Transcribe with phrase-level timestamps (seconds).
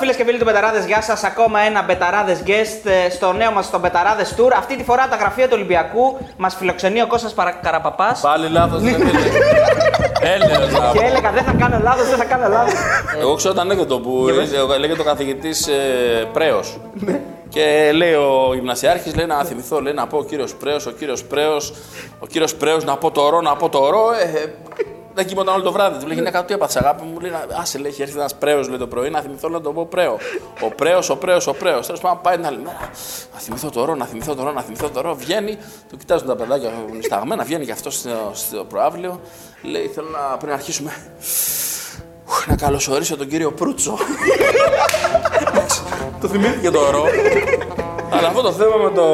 [0.00, 1.24] Φίλες και φίλοι του Betarades, γεια σας.
[1.24, 4.52] Ακόμα ένα Betarades guest ε, στο νέο μας στο Betarades Tour.
[4.58, 7.50] Αυτή τη φορά τα γραφεία του Ολυμπιακού μας φιλοξενεί ο Κώστας Παρα...
[7.50, 8.16] Καραπαπά.
[8.22, 9.10] Πάλι λάθος δεν είναι.
[10.22, 10.56] Έλεγα.
[10.92, 12.72] Και έλεγα δεν θα κάνω λάθος, δεν θα κάνω λάθος.
[13.20, 14.26] Εγώ ξέρω το ανέκδοτο που
[14.78, 16.80] λέγεται ο καθηγητής ε, Πρέος.
[17.48, 21.24] Και λέει ο γυμνασιάρχης, λέει να θυμηθώ, λέει να πω ο κύριος Πρέος, ο κύριος
[21.24, 21.72] Πρέος,
[22.18, 24.04] ο κύριος Πρέος να πω το ρο, να πω το ρο.
[24.22, 24.54] Ε, ε,
[25.20, 25.98] δεν κοιμόταν όλο το βράδυ.
[25.98, 27.20] Του λέει γυναίκα, τι έπαθες, αγάπη μου.
[27.20, 29.86] Λέει, άσε, λέει, έχει έρθει ένας πρέος λέει το πρωί, να θυμηθώ να το πω
[29.86, 30.18] πρέο.
[30.60, 31.86] Ο πρέος, ο πρέος, ο πρέος.
[31.86, 32.90] Τέλος πάντων πάει την άλλη μέρα.
[33.34, 35.14] Να θυμηθώ το ρο, να θυμηθώ το ρο, να θυμηθώ το ρο.
[35.14, 35.58] Βγαίνει,
[35.90, 36.70] το κοιτάζουν τα παιδάκια
[37.02, 39.20] σταγμένα, βγαίνει και αυτός στο, στο προάβλιο.
[39.62, 40.92] Λέει, θέλω να πριν αρχίσουμε.
[42.28, 43.98] ουχ, Να καλωσορίσω τον κύριο Προύτσο.
[46.20, 47.04] το θυμήθηκε το ρο.
[48.10, 49.04] Αλλά αυτό το θέμα με το,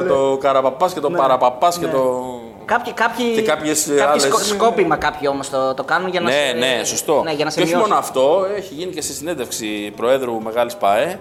[0.00, 2.24] με το καραπαπάς και το παραπαπάς και το.
[2.64, 6.26] Κάποιοι, κάποιοι, Και κάποιες κάποιοι άλλες- σκο- σκόπιμα κάποιοι όμως το, το κάνουν για να
[6.30, 7.22] Ναι, σε- ναι, σωστό.
[7.22, 7.90] Ναι, για να σε και όχι μειώσουν.
[7.90, 11.20] μόνο αυτό, έχει γίνει και στη συνέντευξη Προέδρου Μεγάλης ΠΑΕ.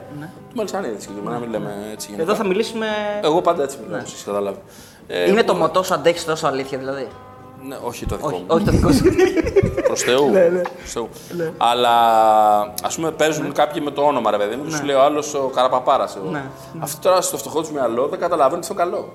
[0.50, 2.08] Του Μελισανίδη συγκεκριμένα, μην λέμε έτσι.
[2.12, 2.24] γενικά.
[2.32, 2.88] Εδώ θα μιλήσουμε.
[3.24, 4.58] Εγώ πάντα έτσι μιλάω, όπως έχεις καταλάβει.
[5.08, 7.08] Ε, Είναι το μοτό σου αντέχεις τόσο αλήθεια δηλαδή;
[7.68, 8.46] Ναι, όχι το δικό Όχι, μου.
[8.48, 9.04] όχι το δικό σου.
[9.88, 10.32] Προς Θεού.
[10.78, 11.10] Προς Θεού.
[11.58, 11.92] Αλλά
[12.84, 15.34] ας πούμε παίζουν κάποιοι με το όνομα, ρε παιδί μου, και σου λέει ο άλλος
[15.34, 16.18] ο Καραπαπάρας.
[16.32, 16.44] Ναι.
[16.80, 19.14] Αυτό τώρα στο φτωχό τους μυαλό δεν καταλαβαίνει το καλό.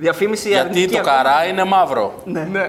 [0.00, 1.16] Διαφήμιση Γιατί αρνητική το ακόμα.
[1.16, 2.14] καρά είναι μαύρο.
[2.24, 2.48] Ναι.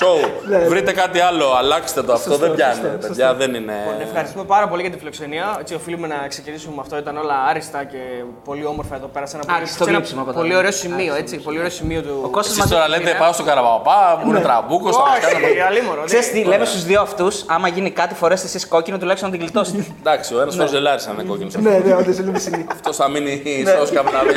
[0.00, 0.28] So,
[0.68, 2.12] βρείτε κάτι άλλο, αλλάξτε το.
[2.12, 2.80] Αυτό δεν πιάνει.
[3.00, 3.74] Παιδιά, δεν είναι.
[4.02, 5.56] Ευχαριστούμε πάρα πολύ για τη φιλοξενία.
[5.60, 6.96] Έτσι, οφείλουμε να ξεκινήσουμε με αυτό.
[6.98, 7.98] Ήταν όλα άριστα και
[8.44, 9.26] πολύ όμορφα εδώ πέρα.
[9.26, 10.58] Σε ένα, πολύ, Άριστο σε ένα γλύψιμο, πολύ πατέρα.
[10.58, 11.14] ωραίο σημείο.
[11.14, 12.20] Έτσι, πολύ ωραίο σημείο του.
[12.24, 15.46] Ο Κώστας Εσείς μας τώρα λέτε πάω στον Καραπαπά, μου είναι τραμπούκο, θα μας κάνουμε.
[15.46, 16.02] Όχι, αλίμονο.
[16.04, 19.44] Ξέρεις τι, λέμε στους δύο αυτούς, άμα γίνει κάτι, φορέστε εσείς κόκκινο τουλάχιστον να την
[19.44, 19.84] γλιτώσετε.
[20.02, 21.54] Εντάξει, ο ένας φορός ζελάρι αν είναι κόκκινος.
[21.54, 22.66] ναι, ναι, όντως είναι μισή.
[22.72, 23.42] Αυτός θα μείνει
[23.76, 24.32] σώο καπνάβη.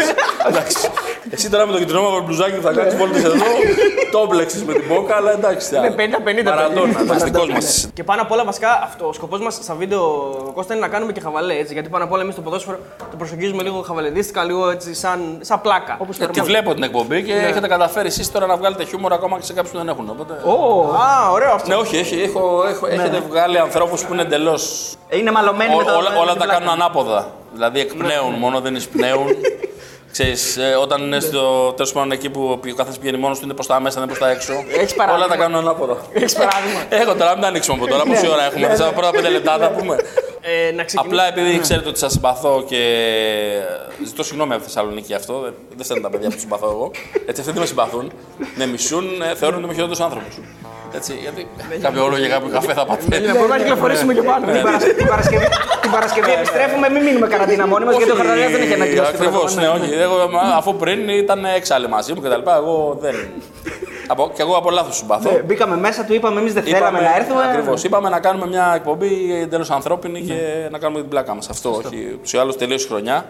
[0.50, 0.90] Εντάξει.
[1.30, 3.36] Εσύ τώρα με το κυτρινό μαύρο μπλουζάκι που θα κάνεις βόλτες εδώ,
[4.14, 5.50] το μπλέξει με την μπόκα, αλλά εντάξει.
[5.78, 5.96] Είναι
[6.42, 7.58] 50-50 Μαραντόνα, δραστικό μα.
[7.94, 10.02] Και πάνω απ' όλα, βασικά, αυτό, ο σκοπός μας στα βίντεο
[10.54, 11.54] Κώστα είναι να κάνουμε και χαβαλέ.
[11.54, 12.80] Έτσι, γιατί πάνω απ' όλα εμείς το ποδόσφαιρο
[13.12, 15.98] το προσεγγίζουμε λίγο χαβαλεδίστικα, λίγο έτσι σαν, σαν πλάκα.
[16.00, 19.40] Όπως Ε, Τη βλέπω την εκπομπή και έχετε καταφέρει εσείς τώρα να βγάλετε χιούμορ ακόμα
[19.40, 20.10] και σε κάποιους που δεν έχουν.
[20.10, 20.34] Οπότε...
[20.34, 21.68] Α, ωραίο αυτό.
[21.70, 24.60] Ναι, όχι, έχει, έχω, έχω, έχετε βγάλει ανθρώπους που είναι εντελώ.
[25.10, 25.96] Είναι μαλωμένοι με το.
[25.96, 26.54] όλα με όλα την τα πλάκα.
[26.54, 27.32] κάνουν ανάποδα.
[27.54, 29.28] Δηλαδή εκπνέουν, μόνο δεν εισπνέουν.
[30.12, 33.54] Ξέρεις, ε, όταν είναι στο τέλος πάντων εκεί που ο καθένας πηγαίνει μόνος του είναι
[33.54, 34.54] προς τα μέσα, δεν προς τα έξω.
[34.80, 35.26] Έχεις παράδειγμα.
[35.26, 35.98] Όλα τα κάνουν ανάποδα.
[36.14, 36.80] Έχεις παράδειγμα.
[37.02, 38.04] Έχω τώρα, μην τα ανοίξουμε από τώρα.
[38.04, 39.96] Πόση ώρα έχουμε, θα πρώτα πέντε λεπτά θα πούμε.
[40.42, 41.22] Ε, να ξεκινήσουμε.
[41.24, 42.82] Απλά επειδή ξέρετε ότι σας συμπαθώ και
[44.06, 46.92] ζητώ συγγνώμη από τη Θεσσαλονίκη αυτό, δεν- δεν φταίνουν τα παιδιά που συμπαθώ εγώ.
[47.26, 48.12] Έτσι, αυτοί δεν με συμπαθούν,
[48.56, 50.40] με μισούν, ε, θεωρούν ότι είμαι χειρότερος άνθρωπος.
[50.96, 51.48] Έτσι, γιατί
[51.82, 53.20] κάποιο όλο για κάποιο καφέ θα πάτε.
[53.20, 54.46] Να μπορούμε να κυκλοφορήσουμε και πάνω.
[54.52, 55.48] Την Παρασκευή- την Παρασκευή,
[55.82, 59.12] την Παρασκευή επιστρέφουμε, μην μείνουμε καραντίνα μόνοι μας γιατί ο Χαρδαλιάς δεν έχει ανακοινώσει.
[59.12, 59.78] τίποτα Ακριβώς, ακόμα.
[59.78, 59.94] ναι, όχι.
[60.02, 62.50] Εγώ, μα, αφού πριν ήταν έξαλλοι μαζί μου κτλ.
[62.50, 63.16] Εγώ δεν.
[64.08, 65.32] Από, και εγώ από λάθος συμπαθώ.
[65.32, 67.44] Ναι, Μπήκαμε μέσα, του είπαμε εμείς δεν θέλαμε να έρθουμε.
[67.44, 67.84] Ακριβώς.
[67.84, 71.50] Είπαμε να κάνουμε μια εκπομπή εντελώς ανθρώπινη και να κάνουμε την πλάκα μας.
[71.50, 72.14] Αυτό όχι.
[72.16, 73.26] Ούτως ή άλλως τελείωσε η χρονιά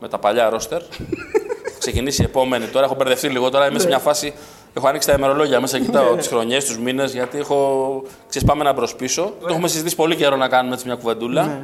[0.00, 0.80] με τα παλιά ρόστερ.
[1.78, 2.84] Θα ξεκινήσει η επόμενη τώρα.
[2.84, 3.66] Έχω μπερδευτεί λίγο τώρα.
[3.68, 4.34] Είμαι σε μια φάση.
[4.76, 8.02] Έχω ανοίξει τα ημερολόγια μέσα, κοιτάω τις χρονιές, τους μήνες, γιατί έχω.
[8.28, 9.32] Ξέρεις, πάμε ένα μπρος πίσω.
[9.40, 11.60] Το έχουμε συζητήσει πολύ καιρό να κάνουμε έτσι μια κουβεντούλα.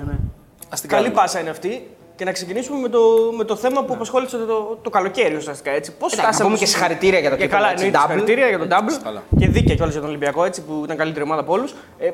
[0.69, 1.21] Ας την Καλή κάνουμε.
[1.23, 1.87] πάσα είναι αυτή.
[2.17, 2.99] Και να ξεκινήσουμε με το,
[3.37, 5.71] με το θέμα που απασχόλησε το, το καλοκαίρι ουσιαστικά.
[5.71, 5.93] Έτσι.
[5.93, 8.11] Πώς Εντάξει, να πούμε και συγχαρητήρια για το και κύπελλο, καλά, έτσι, εννοείται, double.
[8.11, 9.01] συγχαρητήρια για τον double.
[9.03, 9.23] Καλά.
[9.39, 11.75] Και δίκαια κιόλας για τον Ολυμπιακό, έτσι, που ήταν καλύτερη ομάδα από όλους.
[11.99, 12.11] Ε,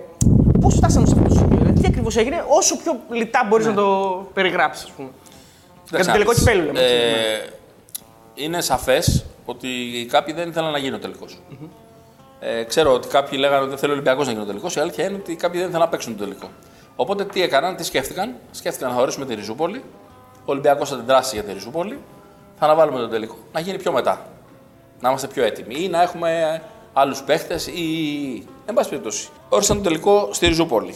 [0.61, 3.75] Πώς φτάσαμε σε αυτό το σημείο, δηλαδή, τι ακριβώς έγινε, όσο πιο λιτά μπορείς να
[3.75, 3.87] το
[4.35, 5.09] περιγράψεις, ας πούμε.
[5.91, 6.81] Για το τελικό Εντάξει, κυπέλου, λέμε.
[6.81, 9.69] έτσι, Ε, είναι σαφές ότι
[10.11, 11.27] κάποιοι δεν ήθελαν να γίνει ο τελικο
[12.41, 14.77] Ε, ξέρω ότι κάποιοι λέγανε ότι δεν θέλει ο Ολυμπιακός να γίνει ο τελικός.
[14.77, 16.49] Η αλήθεια είναι ότι κάποιοι δεν ήθελαν να παίξουν το τελικό.
[16.97, 19.83] Οπότε τι έκαναν, τι σκέφτηκαν; Σκέφτηκαν να χωρίσουμε τη Ριζούπολη.
[20.35, 21.99] Ο Ολυμπιακός θα την δράσει για τη Ριζούπολη.
[22.59, 23.37] Θα αναβάλουμε τον τελικό.
[23.53, 24.27] Να γίνει πιο μετά.
[25.01, 25.75] Να είμαστε πιο έτοιμοι.
[25.83, 26.63] Ή να έχουμε
[26.93, 27.83] άλλους παίχτες ή.
[28.67, 29.29] Εν πάση περιπτώσει.
[29.49, 30.95] Όρισαν τον τελικό στη Ριζούπολη.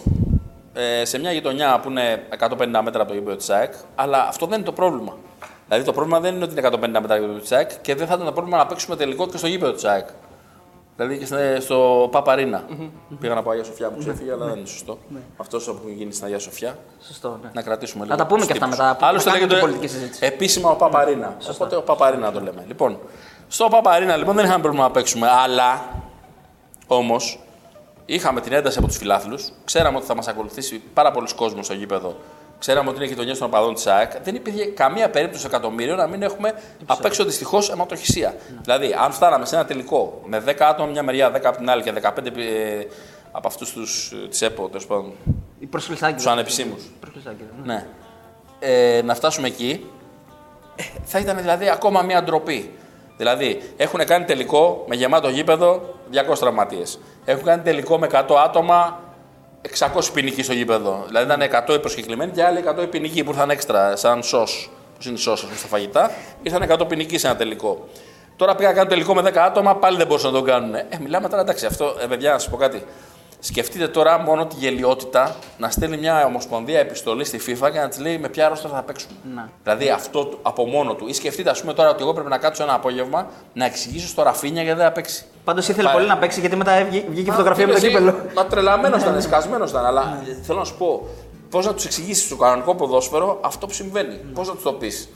[0.73, 3.73] Ε, σε μια γειτονιά που είναι 150 μέτρα από το γήπεδο της ΑΕΚ.
[3.95, 5.17] Αλλά αυτό δεν είναι το πρόβλημα.
[5.69, 7.95] Δηλαδή το πρόβλημα δεν είναι ότι είναι 150 μέτρα από το γήπεδο τη ΑΕΚ και
[7.95, 10.07] δεν θα ήταν το πρόβλημα να παίξουμε τελικό και στο γήπεδο τη ΑΕΚ.
[10.97, 12.65] Δηλαδή και στην- στο Παπαρίνα.
[13.21, 14.99] Πήγα να πω Αγία Σοφιά που ξέφυγε, αλλά δεν είναι σωστό.
[15.37, 16.79] Αυτός που έχει γίνει στην Αγία Σοφιά.
[17.07, 17.51] Σωστό, ναι.
[17.53, 18.17] Να κρατήσουμε λίγο.
[18.17, 18.79] τα πούμε τους και αυτά τύπους.
[18.81, 20.27] μετά, που Άλλωστε θα κάνουμε λέγεται την πολιτική συζήτηση.
[20.35, 21.37] επίσημα ο Παπαρίνα.
[21.51, 22.65] Οπότε ο Παπαρίνα το λέμε.
[22.67, 22.99] Λοιπόν,
[23.49, 25.85] Στο Παπαρίνα λοιπόν δεν είχαμε πρόβλημα να παίξουμε, αλλά
[26.87, 27.41] όμως
[28.07, 29.53] είχαμε την ένταση από τους φιλάθλους.
[29.65, 32.17] Ξέραμε ότι θα μας ακολουθήσει πάρα πολλοί κόσμος στο γήπεδο.
[32.63, 34.13] Ξέραμε ότι είναι γειτονιά των οπαδών της ΑΕΚ.
[34.23, 36.55] Δεν υπήρχε καμία περίπτωση εκατομμύριο να μην έχουμε
[36.87, 38.35] απ' έξω δυστυχώς αιματοχυσία.
[38.63, 41.83] Δηλαδή, αν φτάναμε σε ένα τελικό με 10 άτομα μια μεριά, 10 από την άλλη
[41.83, 42.87] και 15 ε,
[43.33, 45.13] από αυτούς τους της ΕΠΟ, τέλος πάντων,
[45.59, 46.15] Η προσφυλσάκη.
[46.15, 46.83] τους ανεπισήμους.
[47.01, 47.75] Προσφυλσάκη, ναι.
[47.75, 47.87] Ναι.
[48.59, 49.87] Ε, να φτάσουμε εκεί,
[50.77, 52.75] ε, θα ήταν δηλαδή ακόμα μια ντροπή.
[53.17, 56.99] Δηλαδή, έχουν κάνει τελικό με γεμάτο γήπεδο 200 τραυματίες.
[57.25, 59.01] Έχουν κάνει τελικό με 100 άτομα
[59.79, 61.05] 600 ποινικοί στο γήπεδο.
[61.07, 64.71] Δηλαδή ήταν 100 οι προσκεκλημένοι και άλλοι 100 οι ποινικοί που ήρθαν έξτρα, σαν σος.
[64.99, 66.11] Πώ είναι η σο στα φαγητά,
[66.43, 67.89] ήρθαν 100 ποινικοί σε ένα τελικό.
[68.37, 70.75] Τώρα πήγα να κάνω τελικό με 10 άτομα, πάλι δεν μπορούσαν να το κάνουν.
[70.75, 72.85] Ε, μιλάμε τώρα εντάξει, αυτό, ε, παιδιά, να σας πω κάτι.
[73.45, 77.99] Σκεφτείτε τώρα μόνο τη γελιότητα να στέλνει μια ομοσπονδία επιστολή στη FIFA και να της
[77.99, 79.13] λέει με ποια ρόστα θα παίξουμε.
[79.35, 79.51] Να.
[79.63, 81.09] Δηλαδή αυτό το- από μόνο του.
[81.09, 84.23] Ή σκεφτείτε, ας πούμε, τώρα ότι εγώ πρέπει να κάτσω ένα απόγευμα να εξηγήσω στο
[84.23, 85.25] Ραφίνια γιατί δεν θα παίξει.
[85.45, 85.95] Πάντως ήθελε Πάει.
[85.97, 88.15] πολύ να παίξει γιατί μετά βγή- βγήκε η φωτογραφία με το Εσύ, κύπελο.
[88.35, 89.85] Μα τρελαμένος ήταν, σκασμένο ήταν.
[89.87, 91.09] Αλλά θέλω να σου πω,
[91.51, 94.15] πώς να τους εξηγήσεις στο κανονικό ποδόσφαιρο αυτό που συμβαίνει.
[94.35, 95.09] Πώς να τους το πεις.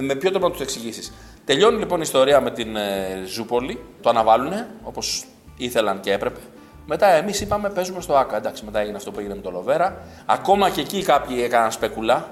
[0.00, 1.12] Με ποιο τρόπο να τους εξηγήσεις.
[1.44, 3.84] Τελειώνει λοιπόν η ιστορία με την ε, Ζούπολη.
[4.02, 4.52] Το αναβάλουν
[4.82, 5.24] όπως
[5.56, 6.40] ήθελαν και έπρεπε.
[6.86, 8.36] Μετά εμείς είπαμε παίζουμε στο ΑΚΑ.
[8.36, 9.96] Εντάξει, μετά έγινε αυτό που έγινε με το Λοβέρα.
[10.26, 12.28] Ακόμα και εκεί κάποιοι έκαναν σπεκουλά.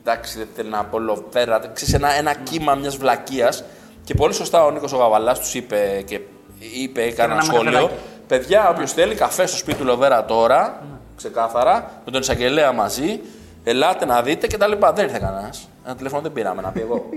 [0.00, 1.60] Εντάξει, δεν θέλω να πω Λοβέρα.
[1.72, 3.64] Ξέρεις, ένα, ένα κύμα μιας βλακείας.
[4.04, 6.20] Και πολύ σωστά ο Νίκος ο Γαβαλάς τους είπε και
[6.58, 7.72] είπε, έκανε ένα Κάναμε σχόλιο.
[7.72, 7.94] καφεδάκι.
[8.26, 10.82] Παιδιά, όποιος θέλει καφέ στο σπίτι του Λοβέρα τώρα,
[11.16, 13.20] ξεκάθαρα, με τον εισαγγελέα μαζί,
[13.64, 14.72] ελάτε να δείτε κτλ.
[14.94, 15.68] Δεν ήρθε κανένας.
[15.84, 17.08] Ένα τηλέφωνο δεν πήραμε να πει εγώ.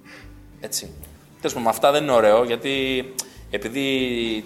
[0.60, 0.90] Έτσι.
[1.40, 2.70] Τέλος πάντων, αυτά δεν είναι ωραίο γιατί
[3.50, 3.86] επειδή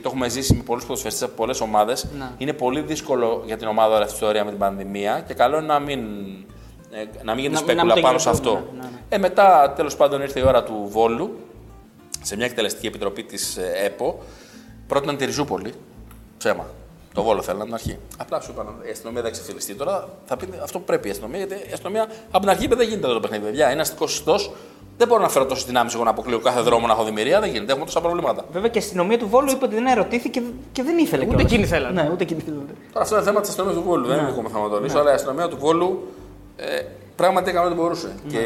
[0.02, 2.30] το έχουμε ζήσει με πολλούς ποδοσφαιριστές από πολλές ομάδες, Ναι.
[2.38, 5.56] είναι πολύ δύσκολο για την ομάδα όλη αυτή η ιστορία με την πανδημία και καλό
[5.56, 6.00] είναι να μην,
[6.90, 8.70] ε, να μην γίνει Να- να σπέκουλα μην πάνω σε τελειώσουμε, αυτό.
[8.76, 8.98] ναι, ναι, ναι.
[9.08, 11.38] Ε, μετά, τέλος πάντων, ήρθε η ώρα του Βόλου
[12.22, 14.18] σε μια εκτελεστική επιτροπή της ΕΠΟ.
[14.86, 15.72] Πρότειναν τη Ριζούπολη.
[16.38, 16.66] Ψέμα.
[17.14, 17.98] Το Βόλο θέλανε από την αρχή.
[18.18, 19.74] Απλά σου είπαν η αστυνομία δεν ξεφυλιστεί.
[19.74, 22.74] Τώρα θα πει αυτό που πρέπει η αστυνομία, γιατί η αστυνομία από την αρχή είπε
[22.74, 23.44] δεν γίνεται αυτό το παιχνίδι.
[23.44, 24.50] Παιδιά, είναι αστικός ιστός.
[24.98, 27.40] Δεν μπορώ να φέρω τόσε δυνάμεις εγώ να αποκλείω κάθε δρόμο να έχω δημιουργία.
[27.40, 27.70] Δεν γίνεται.
[27.70, 28.44] Έχουμε τόσα προβλήματα.
[28.52, 30.42] Βέβαια και η αστυνομία του Βόλου είπε ότι δεν ερωτήθηκε
[30.72, 31.22] και δεν ήθελε.
[31.22, 31.52] Ούτε κιόλας.
[31.52, 32.02] εκείνοι θέλανε.
[32.02, 32.62] Ναι, ούτε εκείνοι θέλανε.
[32.92, 34.06] Τώρα αυτό είναι θέμα της αστυνομίας του Βόλου.
[34.06, 34.98] Δεν είναι δικό μου θέμα να το λύσω.
[34.98, 36.08] Αλλά η αστυνομία του Βόλου
[36.56, 36.80] ε,
[37.16, 38.12] πράγματι έκανε ό,τι μπορούσε.
[38.28, 38.38] Και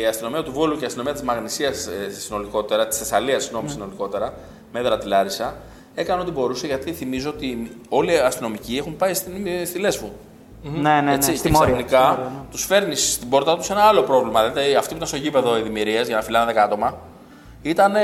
[0.00, 4.34] η αστυνομία του Βόλου και η αστυνομία της Μαγνησίας ε, συνολικότερα, της Θεσσαλίας συγγνώμη, συνολικότερα,
[4.72, 5.56] με έδρα τη Λάρισα,
[5.94, 9.32] έκανε ό,τι μπορούσε γιατί θυμίζω ότι όλοι οι αστυνομικοί έχουν πάει στην,
[9.64, 10.12] στη Λέσβο.
[10.62, 11.14] Ναι, ναι, ναι.
[11.14, 11.74] Έτσι, Στη και Μόρια.
[11.74, 12.44] ξαφνικά Στη Μόρια, ναι.
[12.50, 14.48] τους φέρνεις στην πόρτα τους ένα άλλο πρόβλημα.
[14.48, 16.98] Δηλαδή, αυτοί που ήταν στο γήπεδο οι δημιουργίες για να φυλάνε 10 άτομα
[17.62, 17.94] ήταν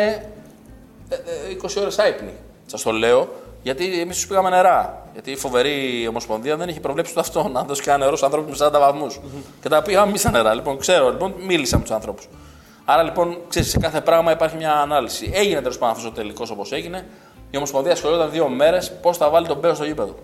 [1.62, 2.32] 20 ώρες άϊπνοι.
[2.66, 3.28] Σας το λέω
[3.62, 5.06] γιατί εμείς τους πήγαμε νερά.
[5.12, 8.58] Γιατί η φοβερή ομοσπονδία δεν είχε προβλέψει το αυτό να δώσει κανένα νερό στους ανθρώπους
[8.60, 9.20] με 40 βαθμούς.
[9.60, 10.54] Και τα πήγαμε εμείς στα νερά.
[10.54, 12.28] Λοιπόν, ξέρω, λοιπόν, μίλησα με τους ανθρώπους.
[12.84, 15.31] Άρα λοιπόν, ξέρεις, σε κάθε πράγμα υπάρχει μια ανάλυση.
[15.34, 17.06] Έγινε τέλος πάντων αυτός ο τελικός όπως έγινε.
[17.50, 20.14] Η Ομοσπονδία ασχολιόταν δύο μέρες πώς θα βάλει τον Μπέο στο γήπεδο.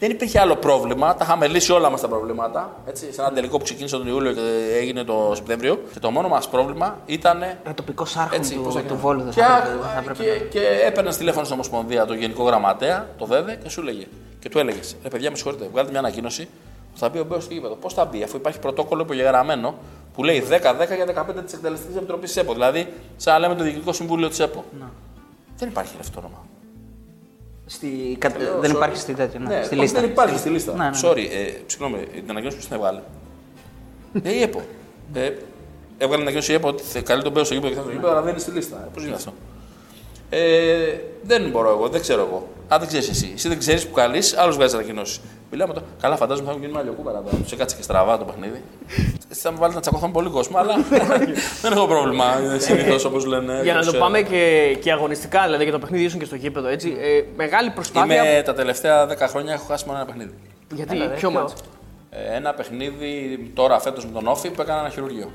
[0.00, 1.14] Δεν υπήρχε άλλο πρόβλημα.
[1.14, 2.76] Τα είχαμε λύσει όλα μας τα προβλήματα.
[2.86, 5.80] Έτσι, σε ένα τελικό που ξεκίνησε τον Ιούλιο και έγινε το Σεπτέμβριο.
[5.92, 7.42] Και το μόνο μας πρόβλημα ήταν.
[7.68, 9.00] Ο τοπικό άρχον Έτσι, πώς του, θα του γίνει.
[9.00, 9.84] Βόλου δεν και, θα α- έπρεπε.
[9.84, 13.80] θα έπρεπε και, και έπαιρνες τηλέφωνο στην Ομοσπονδία τον Γενικό Γραμματέα, το ΔΕΔΕ, και σου
[13.80, 14.06] έλεγε.
[14.38, 16.48] Και του έλεγε: Ρε παιδιά, με συγχωρείτε, βγάλετε μια ανακοίνωση
[16.92, 17.74] που θα μπει ο Μπέος στο γήπεδο.
[17.74, 19.74] Πώς θα μπει, αφού υπάρχει πρωτόκολλο υπογεγραμμένο
[20.14, 22.52] που λέει 10-10 για 15 της εκτελεστικής επιτροπής τη ΕΠΟ.
[22.52, 24.64] Δηλαδή, σαν να λέμε το Διοικητικό Συμβούλιο της ΕΠΟ.
[25.56, 26.44] Δεν υπάρχει ρε, αυτό το όνομα.
[27.72, 28.16] Στη...
[28.18, 28.28] κα-
[28.60, 28.74] Δεν sorry.
[28.74, 29.38] υπάρχει στη τέτοια.
[29.40, 30.00] Ναι, Ναι, στη όχι, λίστα.
[30.00, 30.72] Δεν υπάρχει στη λίστα.
[30.74, 30.98] Ναι, ναι.
[31.02, 33.00] Sorry, ε, συγγνώμη, την ανακοίνωση που την έβγαλε.
[34.22, 34.62] ε, η ΕΠΟ.
[35.14, 35.30] Ε,
[35.98, 38.10] έβγαλε ανακοίνωση η ΕΠΟ ότι θε- καλεί τον Μπέο στο γήπεδο και θα στο γήπεδο,
[38.12, 38.76] αλλά δεν είναι στη λίστα.
[38.94, 39.32] Πώς γίνεται αυτό;
[40.30, 42.48] Ε, δεν μπορώ εγώ, δεν ξέρω εγώ.
[42.72, 43.32] Αν δεν ξέρεις εσύ.
[43.34, 45.20] Εσύ δεν ξέρεις που καλείς, άλλο βγάζεις ανακοινώσεις.
[45.50, 45.86] Μιλάμε τώρα.
[46.00, 47.36] Καλά, φαντάζομαι θα έχουν γίνει άλλο κούπερα τώρα.
[47.36, 48.62] Του έκατσε και στραβά το παιχνίδι.
[49.30, 50.74] Εσύ θα με βάλετε να τσακωθώ πολύ κόσμο, αλλά
[51.62, 52.24] δεν έχω πρόβλημα.
[52.58, 53.60] Συνήθως όπως λένε.
[53.62, 54.02] Για να το ξέρω.
[54.02, 56.96] πάμε και, και αγωνιστικά, δηλαδή για το παιχνίδι ήσουν και στο γήπεδο, έτσι.
[57.00, 58.14] Ε, μεγάλη προσπάθεια.
[58.32, 60.34] Είμαι τα τελευταία 10 χρόνια έχω χάσει μόνο ένα παιχνίδι.
[60.74, 61.54] Γιατί, Έλα, ρε, ποιο ποιο; μάτς;
[62.10, 65.30] Ε, ένα παιχνίδι τώρα φέτος με τον Όφη που έκανε ένα χειρουργείο.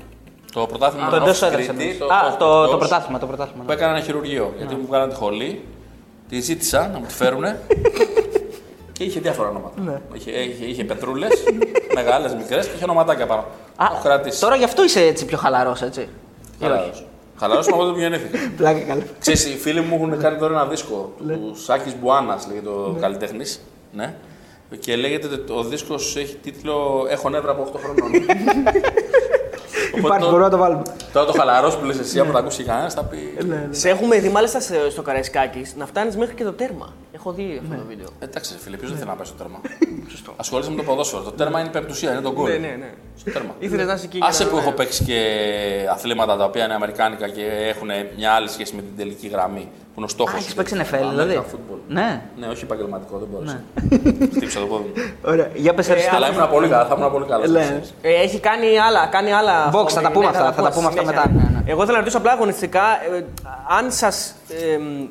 [0.52, 1.62] Το πρωτάθλημα Το με τον εντός Όφη έδρα.
[1.62, 3.18] στην Κρήτη, Α, το, εκτός, το πρωτάθλημα.
[3.18, 3.74] Το πρωτάθλημα Που ναι.
[3.74, 4.52] έκανε ένα χειρουργείο.
[4.56, 5.64] Γιατί μου βγάλανε τη χολή,
[6.28, 7.60] τη ζήτησα να μου τη φέρουνε.
[8.92, 10.00] και είχε διάφορα ονόματα.
[10.14, 11.44] Είχε, είχε, είχε πετρούλες,
[11.94, 13.40] μεγάλες, μικρές και είχε ονοματάκια πάνω.
[13.40, 14.40] Α, Το έχω κρατήσει.
[14.40, 16.08] Τώρα γι' αυτό είσαι έτσι πιο χαλαρός, έτσι.
[16.60, 17.06] Χαλαρός.
[17.38, 18.38] Χαλαρός από τότε που γεννήθηκα.
[18.56, 19.02] Πλάκα καλά.
[19.18, 23.60] Ξέρεις, οι φίλοι μου έχουν κάνει τώρα ένα δίσκο του Σάκης Μπουάνας, λέγεται ο καλλιτέχνης.
[23.92, 24.14] Ναι.
[24.78, 28.10] Και λέγεται ότι ο δίσκος έχει τίτλο «Έχω νεύρα από 8 χρονών».
[29.98, 30.82] Οπότε Υπάρχει, το- μπορούμε να το βάλουμε.
[31.12, 33.18] Τώρα το χαλαρός που λες εσύ, άμα το ακούσει κανένας, θα πει...
[33.70, 36.92] Σε έχουμε δει μάλιστα σε- στο Καραϊσκάκης να φτάνεις μέχρι και το τέρμα.
[37.12, 38.06] Έχω δει αυτό το βίντεο.
[38.18, 39.60] Εντάξει, ρε φίλε, ποιος δεν θέλει να πάει στο τέρμα;
[40.36, 41.22] Ασχολείσαι με το ποδόσφαιρο.
[41.22, 42.50] Το τέρμα είναι η πεμπτουσία, είναι το γκολ.
[42.50, 42.90] Ναι, ναι, ναι.
[43.16, 43.54] Στο τέρμα.
[43.58, 44.16] Ήθελες να είσαι εκεί.
[44.16, 45.20] για Άσε να- που έχω παίξει και
[45.92, 49.68] αθλήματα τα οποία είναι αμερικάνικα και έχουν μια άλλη σχέση με την τελική γραμμή.
[49.96, 50.34] Που είναι ο στόχος.
[50.34, 51.42] Α, έχεις παίξει NFL, δηλαδή.
[51.88, 52.22] Ναι.
[52.36, 52.46] Ναι.
[52.46, 53.62] όχι επαγγελματικό, δεν μπορούσα.
[54.32, 55.02] Χτύπησα το πόδι μου.
[55.24, 55.48] Ωραία.
[55.54, 57.46] Για πες Αλλά ήμουν πολύ καλά, θα ήμουν πολύ καλά.
[57.46, 57.80] Ναι.
[58.02, 59.06] Ε, έχει κάνει άλλα.
[59.06, 61.22] Κάνει άλλα Box, θα τα πούμε αυτά, θα τα πω πούμε αυτά συνέχεια.
[61.32, 61.70] μετά, ναι, ναι.
[61.70, 62.80] Εγώ θέλω να ρωτήσω απλά αγωνιστικά
[63.16, 63.24] ε,
[63.78, 64.34] αν σας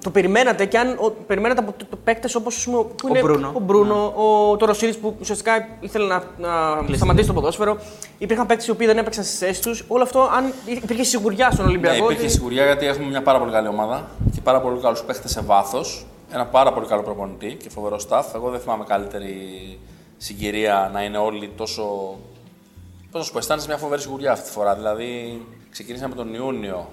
[0.03, 3.51] το περιμένατε και αν ο, περιμένατε από το, το παίκτες όπως που είναι Μπρούνο.
[3.55, 4.13] ο Μπρούνο,
[4.51, 7.77] ο Τωροσίδη που ουσιαστικά ήθελε να, να σταματήσει το ποδόσφαιρο.
[8.17, 9.83] Υπήρχαν παίκτες οι οποίοι δεν έπαιξαν στις θέσεις τους.
[9.87, 12.03] Όλο αυτό, αν υπήρχε σιγουριά στον Ναι, Ολυμπιακό.
[12.03, 15.27] υπήρχε ότι- σιγουριά γιατί έχουμε μια πάρα πολύ καλή ομάδα και πάρα πολύ καλούς παίχτε
[15.27, 16.05] σε βάθος.
[16.31, 18.23] Ένα πάρα πολύ καλό προπονητή και φοβερό staff.
[18.35, 19.35] Εγώ δεν θυμάμαι καλύτερη
[20.17, 21.83] συγκυρία να είναι όλοι τόσο.
[23.11, 24.75] Πώς να σου πω, αισθάνεσαι μια φοβερή σιγουριά αυτή τη φορά.
[24.75, 26.87] Δηλαδή, ξεκινήσαμε τον Ιούνιο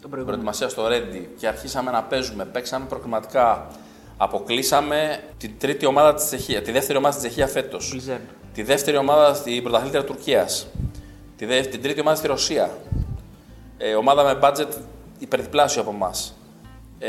[0.00, 2.44] την προετοιμασία στο Ρέντι και αρχίσαμε να παίζουμε.
[2.44, 3.66] Παίξαμε προκριματικά.
[4.16, 7.88] Αποκλείσαμε την τρίτη ομάδα της Τσεχίας, τη δεύτερη ομάδα της Τσεχίας φέτος.
[7.90, 8.18] Μπλιζέρ.
[8.54, 10.66] Τη δεύτερη ομάδα στην πρωταθλήτρια Τουρκίας.
[11.36, 12.70] Τη δε, την τρίτη ομάδα στη Ρωσία.
[13.78, 14.68] Ε, ομάδα με budget
[15.18, 16.34] υπερδιπλάσιο από εμάς.
[16.98, 17.08] Ε,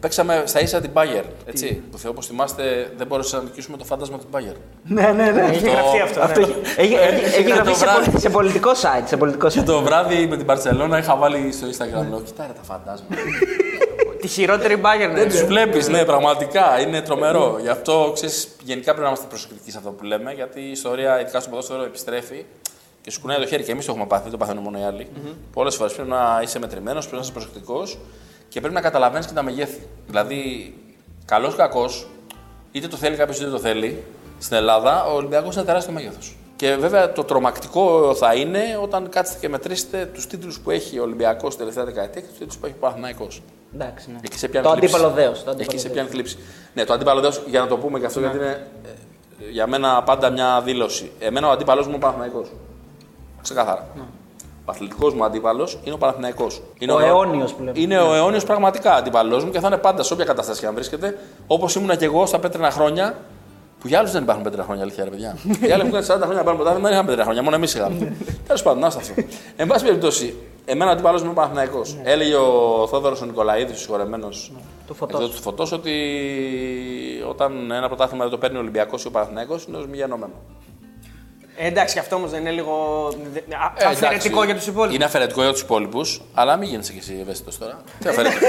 [0.00, 1.24] παίξαμε στα ίσα την Bayern.
[1.46, 4.56] Έτσι, που Θεό, όπως θυμάστε, δεν μπορούσαμε να νικήσουμε το φάντασμα την Bayern.
[4.84, 5.40] Ναι, ναι, ναι.
[5.40, 6.20] Έχει γραφτεί αυτό.
[6.20, 6.46] Αυτό ναι.
[6.46, 8.04] έχει- έχει- έχει- έχει το γραφτεί σε βράδυ.
[8.06, 9.02] πολι- σε πολιτικό site.
[9.06, 9.64] Σε πολιτικό Και site.
[9.64, 12.08] το βράδυ με την Barcelona είχα βάλει στο Instagram.
[12.10, 13.14] Λέω, κοιτά ρε τα φαντάσματα.
[14.20, 15.10] Τη χειρότερη μπάγκερ.
[15.10, 16.80] δεν τους βλέπεις, ναι, πραγματικά.
[16.80, 17.58] Είναι τρομερό.
[17.60, 20.32] Γι' αυτό ξέρεις, γενικά πρέπει να είμαστε προσεκτικοί σε αυτό που λέμε.
[20.32, 22.44] Γιατί η ιστορία, ειδικά στο ποδόσφαιρο, επιστρέφει
[23.00, 23.62] και σου κουνάει το χέρι.
[23.62, 25.06] Και εμείς το έχουμε πάθει, δεν το παθαίνουν μόνο οι άλλοι.
[25.52, 27.98] Πολλές φορές πρέπει να είσαι μετρημένος, πρέπει να είσαι προσεκτικός
[28.54, 29.86] και πρέπει να καταλαβαίνεις και τα μεγέθη.
[30.06, 30.74] Δηλαδή,
[31.24, 32.06] καλός ή κακός,
[32.72, 34.02] είτε το θέλει κάποιος είτε δεν το θέλει,
[34.38, 36.18] στην Ελλάδα ο Ολυμπιακός είναι τεράστιο μέγεθο.
[36.56, 41.02] Και βέβαια το τρομακτικό θα είναι όταν κάτσετε και μετρήσετε τους τίτλους που έχει ο
[41.02, 43.42] Ολυμπιακός την τελευταία δεκαετία και τους τίτλους που έχει ο Παναθηναϊκός.
[43.74, 44.18] Εντάξει, ναι.
[44.22, 44.94] Εκεί σε πιάνει Το θλίψη.
[44.94, 45.92] αντίπαλο δέος, το αντίπαλο Εκεί σε δέος.
[45.94, 46.38] πιάνει θλίψη.
[46.74, 50.02] Ναι, το αντίπαλο δέος, για να το πούμε και αυτό, γιατί είναι ε, για μένα
[50.02, 51.10] πάντα μια δήλωση.
[51.18, 52.52] Εμένα ο αντίπαλος μου είναι ο Παναθηναϊκός.
[53.42, 53.86] Ξεκάθαρα.
[54.66, 56.62] Ο αθλητικός μου αντίπαλος είναι ο Παναθηναϊκός.
[56.78, 57.80] Είναι Ο αιώνιος που λέμε.
[57.80, 60.74] Είναι ο αιώνιος πραγματικά αντίπαλός μου και θα είναι πάντα σε όποια κατάσταση και αν
[60.74, 61.18] βρίσκεται.
[61.46, 63.14] Όπως ήμουν και εγώ στα πέτρινα χρόνια.
[63.80, 65.36] Που για άλλους δεν υπάρχουν πέτρινα χρόνια, αλήθεια, ρε παιδιά.
[65.68, 67.74] Οι άλλοι που είχαν 40 χρόνια να πάρουν πρωτάθλημα δεν είχαν πέτρινα χρόνια, μόνο εμείς
[67.74, 68.16] είχαμε.
[68.46, 69.00] Τέλος πάντων, να αυτό.
[69.56, 71.96] Εν πάση περιπτώσει, εμένα ο αντίπαλος μου είναι ο Παναθηναϊκός.
[72.02, 74.52] Έλεγε ο Θόδωρος ο Νικολαίδης, ο συγχωρεμένος
[74.86, 75.30] Του Φωτός.
[75.30, 75.92] του Φωτός, ότι
[77.28, 80.32] όταν ένα πρωτάθλημα δεν το παίρνει ο Ολυμπιακός ή ο Παναθηναϊκός είναι ως μη γενόμενο.
[81.56, 82.74] Ε, εντάξει, αυτό όμως δεν είναι λίγο
[83.32, 84.94] δε- α- Ε, αφαιρετικό εντάξει, για τους υπόλοιπους.
[84.96, 87.76] Είναι αφαιρετικό για τους υπόλοιπους, αλλά μην γίνεσαι κι εσύ ευαίσθητος τώρα.
[88.02, 88.46] Τι αφαιρετικό.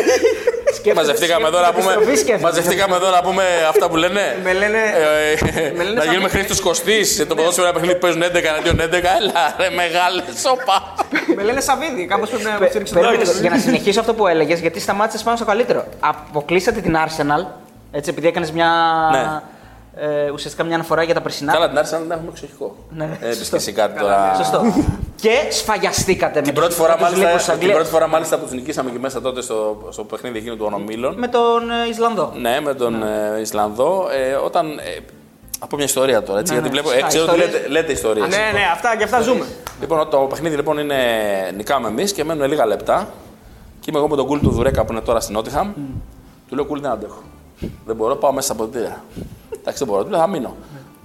[0.95, 2.43] μαζευτήκαμε, εδώ να πούμε, επιστροφή σκέφτεσαι.
[2.43, 4.37] μαζευτήκαμε εδώ να πούμε αυτά που λένε.
[4.43, 4.93] Με λένε-
[5.55, 7.25] Ε, ε, με λένε να σαν- γίνουμε Χρήστος Κωστής.
[7.27, 9.09] Το ποδόσφαιρο ένα παιχνίδι που παίζουν 11 εναντίον 11.
[9.19, 10.95] Έλα, ρε μεγάλε, σοπα.
[11.35, 13.39] Με λένε Σαββίδι, κάπως πρέπει να Πε- υποστηρίξω το περίμενε, λόγο.
[13.39, 15.85] Για να συνεχίσω αυτό που έλεγες, γιατί σταμάτησες πάνω στο καλύτερο.
[15.99, 17.45] Αποκλείσατε την Arsenal,
[17.91, 18.69] έτσι, επειδή έκανες μια.
[19.95, 20.25] Ναι.
[20.25, 21.53] Ε, ουσιαστικά μια αναφορά για τα περσινά.
[21.53, 22.75] Καλά, την άρχισα να έχουμε εξοχικό.
[22.89, 23.55] Ναι, Ε, σωστό.
[23.55, 24.33] εσύ κάτι τώρα.
[24.37, 24.61] Σωστό.
[25.15, 27.75] και σφαγιαστήκατε με Την τους- πρώτη, φορά, με τους μάλιστα, λίγους της την Αγγλίας.
[27.75, 31.15] πρώτη φορά μάλιστα που τους νικήσαμε και μέσα τότε στο, στο παιχνίδι εκείνο των ομίλων.
[31.17, 32.31] Με τον ε, Ισλανδό.
[32.35, 34.07] Ναι, με τον ε, Ισλανδό.
[34.11, 34.77] Ε, όταν.
[34.79, 34.81] Ε,
[35.59, 36.97] από μια ιστορία τώρα, έτσι, Ναι, γιατί ναι, βλέπω.
[36.97, 37.61] Ε, σωστά, ξέρω ότι ιστορίες.
[37.61, 38.27] λέτε, λέτε ιστορίες.
[38.27, 39.45] Ναι, ναι, αυτά και αυτά ζούμε.
[39.79, 40.95] Λοιπόν, το παιχνίδι λοιπόν είναι
[41.55, 43.07] νικάμε εμείς και μένουν λίγα λεπτά.
[43.79, 45.73] Και είμαι εγώ με τον κούλ του Δουρέκα που είναι τώρα στην Νότιχαμ.
[46.49, 47.21] Του λέω κούλ δεν αντέχω.
[47.85, 49.03] δεν μπορώ, πάω μέσα στα αποδητήρια.
[49.65, 50.55] Εντάξει, δεν μπορώ, του λέω θα μείνω.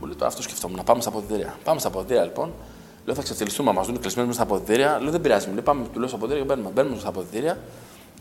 [0.00, 1.56] Μου λέει τώρα αυτό σκεφτόμουν, να πάμε στα αποδητήρια.
[1.64, 2.52] Πάμε στα αποδητήρια λοιπόν.
[3.04, 4.98] Λέω θα ξεφτυλιστούμε, μα δουν κλεισμένοι μέσα στα αποδητήρια.
[5.00, 6.72] Λέω δεν πειράζει, μου λέει πάμε, του λέω στα αποδητήρια και μπαίνουμε.
[6.74, 7.58] Μπαίνουμε στα αποδητήρια.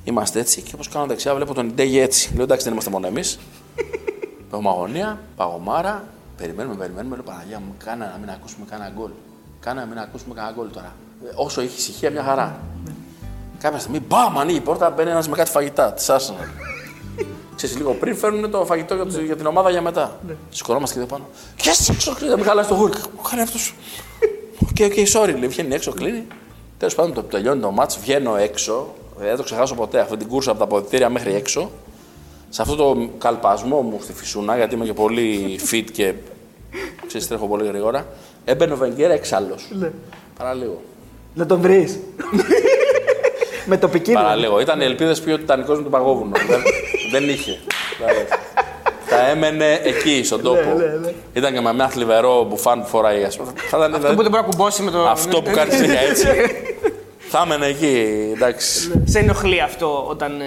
[0.03, 2.33] Είμαστε έτσι και όπως κάνω δεξιά βλέπω τον Ιντέγι έτσι.
[2.33, 3.39] Λέω εντάξει δεν είμαστε μόνο εμείς.
[4.49, 6.03] Παγωμαγωνία, παγωμάρα,
[6.37, 7.15] περιμένουμε, περιμένουμε.
[7.15, 9.09] Λέω Παναγία μου, κάνα να μην ακούσουμε κανένα γκολ.
[9.59, 10.95] Κάνα να μην ακούσουμε κανένα γκολ τώρα.
[11.25, 12.59] Ε, Όσο έχει ησυχία, μια χαρά.
[13.59, 16.78] Κάποια στιγμή, μπαμ, ανοίγει η πόρτα, μπαίνει ένας με κάτι φαγητά της Arsenal.
[17.59, 20.19] Ξέρεις, λίγο πριν φέρνουν το φαγητό για, τους- για την ομάδα για μετά.
[20.49, 21.27] Σηκωνόμαστε και εδώ πάνω.
[21.55, 22.91] Και εσύ έξω, κλείνει, μην χαλάσει το γούρι.
[23.15, 23.73] Μου κάνει αυτός.
[24.63, 26.23] OK, OK, sorry, λέει, βγαίνει έξω, κλείνει.
[26.77, 28.93] Τέλος πάντων, το τελειώνει το ματς, βγαίνω έξω.
[29.21, 31.71] Ε, Δεν το ξεχάσω ποτέ αυτή την κούρσα από τα αποδυτήρια μέχρι έξω.
[32.49, 36.13] Σε αυτό το καλπασμό μου στη φυσούνα, γιατί είμαι και πολύ fit και
[37.07, 38.07] ξέρεις, τρέχω πολύ γρήγορα.
[38.45, 39.67] Έμπαινε ο Βενγκέρ έξαλλος.
[40.37, 40.81] Παραλίγο.
[41.33, 41.99] Να τον βρεις.
[43.65, 44.59] με τοπική Παραλίγο.
[44.59, 46.31] Ήταν οι ελπίδες που ο Τιτανικός με τον παγόβουνο.
[47.11, 47.59] Δεν, δεν είχε.
[47.97, 48.25] Δηλαδή,
[49.05, 50.75] θα έμενε εκεί, στον τόπο.
[51.33, 53.23] Ήταν και με ένα θλιβερό μπουφάν που φοράει.
[53.23, 53.51] ας πούμε.
[53.55, 55.07] Θα ήταν, Αυτό δηλαδή, που δεν μπορεί να κουμπώσει με το.
[55.07, 56.27] αυτό που κάνει συνέχεια έτσι.
[57.19, 58.05] θα έμενε εκεί.
[58.35, 59.01] Εντάξει.
[59.05, 60.31] Σε ενοχλεί αυτό όταν.
[60.41, 60.43] ε,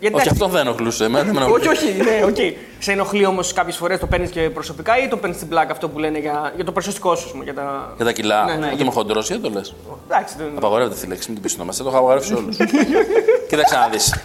[0.00, 1.04] Γιατί Όχι, εντάξει, αυτό δεν ενοχλούσε.
[1.04, 1.84] Εμένα δεν με όχι, ενοχλούσε.
[1.86, 2.54] όχι, ναι, οκ.
[2.78, 5.88] Σε ενοχλεί όμως κάποιες φορές το παίρνεις και προσωπικά ή το παίρνεις στην πλάκα αυτό
[5.88, 7.92] που λένε για, για το προσωπικό σου, ας πούμε, για τα.
[7.96, 8.44] Για τα κιλά.
[8.44, 9.74] Ναι, ναι, Ότι είμαι χοντρός, ή δεν το λες.
[10.10, 10.46] Εντάξει, δεν...
[10.56, 11.70] Απαγορεύεται τη λέξη, μην την πεις στο μα.
[11.72, 12.56] Το έχω απαγορεύσει όλους.
[13.48, 14.14] Κοίταξε να δεις.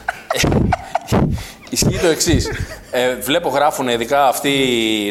[1.73, 2.49] Ισχύει το εξής.
[2.91, 4.53] Ε, βλέπω γράφουν ειδικά αυτοί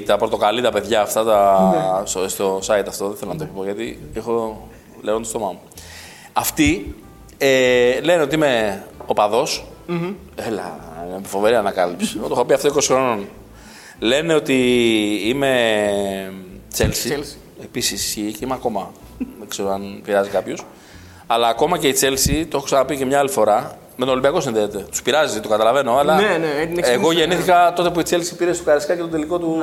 [0.07, 2.07] τα πορτοκαλί τα παιδιά αυτά τα, Ναι.
[2.07, 3.09] στο, στο site αυτό.
[3.09, 4.69] Δεν θέλω να το πω γιατί έχω
[5.02, 5.61] λέω το στόμα μου.
[6.33, 6.95] Αυτοί
[7.38, 9.64] ε, λένε ότι είμαι οπαδός.
[10.35, 10.78] Έλα,
[11.09, 12.14] είναι φοβερή ανακάλυψη.
[12.19, 13.28] Εγώ το έχω πει αυτό 20 χρόνων.
[13.99, 14.54] Λένε ότι
[15.25, 15.52] είμαι
[16.78, 17.12] Chelsea.
[17.12, 17.37] Chelsea.
[17.62, 18.90] Επίσης ισχύει και είμαι ακόμα.
[19.19, 20.64] Δεν ξέρω αν πειράζει κάποιος.
[21.26, 24.40] Αλλά ακόμα και η Chelsea, το έχω ξαναπεί και μια άλλη φορά, με τον Ολυμπιακό
[24.40, 24.78] συνδέεται.
[24.90, 25.96] Τους πειράζει, το καταλαβαίνω.
[25.96, 26.92] Αλλά Ναι, ναι, την εξηγήσω.
[26.92, 29.56] εγώ γεννήθηκα τότε που η Chelsea πήρε στο Καραϊσκάκη τον τελικό του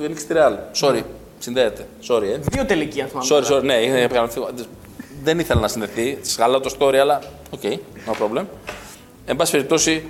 [0.00, 0.06] ναι.
[0.08, 0.82] νίκη στη Real.
[0.82, 1.02] Sorry,
[1.38, 1.86] συνδέεται.
[2.08, 2.38] Sorry, ε.
[2.40, 3.26] Δύο τελικοί, αν θυμάμαι.
[3.30, 4.40] Sorry, sorry, ναι, είχα επικαλυφθεί.
[5.22, 6.14] Δεν ήθελα να συνδεθεί.
[6.22, 7.20] Της χαλάω το story, αλλά
[7.50, 7.76] OK, okay,
[8.06, 8.44] no problem.
[9.26, 10.06] Εν πάση περιπτώσει,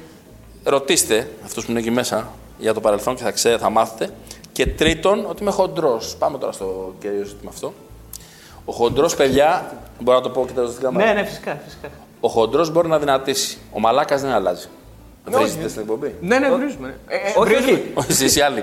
[0.64, 2.28] ρωτήστε αυτούς που είναι εκεί μέσα
[2.58, 4.12] για το παρελθόν και θα ξέρετε, θα μάθετε.
[4.52, 6.16] Και τρίτον, ότι είμαι χοντρός.
[6.18, 7.72] Πάμε τώρα στο κυρίω ζήτημα αυτό.
[8.64, 11.12] Ο χοντρός, παιδιά, μπορώ να το πω και τέλο στην κάμερα.
[11.12, 11.60] Ναι, ναι, φυσικά.
[11.64, 11.88] φυσικά.
[12.24, 13.58] Ο χοντρός μπορεί να δυνατήσει.
[13.72, 14.66] Ο μαλάκας δεν αλλάζει.
[15.28, 15.36] όχι.
[15.42, 16.14] Βρίζετε στην εκπομπή.
[16.20, 16.86] Ναι, ναι, βρίζουμε.
[17.08, 17.14] ναι.
[17.14, 17.72] Ε, ε, Όχι, βρίζουμε.
[17.94, 18.10] όχι.
[18.10, 18.62] Όχι, εσεί οι άλλοι.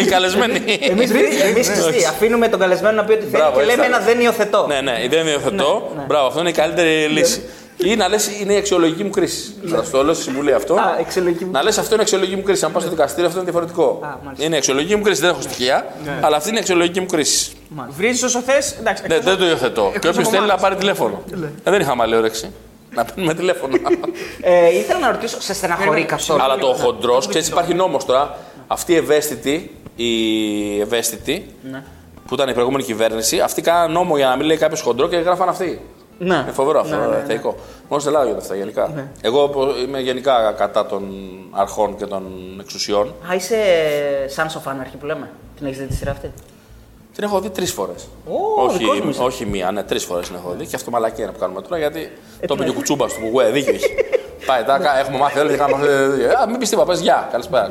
[0.00, 0.62] Οι καλεσμένοι.
[0.90, 3.98] Εμείς τι, αφήνουμε τον καλεσμένο να πει ό,τι θέλει Μπράβο, και λέμε έτσι θα- ένα
[4.04, 4.66] δεν υιοθετώ.
[4.66, 5.90] Ναι, ναι, δεν υιοθετώ.
[5.94, 6.04] Ναι, ναι.
[6.06, 7.42] Μπράβο, αυτό είναι η καλύτερη λύση.
[7.84, 9.54] Ή να λες είναι η αξιολογική μου κρίση.
[9.66, 10.74] Θα σου το λέω στη συμβουλή αυτό.
[10.74, 12.64] Α, αξιολογική μου- Να λες αυτό είναι η αξιολογική μου κρίση.
[12.64, 14.00] Αν πάω στο δικαστήριο, αυτό είναι διαφορετικό.
[14.04, 14.44] Α, μάλιστα.
[14.44, 15.86] είναι η αξιολογική μου κρίση, δεν έχω στοιχεία,
[16.20, 17.52] αλλά αυτή είναι η αξιολογική μου κρίση.
[17.88, 18.72] Βρίζεις όσο θες.
[18.80, 19.82] Εντάξει, Ναι, εκτός δεν το υιοθετώ.
[19.90, 20.62] Και εκτός όποιος από θέλει να εμάς.
[20.62, 21.22] πάρει τηλέφωνο.
[21.64, 22.50] Ε, δεν είχαμε άλλη όρεξη.
[22.94, 23.76] Να παίρνουμε τηλέφωνο.
[24.40, 26.10] Ε, ήθελα να ρωτήσω, σε στεναχωρεί Περίμενε.
[26.16, 28.36] καθόλου; Αλλά το χοντρός, ξέρεις, υπάρχει νόμος τώρα.
[28.66, 31.82] Αυτή η ευαίσθητη, η ευαίσθητη Ναι.
[32.26, 35.16] που ήταν η προηγούμενη κυβέρνηση, αυτοί κάναν νόμο για να μην λέει κάποιος χοντρό και
[35.16, 35.80] γράφαν αυτοί.
[36.24, 36.34] Ναι.
[36.34, 37.24] Είναι φοβερό αυτό, Ναι, ναι, ναι.
[37.26, 37.54] θεϊκό.
[37.88, 39.08] Μόνο στην Ελλάδα γίνονται αυτά γενικά.
[39.20, 41.02] Εγώ πο- είμαι γενικά κατά των
[41.50, 42.22] αρχών και των
[42.60, 43.14] εξουσιών.
[43.30, 43.56] Α, είσαι
[44.36, 45.30] Sons of Anarchy που λέμε.
[45.56, 46.32] Την έχεις δει τη σειρά αυτή;
[47.14, 48.08] Την έχω δει τρεις φορές.
[48.28, 49.22] Ω, δικός μου όχι, είσαι.
[49.22, 50.66] όχι μία, ναι, τρεις φορές την έχω δει.
[50.66, 53.20] Και αυτό μαλακία είναι που κάνουμε τώρα γιατί Ε, το είπε και ο κουτσούμπας του
[53.20, 53.94] Πουγουέ, δίκιο έχει.
[54.46, 56.38] Πάει, τα, κα- έχουμε μάθει όλοι και κάνουμε αυτό.
[56.42, 57.70] Α, μην πεις τίποτα, πες γεια, καλησπέρα.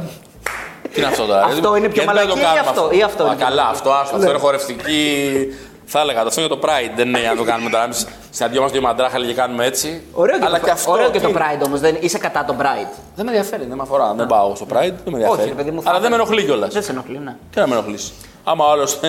[0.93, 1.43] Τι είναι αυτό τώρα.
[1.43, 3.35] Αυτό γιατί- είναι πιο γιατί δεν το μαλακία ή κάνουμε αυτό, ή αυτό Α, είναι
[3.35, 5.47] πιο καλά, αυτό, άστο, αυτό είναι χορευτική.
[5.93, 7.83] Θα έλεγα, αυτό είναι το Pride, δεν είναι για να το κάνουμε τώρα.
[7.83, 10.01] Εμείς συναντιόμαστε δύο μαντράχαλοι και κάνουμε έτσι.
[10.13, 10.91] Ωραίο και, Αλλά το, και αυτό.
[10.91, 11.79] ωραίο και τι το είναι; Pride όμως.
[11.99, 12.91] Είσαι κατά το Pride.
[13.15, 14.13] Δεν με ενδιαφέρει, δεν με αφορά.
[14.13, 15.47] Δεν πάω στο Pride, δεν με ενδιαφέρει.
[15.49, 16.29] ρε παιδί μου, θα Αλλά δεν με ήθελα.
[16.31, 16.73] ενοχλεί κιόλας.
[16.73, 17.35] Δεν σε ενοχλεί, ναι.
[17.51, 18.11] Τι να με ενοχλήσει.
[18.43, 18.99] Άμα άλλος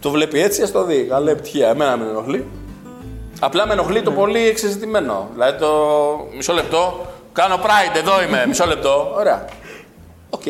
[0.00, 1.06] το βλέπει έτσι, ας το δει.
[1.10, 1.68] Καλή επιτυχία.
[1.68, 2.46] Εμένα με ενοχλεί.
[3.40, 5.28] Απλά με ενοχλεί το πολύ εξεζητημένο.
[5.32, 5.70] Δηλαδή το
[6.36, 7.06] μισό λεπτό.
[7.32, 8.44] Κάνω pride, εδώ είμαι.
[8.46, 9.12] Μισό λεπτό.
[9.16, 9.44] Ωραία.
[10.30, 10.42] Οκ.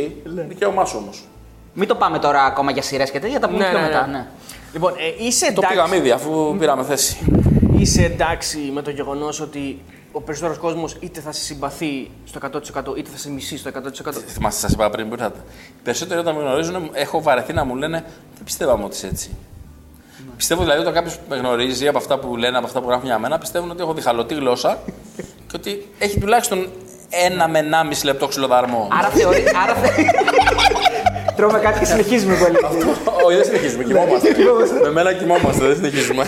[0.48, 1.24] Δικαίωμά σου όμως.
[1.72, 4.26] Μην το πάμε τώρα ακόμα για σειρές και τέτοια, τα πούμε Ναι, πιο ναι, μετά.
[4.74, 4.80] Ναι.
[4.80, 4.86] Ναι.
[4.86, 7.18] Λοιπόν, ε, είσαι, Το εντάξει, πήγαμε ήδη αφού πήραμε θέση.
[7.78, 9.82] είσαι εντάξει με το γεγονός ότι
[10.12, 14.12] ο περισσότερος κόσμος είτε θα σε συμπαθεί στο 100% είτε θα σε μισεί στο 100%.
[14.26, 15.38] Θυμάστε, σας είπα πριν που ήρθατε.
[15.68, 19.30] Οι περισσότεροι όταν με γνωρίζουν, έχω βαρεθεί να μου λένε Δεν πιστεύαμε ότι είσαι έτσι.
[20.36, 23.18] Πιστεύω δηλαδή όταν κάποιος με γνωρίζει από αυτά που λένε, από αυτά που γράφουν για
[23.18, 24.78] μένα, πιστεύουν ότι έχω διχαλωτή γλώσσα
[25.16, 26.68] και ότι έχει τουλάχιστον
[27.10, 28.88] ένα με ενάμιση λεπτό ξυλοδαρμό.
[28.98, 29.44] Άρα θεωρεί.
[29.62, 29.88] Άρα θε...
[31.36, 32.56] Τρώμε κάτι και συνεχίζουμε πολύ.
[33.26, 34.34] Όχι, δεν συνεχίζουμε, κοιμόμαστε.
[34.82, 36.26] με μένα κοιμόμαστε, δεν συνεχίζουμε.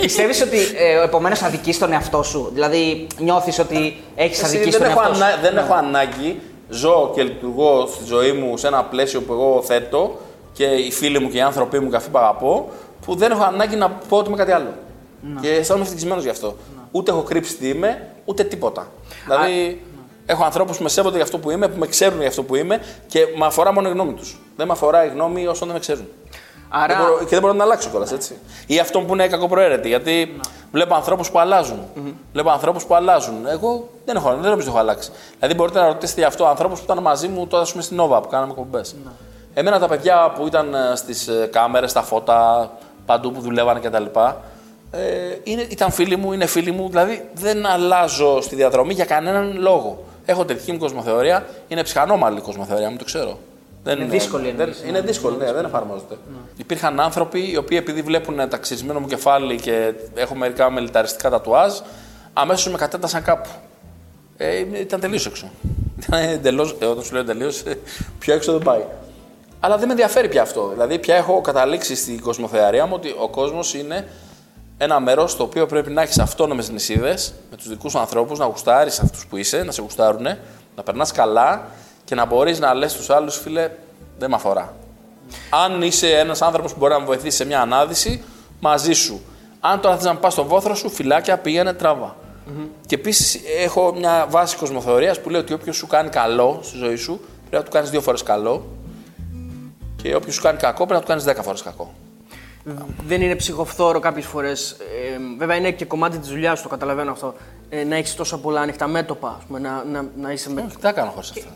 [0.00, 4.80] Πιστεύεις ότι ε, επομένως αδικείς τον εαυτό σου; Δηλαδή νιώθεις ότι έχεις Εσύ, αδικήσει δεν,
[4.80, 6.40] τον έχω εαυτό σου; ανά- δεν έχω ανάγκη.
[6.68, 10.18] Ζω και λειτουργώ στη ζωή μου σε ένα πλαίσιο που εγώ θέτω
[10.52, 12.68] και οι φίλοι μου και οι άνθρωποι μου και αυτοί που αγαπώ,
[13.06, 14.72] που δεν έχω ανάγκη να πω ότι είμαι κάτι άλλο.
[15.40, 16.56] Και αισθάνομαι ευτυχισμένος γι' αυτό.
[16.90, 18.86] Ούτε έχω κρύψει τι είμαι, ούτε τίποτα.
[19.26, 19.82] Δηλαδή,
[20.26, 22.54] έχω ανθρώπους που με σέβονται για αυτό που είμαι, που με ξέρουν για αυτό που
[22.54, 24.40] είμαι και με αφορά μόνο η γνώμη τους.
[24.56, 26.08] Δεν με αφορά η γνώμη όσων δεν με ξέρουν.
[26.68, 28.38] Άρα, Δεν μπορώ, και δεν μπορώ να την αλλάξω κιόλας έτσι.
[28.66, 29.88] Ή αυτό που είναι κακοπροαίρετη.
[29.88, 30.40] Γιατί
[30.72, 31.78] βλέπω ανθρώπους που αλλάζουν.
[32.32, 33.46] Βλέπω ανθρώπους που αλλάζουν.
[33.46, 35.10] Εγώ δεν έχω, δεν νομίζω ότι έχω αλλάξει.
[35.38, 38.00] Δηλαδή μπορείτε να ρωτήσετε γι' αυτό ανθρώπους που ήταν μαζί μου τότε ας πούμε, στην
[38.00, 38.94] Nova που κάναμε εκπομπές.
[39.54, 42.70] Εμένα τα παιδιά που ήταν στις κάμερες, στα φώτα,
[43.06, 44.04] παντού που δουλεύανε κτλ.
[44.90, 46.88] Ε, είναι, ήταν φίλοι μου, είναι φίλοι μου.
[46.88, 50.04] Δηλαδή δεν αλλάζω στη διαδρομή για κανέναν λόγο.
[50.24, 51.46] Έχω τη δική μου κοσμοθεωρία.
[51.68, 53.38] Είναι ψυχανόμαλη η κοσμοθεωρία μου, το ξέρω.
[53.84, 56.16] Δεν Είναι δύσκολη δεν, εννοείς, Είναι δύσκολη, ναι, δεν εφαρμόζεται.
[56.56, 61.72] Υπήρχαν άνθρωποι οι οποίοι επειδή βλέπουν ταξιρισμένο μου κεφάλι και έχω μερικά μελιταριστικά τατουάζ,
[62.32, 63.48] αμέσως με κατέτασαν κάπου.
[64.36, 65.50] Ε, ήταν τελείως έξω.
[66.06, 67.50] Ήταν εντελώς, ε, όταν σου λέω τελείω,
[68.18, 68.84] πιο έξω δεν πάει.
[69.60, 70.68] Αλλά δεν με ενδιαφέρει πια αυτό.
[70.72, 74.08] Δηλαδή, πια έχω καταλήξει στην κοσμοθεαρία μου ότι ο κόσμος είναι
[74.78, 78.44] ένα μέρος στο οποίο πρέπει να έχεις αυτόνομες νησίδες με τους δικούς σου ανθρώπους, να
[78.44, 80.26] γουστάρεις αυτούς που είσαι, να σε γουστάρουν,
[80.76, 81.66] να περνάς καλά
[82.04, 83.70] και να μπορείς να λες στους άλλους, φίλε,
[84.18, 84.74] δεν με αφορά.
[85.50, 88.24] Αν είσαι ένας άνθρωπος που μπορεί να με βοηθήσει σε μια ανάδυση,
[88.60, 89.20] μαζί σου.
[89.60, 92.16] Αν τώρα θες να πας στον βόθρο σου, φυλάκια, πήγαινε τραβά.
[92.86, 96.96] Και επίσης έχω μια βάση κοσμοθεωρίας που λέει ότι όποιος σου κάνει καλό στη ζωή
[96.96, 98.66] σου, πρέπει να του κάνεις δύο φορές καλό.
[100.02, 101.92] Και όποιος σου κάνει κακό, πρέπει να του κάνεις δέκα φορές κακό.
[103.06, 104.70] Δεν είναι ψυχοφθόρο κάποιες φορές.
[104.70, 107.34] Ε, βέβαια είναι και κομμάτι της δουλειάς σου, το καταλαβαίνω αυτό.
[107.68, 110.60] ε, να έχεις τόσα πολλά ανοιχτά μέτωπα, ας πούμε, να, να, να είσαι με.
[110.66, 111.48] Όχι, τι θα κάνω χωρίς αυτά.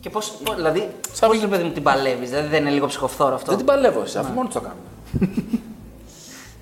[0.00, 0.20] Και πώ.
[0.56, 3.66] Δηλαδή, πώ ρε παιδί μου την παλεύεις, δηλαδή δεν είναι λίγο ψυχοφθόρο αυτό; Δεν την
[3.66, 4.74] παλεύω εσύ, αφού μόνος το κάνω.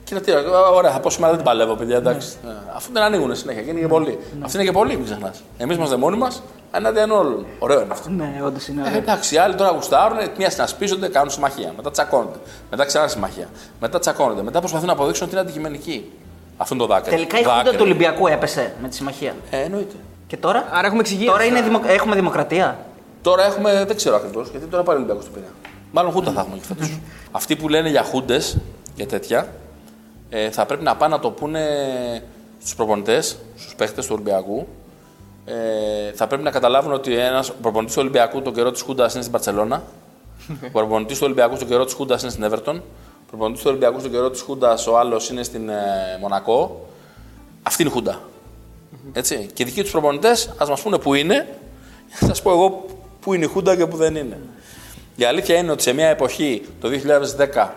[0.04, 0.32] Κοίτα τι,
[0.74, 2.36] ωραία, θα πω σήμερα δεν την παλεύω, παιδιά, εντάξει.
[2.46, 4.18] Ε, Αφού δεν ανοίγουν συνέχεια και είναι και πολλοί.
[4.40, 5.42] Αυτοί είναι και πολλοί, μην ξεχνάς.
[5.58, 7.46] Εμείς είμαστε μόνοι μας, εναντίον όλων.
[7.58, 8.11] Ωραίο είναι αυτό.
[8.11, 8.98] Ναι, όντως είναι Ε, ωραίο.
[8.98, 11.72] εντάξει, οι άλλοι τώρα γουστάρουν, μια συνασπίζονται, κάνουν συμμαχία.
[11.76, 12.38] Μετά τσακώνονται.
[12.70, 13.48] Μετά ξανά συμμαχία.
[13.80, 14.42] Μετά τσακώνονται.
[14.42, 16.11] Μετά προσπαθούν να αποδείξουν ότι είναι αντικειμενικοί.
[16.56, 17.11] Αυτό είναι το δάκρυ.
[17.11, 19.35] Τελικά η χούντα του Ολυμπιακού έπεσε με τη συμμαχία.
[19.50, 19.94] Ε, εννοείται.
[20.26, 21.26] Και τώρα; Άρα έχουμε εξηγήσει.
[21.26, 21.80] Τώρα είναι δημο...
[21.87, 22.78] έχουμε δημοκρατία.
[23.22, 25.46] Τώρα έχουμε, δεν ξέρω ακριβώς, γιατί τώρα πάλι ο Ολυμπιακός του πήρε.
[25.92, 26.98] Μάλλον χούντα θα έχουμε και φέτος.
[27.32, 28.56] Αυτοί που λένε για χούντες
[28.94, 29.46] και τέτοια,
[30.30, 31.61] ε, θα πρέπει να πάνε να το πούνε
[32.61, 34.66] στους προπονητές, στους παίχτες του Ολυμπιακού.
[35.44, 39.20] Ε, θα πρέπει να καταλάβουν ότι ένας προπονητής του Ολυμπιακού τον καιρό της Χούντας είναι
[39.20, 39.83] στην Παρσελώνα.
[40.66, 42.81] ο προπονητής του Ολυμπιακού τον καιρό της Χούντας είναι στην Everton.
[43.22, 45.74] Ο προπονητής του Ολυμπιακού τον καιρό της Χούντας ο άλλος είναι στην ε,
[46.20, 46.87] Μονακό.
[47.62, 48.20] Αυτή είναι η Χούντα.
[49.12, 49.48] Έτσι.
[49.55, 51.35] Και οι δικοί τους προπονητές ας μας πούνε που είναι,
[52.09, 52.85] για να σας πω εγώ
[53.20, 54.38] πού είναι η Χούντα και πού δεν είναι.
[55.16, 57.68] Η αλήθεια είναι ότι σε μια εποχή, το 2010,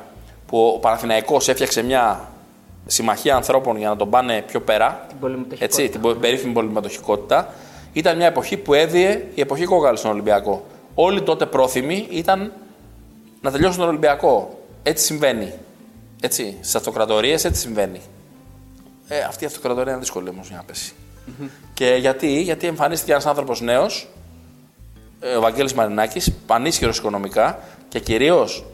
[0.48, 2.30] που ο Παναθηναϊκός έφτιαξε μια
[2.88, 5.66] συμμαχία ανθρώπων για να τον πάνε πιο πέρα, Την πολυμετοχικότητα.
[5.66, 7.54] έτσι, την πο- περίφημη πολυμετοχικότητα,
[7.94, 10.66] ήταν μια εποχή που έδιε η εποχή κόκαλη στον Ολυμπιακό.
[10.96, 12.52] Όλοι τότε πρόθυμοι ήταν
[13.42, 14.60] να τελειώσουν τον Ολυμπιακό.
[14.84, 15.54] Έτσι συμβαίνει.
[16.22, 18.02] Έτσι, στις αυτοκρατορίες έτσι συμβαίνει.
[19.08, 20.94] Ε, αυτή η αυτοκρατορία είναι δύσκολη όμως για να πεσει
[21.74, 24.08] Και γιατί, γιατί εμφανίστηκε ένας άνθρωπος νέος,
[25.38, 28.66] ο Βαγγέλης Μαρινάκης, πανίσχυρος οικονομικά και κυρίως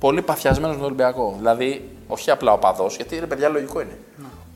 [0.00, 1.34] πολύ παθιασμένος με τον Ολυμπιακό.
[1.38, 3.98] Δηλαδή, όχι απλά ο παδός, γιατί ρε παιδιά λογικό είναι.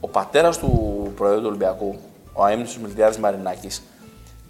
[0.01, 1.99] Ο πατέρας του Προέδρου του Ολυμπιακού,
[2.33, 3.83] ο αείμνητος Μιλτιάδης Μαρινάκης,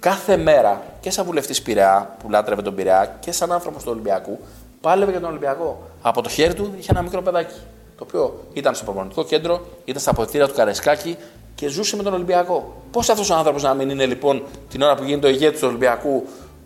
[0.00, 4.38] κάθε μέρα και σαν βουλευτής Πειραιά, που λάτρευε τον Πειραιά, και σαν άνθρωπος του Ολυμπιακού,
[4.80, 5.82] πάλευε για τον Ολυμπιακό.
[6.02, 7.54] Από το χέρι του είχε ένα μικρό παιδάκι,
[7.98, 11.16] το οποίο ήταν στο προπονητικό κέντρο, ήταν στα αποδητήρια του Καρεσκάκη
[11.54, 12.82] και ζούσε με τον Ολυμπιακό.
[12.90, 15.66] Πώς αυτός ο άνθρωπος να μην είναι λοιπόν την ώρα που γίνεται ο ηγέτη του
[15.68, 16.24] Ολυμπιακού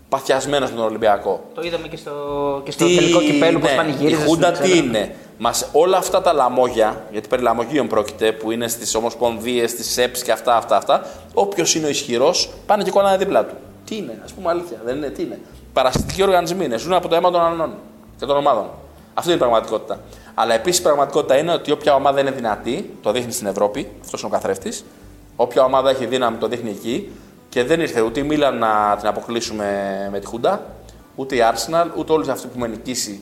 [0.09, 1.45] παθιασμένο με τον Ολυμπιακό.
[1.55, 2.13] Το είδαμε και στο,
[2.65, 4.23] και στο τελικό κυπέλου που ναι, πανηγύριζε.
[4.23, 4.87] Η Χούντα στην τι Ξένο.
[4.87, 9.91] είναι; Μας, όλα αυτά τα λαμόγια, γιατί περί λαμογίων πρόκειται, που είναι στις ομοσπονδίες, στις
[9.91, 13.55] ΣΕΠΣ και αυτά, αυτά, αυτά, όποιος είναι ο ισχυρός, πάνε και κολλάνε δίπλα του.
[13.85, 15.39] Τι είναι, ας πούμε αλήθεια, δεν είναι, τι είναι.
[15.73, 17.75] Παρασιτικοί οργανισμοί είναι, ζουν από το αίμα των αλλών
[18.19, 18.67] και των ομάδων.
[19.15, 20.01] Αυτή είναι η πραγματικότητα.
[20.35, 24.21] Αλλά επίσης η πραγματικότητα είναι ότι όποια ομάδα είναι δυνατή, το δείχνει στην Ευρώπη, αυτός
[24.21, 24.85] είναι ο καθρέφτης.
[25.37, 27.11] Όποια ομάδα έχει δύναμη, το δείχνει εκεί.
[27.49, 29.65] Και δεν ήρθε ούτε η Μίλαν να την αποκλείσουμε
[30.13, 30.67] με τη Χούντα,
[31.15, 33.21] ούτε η Arsenal, ούτε όλοι αυτοί που με νικήσει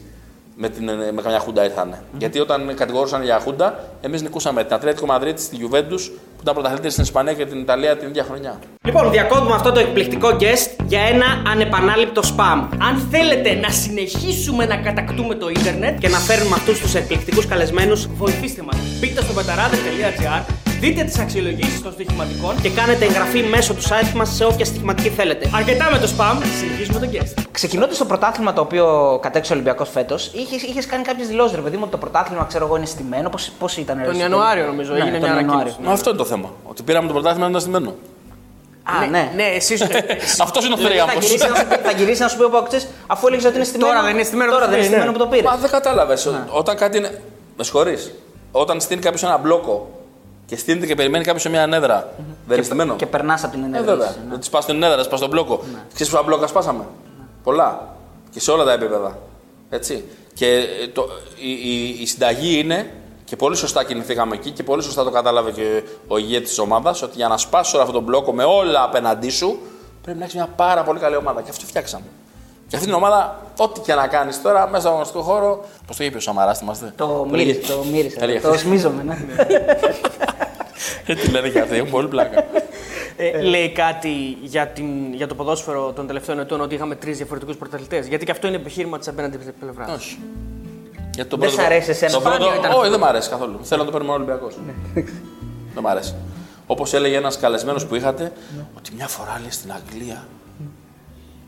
[0.57, 1.97] με, την, με καμιά Χούντα ήρθαν.
[2.19, 6.91] Γιατί όταν κατηγορούσαν για Χούντα, εμείς νικούσαμε την Ατλέτικο Μαδρίτη, τη Juventus, που ήταν πρωταθλήτρια
[6.91, 8.59] στην Ισπανία και την Ιταλία την ίδια χρονιά.
[8.85, 12.69] Λοιπόν, διακόπτουμε αυτό το εκπληκτικό guest για ένα ανεπανάληπτο spam.
[12.79, 18.07] Αν θέλετε να συνεχίσουμε να κατακτούμε το ίντερνετ, Και να φέρνουμε αυτούς τους εκπληκτικούς καλεσμένους
[18.07, 18.77] βοηθήστε μας.
[19.01, 24.29] Μπείτε στο πεταράδε.gr, δείτε τις αξιολογήσεις των στοιχηματικών και κάνετε εγγραφή μέσω του site μας
[24.35, 25.51] σε όποια στοιχηματική θέλετε.
[25.55, 27.43] Αρκετά με το spam, συνεχίζουμε τον guest.
[27.51, 30.31] Ξεκινώντας το πρωτάθλημα το οποίο κατέξε ο Ολυμπιακός φέτος,
[30.69, 33.31] είχες κάνει κάποιες δηλώσεις, ρε παιδί μου, ότι το πρωτάθλημα ξέρω εγώ είναι στημένο.
[33.59, 35.53] Πώς ήταν, ρε, Τον εσύ; Ιανουάριο, νομίζω, Ναι, έγινε τον μια Ιανουάριο.
[35.55, 35.87] ανακοίνωση.
[35.89, 36.53] Μα αυτό είναι το θέμα.
[36.65, 37.95] Ότι πήραμε το πρωτάθλημα ένα στημένο.
[38.83, 39.31] Α, ναι.
[39.35, 39.83] Ναι, εσείς...
[40.47, 41.63] Αυτός είναι ο Δηλαδή, θα, γυρίσει, θρίαμβο.
[41.63, 43.91] να σου- θα γυρίσει να σου πει ο Παοκτζής, αφού έλεγες ότι είναι στημένο.
[43.93, 45.51] Τώρα δεν είναι στημένο Τώρα το δεν είναι στημένο, στημένο που το πήρες.
[45.51, 46.29] Μα δεν κατάλαβες.
[46.51, 47.23] Όταν κάτι είναι.
[47.57, 48.13] Με συγχωρείς.
[48.53, 49.96] Όταν στείνει κάποιος ένα μπλόκο
[50.47, 52.13] και στείνεται και περιμένει κάποιος σε μια ανέδρα.
[52.47, 52.97] Δεν είναι στημένο.
[52.97, 53.95] Και περνάς από την Ε, ενέργεια.
[53.95, 54.15] βέβαια.
[54.31, 55.61] Δεν τη πας στην έδρα, πας στον μπλόκο.
[55.73, 55.79] Ναι.
[55.95, 56.85] Ξέρεις πόσα μπλόκα σπάσαμε;
[57.43, 57.95] Πολλά.
[58.31, 59.19] Και σε όλα τα επίπεδα.
[59.71, 60.05] Έτσι.
[60.35, 61.07] Και ε, το,
[61.37, 62.91] η, η, η συνταγή είναι,
[63.25, 67.03] και πολύ σωστά κινηθήκαμε εκεί και πολύ σωστά το κατάλαβε και ο ηγέτης της ομάδας,
[67.03, 69.59] ότι για να σπάσει όλο αυτό τον μπλόκο με όλα απέναντί σου,
[70.03, 71.43] πρέπει να έχεις μια πάρα πολύ καλή ομάδα.
[71.43, 72.05] Και αυτό φτιάξαμε.
[72.69, 75.65] Και αυτή την ομάδα, ό,τι και να κάνεις τώρα, μέσα στον αγωνιστικό χώρο.
[75.87, 77.73] Πώς το είπε ο Σαμαράς, θυμάστε; Το μύρισε.
[77.73, 78.17] Το μύρισε.
[78.21, 78.61] Έλεγε Το χθες.
[78.61, 79.17] σμίζομαι, ναι.
[81.07, 82.45] Ε, Τι λένε και αυτοί, έχουν πολύ πλάκα.
[83.17, 84.09] Ε, λέει κάτι
[84.43, 88.07] για, την, για το ποδόσφαιρο των τελευταίων ετών ότι είχαμε τρεις διαφορετικούς πρωταθλητές.
[88.07, 89.91] Γιατί και αυτό είναι επιχείρημα της απέναντι πλευράς.
[89.97, 90.19] Όχι.
[91.15, 92.13] Γιατί το Δεν πρώτο- σ' αρέσει εσένα.
[92.13, 92.35] Το πρώτο...
[92.37, 92.91] Σπάνιο ήταν Όχι, αυτό.
[92.91, 93.59] δεν μ' αρέσει καθόλου.
[93.63, 94.55] Θέλω να το παίρνουμε ο Ολυμπιακός.
[95.75, 96.15] δεν μ' αρέσει.
[96.67, 98.33] Όπως έλεγε ένας καλεσμένος που είχατε,
[98.77, 100.25] ότι μια φορά λέει στην Αγγλία.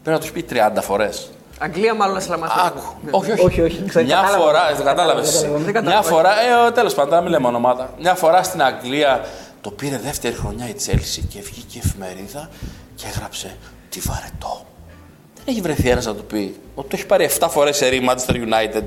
[0.08, 1.28] Πρέπει να τους πει 30 φορές.
[1.58, 2.52] Αγγλία, μάλλον να σε λαμβάνω.
[2.66, 2.80] Άκου.
[3.10, 3.42] Όχι, όχι.
[3.44, 3.84] Όχι, όχι.
[3.88, 4.44] Ξέρω, Μια κατάλαβα.
[4.44, 5.32] φορά, δεν κατάλαβες.
[5.32, 6.30] Κατάλαβα, δεν Μια φορά,
[6.66, 7.90] ε, τέλος πάντων, δεν μιλάμε ονόματα.
[8.00, 9.24] Μια φορά στην Αγγλία
[9.60, 12.48] το πήρε δεύτερη χρονιά η Τσέλση και βγήκε η εφημερίδα
[12.94, 13.56] και έγραψε
[13.88, 14.66] Τι βαρετό.
[15.34, 18.08] Δεν έχει βρεθεί ένας να του πει ότι το έχει πάρει 7 φορές σε ρί
[18.08, 18.84] Manchester United,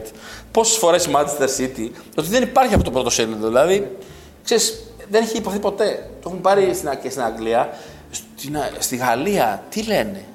[0.51, 3.47] πόσες φορές η Manchester City, ότι δεν υπάρχει αυτό το πρώτο σέλιδο.
[3.47, 3.97] Δηλαδή,
[4.43, 6.09] ξέρεις, δεν έχει υποθεί ποτέ.
[6.21, 7.69] Το έχουν πάρει στην, και στην Αγγλία.
[8.11, 10.25] Στην, στη Γαλλία, τι λένε;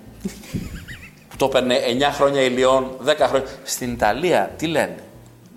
[1.37, 3.47] Που το έπαιρνε 9 χρόνια η Λιόν, 10 χρόνια.
[3.65, 4.95] Στην Ιταλία, τι λένε;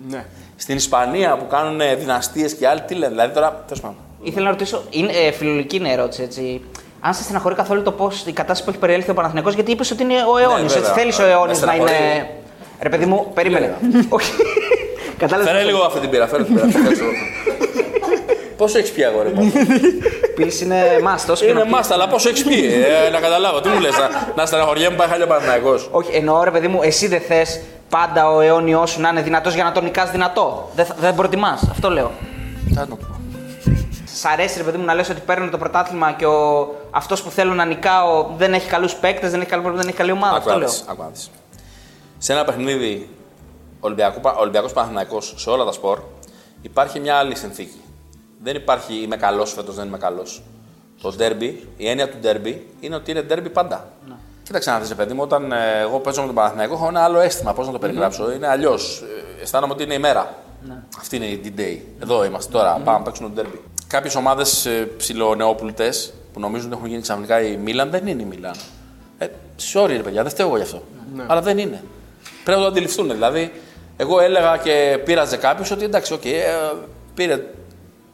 [0.08, 0.24] Ναι.
[0.56, 3.96] Στην Ισπανία που κάνουν δυναστείες και άλλοι, τι λένε; Δηλαδή τώρα, τέλος πάντων.
[4.22, 6.62] Ήθελα να ρωτήσω, είναι ε, φιλολογική είναι ερώτηση έτσι.
[7.00, 9.90] Αν σε στεναχωρεί καθόλου το πώς η κατάσταση που έχει περιέλθει ο Παναθηναϊκός, γιατί είπες
[9.90, 10.74] ότι είναι ο αιώνιος.
[10.74, 10.92] βέβαια.
[10.92, 11.92] Θέλεις ο Με αιώνιος να στεναχωρεί.
[11.92, 12.30] είναι.
[12.80, 13.74] Ρε παιδί μου, περίμενε.
[14.08, 14.32] Όχι.
[15.18, 15.52] Κατάλαβες.
[15.52, 16.66] Φέρε λίγο αυτή την πύρα, φέρε την πύρα.
[18.66, 18.78] φέρε λίγο.
[18.78, 19.52] Πόσο έχεις πει, αγόρι μου;
[20.36, 21.34] Πίλη είναι μάστο.
[21.48, 22.64] Είναι μάστα, αλλά πόσο έχεις πει;
[23.06, 25.74] Ε, να καταλάβω, τι μου λες, να, να στεναχωριέμαι πάει χάλια Παναθυναϊκό.
[25.90, 29.54] Όχι, εννοώ ρε παιδί μου, εσύ δεν θες πάντα ο αιώνιός σου να είναι δυνατός
[29.54, 30.70] για να τον νικάς δυνατό.
[30.74, 32.10] Δεν, θα- δεν προτιμάς, αυτό λέω.
[32.68, 33.06] Τι να το πω.
[34.14, 36.68] Σ' αρέσει ρε παιδί μου να λες ότι παίρνω το πρωτάθλημα και ο...
[36.90, 40.10] αυτός που θέλω να νικάω δεν έχει καλούς παίκτες, δεν έχει καλή δεν έχει καλή
[40.12, 40.36] ομάδα.
[40.36, 40.68] Άκου Αυτό να λέω.
[40.68, 41.30] δεις, άκου να δεις.
[42.18, 43.08] Σε ένα παιχνίδι
[43.80, 45.98] Ολυμπιακό, Ολυμπιακός Παναθηναϊκός σε όλα τα σπορ
[46.62, 47.80] υπάρχει μια άλλη συνθήκη.
[48.42, 50.42] Δεν υπάρχει είμαι καλός φέτος, δεν είμαι καλός.
[51.02, 53.88] Το ντέρμπι, η έννοια του ντέρμπι είναι ότι είναι ντέρμπι πάντα.
[54.08, 54.14] Ναι.
[54.42, 57.18] Κοίταξε να δεις, παιδί μου, όταν ε, εγώ παίζω με τον Παναθηναϊκό έχω ένα άλλο
[57.18, 57.52] αίσθημα.
[57.52, 59.02] Πώς να το περιγράψω, είναι αλλιώς.
[59.38, 60.34] Ε, αισθάνομαι ότι είναι η μέρα.
[60.68, 60.82] Ναι.
[60.98, 61.78] Αυτή είναι η D-Day.
[62.02, 63.60] Εδώ είμαστε τώρα, πάμε να παίξουμε το ντέρμπι.
[63.86, 65.92] Κάποιες ομάδες ψηλονεόπλουτε
[66.32, 68.54] που νομίζουν ότι έχουν γίνει ξαφνικά η Μίλαν δεν είναι η Μίλαν.
[69.18, 69.26] Ε,
[69.72, 70.82] sorry, ρε παιδιά, δεν φταίω εγώ γι' αυτό.
[71.26, 71.82] Αλλά δεν είναι.
[72.44, 73.10] Πρέπει να το αντιληφθούν.
[73.10, 73.52] Δηλαδή,
[73.96, 76.76] εγώ έλεγα και πείραζε κάποιος ότι εντάξει, okay, ε,
[77.14, 77.44] πήρε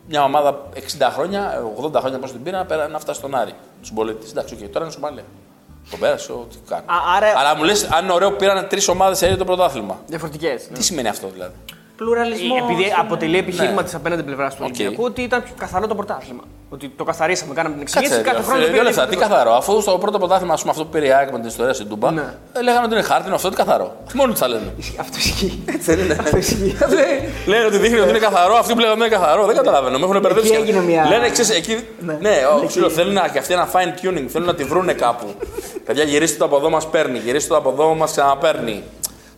[0.08, 3.34] μια ομάδα 60 χρόνια, ε, 80 χρόνια πώς την πήρε να, πέρα- να φτάσει στον
[3.34, 3.54] Άρη.
[3.80, 4.26] Τους πολίτες.
[4.30, 5.22] Εντάξει, okay, τώρα είναι Σομαλία.
[5.90, 6.82] Το πέρασε, ό,τι κάνει.
[6.86, 9.98] Α, άρα- Αλλά μου λες, αν είναι ωραίο που πήραν τρεις ομάδες σε το πρωτάθλημα.
[10.06, 10.68] Διαφορετικές.
[10.72, 11.54] Τι σημαίνει αυτό δηλαδή;
[11.96, 12.54] Πλουραλισμό.
[12.62, 13.82] Επειδή αποτελεί επιχείρημα Ναι.
[13.82, 14.74] της απέναντι πλευράς του Οκ.
[14.74, 16.42] Ολυμπιακού ότι ήταν πιο καθαρό το πρωτάθλημα.
[16.68, 18.22] Ότι το καθαρίσαμε, κάναμε την Κάτσε, εξήγηση.
[18.24, 19.52] Κάθε ρε, χρόνο φίλε, πήρε δύο λεπτά, λίγο τι καθαρό.
[19.54, 21.88] Αφού στο πρώτο πρωτάθλημα, ας πούμε, αυτό που πήρε η ΑΕΚ με την ιστορία στην
[21.88, 22.22] Τούμπα, Ναι.
[22.52, 23.96] ε, λέγανε ότι είναι χάρτινο αυτό, τι καθαρό.
[24.14, 24.72] Μόνοι τους τα λένε.
[25.00, 25.62] Αυτό ισχύει.
[25.66, 26.16] Έτσι δεν είναι.
[27.50, 29.46] Λένε ότι δείχνει ότι είναι καθαρό, αυτοί που λέγανε ότι είναι καθαρό.
[29.46, 30.52] Δεν καταλαβαίνω, με έχουν μπερδέψει.
[30.52, 31.86] Εκεί έγινε μια- Λένε, ξέρεις, εκεί.
[32.20, 34.92] Ναι, ο- σου λέω, θέλουν να- και αυτοί ένα fine tuning, θέλουν να τη βρούνε
[34.92, 35.26] κάπου.
[35.84, 38.82] Παιδιά, γυρίστε το από εδώ μας παίρνει, γυρίστε το από εδώ μας ξαναπαίρνει.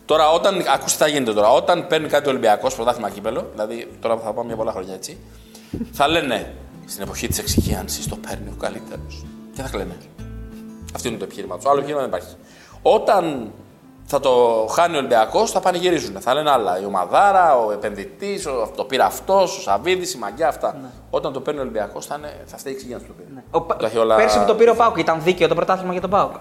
[0.09, 0.55] Τώρα, όταν.
[0.55, 1.49] Ακούστε τι θα γίνεται τώρα.
[1.51, 5.17] Όταν παίρνει κάτι ο Ολυμπιακός πρωτάθλημα κύπελο, δηλαδή τώρα θα πάμε για πολλά χρόνια έτσι,
[5.91, 6.53] θα λένε
[6.85, 9.25] στην εποχή της εξυγίανσης το παίρνει ο καλύτερος.
[9.55, 9.97] Και θα κλαίνε.
[10.95, 11.65] Αυτό είναι το επιχείρημα τους.
[11.65, 12.35] Άλλο επιχείρημα δεν υπάρχει.
[12.81, 13.51] Όταν
[14.05, 16.21] θα το χάνει ο Ολυμπιακός, θα πανηγυρίζουν.
[16.21, 16.79] Θα λένε άλλα.
[16.81, 20.75] Η ομαδάρα, ο επενδυτής, το πήρε αυτός, ο Σαββίδης, η μαγιά αυτά.
[21.09, 23.43] Όταν το παίρνει ο Ολυμπιακός, θα, είναι, θα φταίει η εξυγίανση που το πήρε.
[23.51, 25.91] Ο Πα- Τα έχει όλα- Πέρσι που το πήρε ο Πάουκ, ήταν δίκαιο το πρωτάθλημα
[25.91, 26.31] για τον Πάουκ.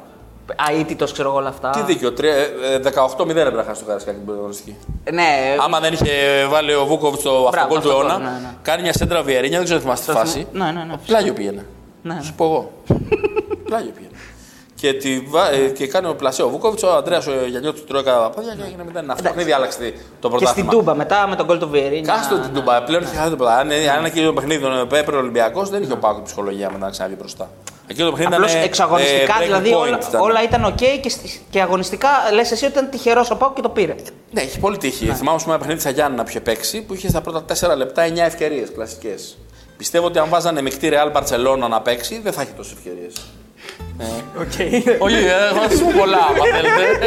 [0.78, 1.70] Αίτητος, ξέρω εγώ όλα αυτά.
[1.70, 4.76] Τι δίκιο, τρία- ε, ε, 18-0 έπρεπε να χάσει το Καρασκάκι την πρωταγωνιστική.
[5.12, 6.10] Ναι, Άμα δεν είχε
[6.48, 8.54] βάλει ο Βούκοβιτ το αυτοκόλλ του αυτό αιώνα, το, ναι, ναι.
[8.62, 10.46] κάνει μια σέντρα βιερίνια, δεν ξέρω αν θυμάστε τη φάση.
[10.52, 10.94] Ναι, ναι, ναι.
[11.06, 11.66] Πλάγιο πήγαινε.
[12.02, 12.20] Ναι, ναι.
[12.22, 12.72] Σου πω εγώ.
[13.68, 14.12] Πλάγιο πήγαινε.
[14.80, 17.84] Και, τη, βα- ε, και κάνει ο πλασέ ο Βούκοβιτς, ο Αντρέα ο Γιαννιό του
[17.84, 19.00] τρώει κατά τα πόδια και έγινε μετά.
[19.00, 20.70] Αυτό το παιχνίδι άλλαξε το Και στην πρωτάθλημα.
[20.72, 22.14] Τούμπα μετά με τον γκολ του Βιερίνια.
[22.14, 23.74] Κάστο την Τούμπα, πλέον είχε χάσει το πρωτάθλημα.
[23.74, 26.84] Αν αν ένα κύριο παιχνίδι τον έπαιρνε ο Ολυμπιακό, δεν είχε ο Πάκο ψυχολογία μετά
[26.84, 27.50] να ξαναβγεί μπροστά.
[27.86, 28.62] Εκείνο το παιχνίδι Απλώς ήταν.
[28.62, 30.20] εξαγωνιστικά, ε, breaking δηλαδή point όλα, ήταν.
[30.20, 33.60] όλα ήταν οκ και, στη- και αγωνιστικά λες εσύ ότι ήταν τυχερός ο Πάουκ και
[33.62, 33.94] το πήρε.
[34.30, 35.06] Ναι, έχει πολύ τύχη.
[35.12, 38.02] Θυμάμαι σε ένα παιχνίδι της Αγιάννα που είχε παίξει που είχε στα πρώτα 4 λεπτά
[38.06, 39.38] 9 ευκαιρίες κλασικές.
[39.76, 43.12] Πιστεύω ότι αν βάζανε μεικτή Real Barcelona να παίξει, δεν θα έχει τόσες ευκαιρίες.
[44.98, 47.06] Όχι, ε, έχω να σα πω πολλά, άμα θέλετε.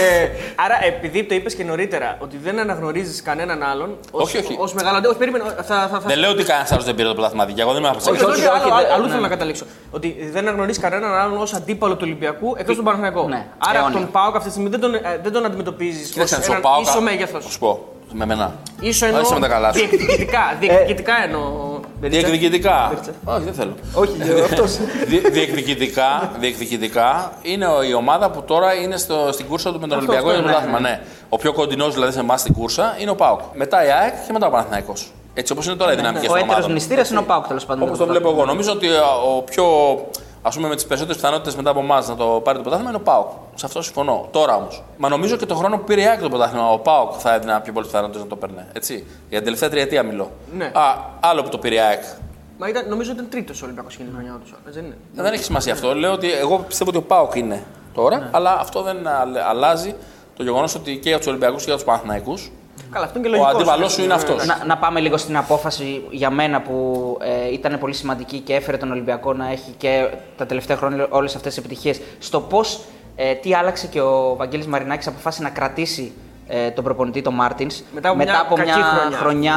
[0.00, 3.96] Ε, άρα, επειδή το είπες και νωρίτερα, ότι δεν αναγνωρίζεις κανέναν άλλον.
[4.10, 4.56] Ως, Όχι, όχι.
[4.58, 5.44] Ως μεγάλο αντί- Όχι, περίμενε.
[5.56, 5.98] Θα, θα, θα...
[6.06, 7.64] Δεν λέω ότι κανένας άλλος δεν πήρε το πρωτάθλημα δίκαια.
[7.64, 8.30] Εγώ δεν είμαι Όχι, αποφασίσει.
[8.30, 9.08] όχι, όχι, άλλο, όχι, άλλο, δεν- αλλού ναι.
[9.10, 9.64] θέλω να καταλήξω.
[9.90, 13.28] Ότι δεν αναγνωρίζεις κανέναν άλλον ως αντίπαλο του Ολυμπιακού εκτός του Παναθηναϊκού.
[13.28, 13.98] Ναι, Άρα αιώνιο.
[13.98, 16.60] τον Πάοκ αυτή τη στιγμή δεν τον, ε, δεν τον αντιμετωπίζεις ως Κοίταξε, στο έναν
[16.62, 16.80] πάω.
[16.80, 17.58] ίσο μέγεθος.
[18.08, 18.16] Θα σου πω.
[18.16, 18.52] Με μένα.
[18.80, 19.78] Ίσο Όχι, εννοώ με τα καλά σου.
[19.78, 20.40] διεκδικητικά.
[20.60, 21.80] Διεκδικητικά εννοώ.
[22.00, 22.92] Διεκδικητικά.
[23.24, 23.74] Όχι, δεν θέλω.
[23.94, 24.12] Όχι,
[24.44, 24.78] αυτός.
[25.06, 29.86] Δι- διεκδικητικά, διεκδικητικά είναι ο- η ομάδα που τώρα είναι στο, στην κούρσα του με
[29.86, 30.80] τον Ολυμπιακό για το ναι, πρωτάθλημα.
[30.80, 31.00] Ναι.
[31.28, 33.40] Ο πιο κοντινός δηλαδή σε εμάς στην κούρσα είναι ο Πάουκ.
[33.54, 35.10] Μετά η ΑΕΚ και μετά ο Παναθηναϊκός.
[35.34, 36.68] Έτσι όπως είναι τώρα η δυναμική Ο αυτή έτερος ομάδας.
[36.70, 37.82] μνηστήρα είναι ο Πάουκ τέλος πάντων.
[37.86, 38.44] Όπως το βλέπω εγώ.
[38.44, 38.92] Νομίζω ότι α,
[39.36, 39.64] ο πιο.
[40.42, 42.98] Α πούμε με τις περισσότερες πιθανότητες μετά από εμάς να το πάρει το πρωτάθλημα είναι
[42.98, 43.28] ο Πάουκ.
[43.54, 44.28] Σε αυτό συμφωνώ.
[44.30, 44.82] Τώρα όμως.
[44.96, 47.60] Μα νομίζω και το χρόνο που πήρε η ΑΕΚ το πρωτάθλημα, ο Πάουκ θα έδινε
[47.64, 48.56] πιο πολλές πιθανότητες να το παίρνει.
[48.72, 48.94] Έτσι.
[49.28, 50.30] Για την τελευταία τριετία μιλώ.
[50.56, 50.64] Ναι.
[50.64, 52.02] Α, άλλο που το πήρε η ΑΕΚ.
[52.58, 54.56] Μα ήταν, νομίζω ότι ήταν τρίτος ο Ολυμπιακός εκείνη τη χρονιά του.
[54.64, 54.96] Δεν είναι.
[55.14, 55.94] Δεν έχει σημασία αυτό.
[55.94, 59.94] Λέω ότι εγώ πιστεύω ότι ο Πάοκ είναι τώρα, αλλά αυτό δεν αλλα- αλλάζει
[60.36, 62.52] το γεγονός ότι και για τους Ολυμπιακούς και για τους Παναθηναϊκούς
[62.90, 63.60] Καλά, αυτό είναι και ο λογικός.
[63.60, 64.46] αντίπαλό σου είναι αυτός.
[64.46, 68.76] Να, να πάμε λίγο στην απόφαση για μένα που ε, ήταν πολύ σημαντική και έφερε
[68.76, 72.00] τον Ολυμπιακό να έχει και τα τελευταία χρόνια όλες αυτές τις επιτυχίες.
[72.18, 72.80] Στο πώς,
[73.16, 76.12] ε, τι άλλαξε και ο Βαγγέλης Μαρινάκης αποφάσισε να κρατήσει
[76.48, 78.16] ε, τον προπονητή, τον Μάρτινς, Μετά από
[78.56, 79.18] μια κακή χρονιά.
[79.18, 79.54] χρονιά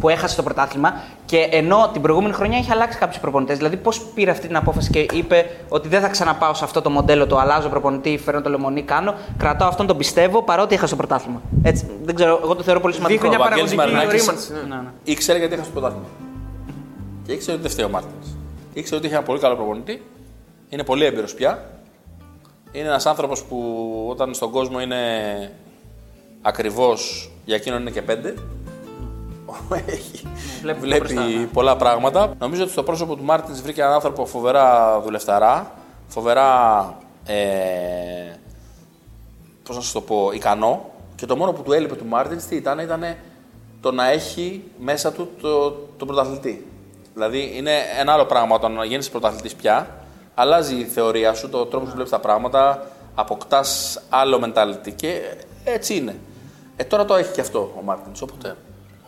[0.00, 0.94] που έχασε το πρωτάθλημα.
[1.26, 3.56] Και ενώ την προηγούμενη χρονιά είχε αλλάξει κάποιους προπονητές.
[3.56, 6.90] Δηλαδή, πώς πήρε αυτή την απόφαση και είπε ότι δεν θα ξαναπάω σε αυτό το
[6.90, 9.14] μοντέλο, το αλλάζω προπονητή, φέρνω το λεμονί, κάνω.
[9.36, 11.40] Κρατάω αυτόν, τον πιστεύω παρότι έχασε το πρωτάθλημα.
[11.62, 13.20] Έτσι, δεν ξέρω, εγώ το θεωρώ πολύ σημαντικό.
[13.22, 14.52] Δείχνει μια Ο Βαγγέλης παραγωγική Μαρινάκης- ορίμανση.
[14.68, 14.74] ναι.
[14.74, 14.88] Ναι, ναι.
[15.04, 16.06] Ήξερε γιατί έχασε το πρωτάθλημα.
[17.26, 18.26] Και ήξερε ότι δεν φταίει ο Μάρτινς.
[18.72, 20.02] Ήξερε ότι είχε ένα πολύ καλό προπονητή.
[20.68, 21.70] Είναι πολύ έμπειρος πια.
[22.72, 23.58] Είναι ένας άνθρωπος που
[24.10, 24.96] όταν στον κόσμο είναι
[26.42, 28.34] ακριβώς, για εκείνον είναι και πέντε.
[29.86, 30.26] Έχει.
[30.62, 31.46] βλέπει βλέπει μπροστά, ναι.
[31.46, 32.34] πολλά πράγματα.
[32.38, 35.72] Νομίζω ότι στο πρόσωπο του Μάρτιν βρήκε έναν άνθρωπο φοβερά δουλευταρά,
[36.06, 36.94] φοβερά.
[37.26, 37.34] Ε,
[39.62, 40.90] Πώς να σας το πω, ικανό.
[41.14, 43.16] Και το μόνο που του έλειπε του Μάρτιν τι ήταν, ήταν
[43.80, 46.66] το να έχει μέσα του το, τον πρωταθλητή.
[47.14, 49.88] Δηλαδή είναι ένα άλλο πράγμα όταν γίνει πρωταθλητής πια.
[50.34, 55.20] Αλλάζει η θεωρία σου, το τρόπο που βλέπεις τα πράγματα, αποκτάς άλλο mentality και
[55.64, 56.16] έτσι είναι.
[56.76, 58.56] Ε, τώρα το έχει και αυτό ο Μάρτινς, οπότε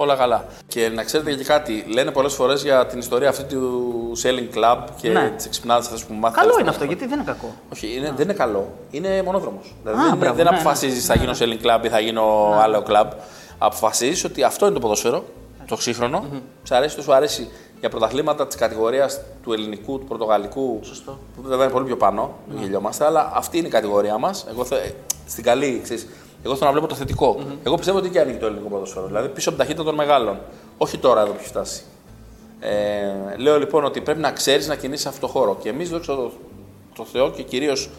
[0.00, 0.44] όλα καλά.
[0.66, 4.78] Και να ξέρετε και κάτι, λένε πολλές φορές για την ιστορία αυτή του selling club
[5.00, 5.32] και Ναι.
[5.36, 6.40] τι εξυπνάδε αυτές που μάθατε.
[6.40, 7.54] Καλό είναι αυτό, γιατί δεν είναι κακό.
[7.72, 8.68] Όχι, είναι, δεν είναι καλό.
[8.90, 9.74] Είναι μονόδρομος.
[9.82, 12.82] Δηλαδή Α, δεν, μπράβο, δεν ναι, αποφασίζεις θα γίνω selling club ή θα γίνω άλλο
[12.88, 13.06] club.
[13.58, 15.24] Αποφασίζεις ότι αυτό είναι το ποδόσφαιρο,
[15.66, 16.24] το σύγχρονο.
[16.62, 17.48] Σου αρέσει, το σου αρέσει
[17.80, 20.80] για πρωταθλήματα της κατηγορίας του ελληνικού, του πορτογαλικού.
[20.82, 21.18] Σωστό.
[21.36, 24.46] Που βέβαια είναι πολύ πιο πάνω, δεν γελιόμαστε, αλλά αυτή είναι η κατηγορία μας.
[24.50, 24.76] Εγώ θε,
[25.28, 26.06] στην καλή, ξέρεις,
[26.42, 29.06] εγώ θέλω να βλέπω το θετικο Εγώ πιστεύω ότι και ανοίγει το ελληνικό ποδόσφαιρο.
[29.06, 30.38] Δηλαδή πίσω από την ταχύτητα των μεγάλων.
[30.78, 31.82] Όχι τώρα εδώ που έχει φτάσει.
[32.60, 35.56] Ε, λέω λοιπόν ότι πρέπει να ξέρεις να κινείσαι σε αυτό το χώρο.
[35.62, 36.32] Και εμείς, δόξα τω
[36.94, 37.90] το Θεώ και κυρίως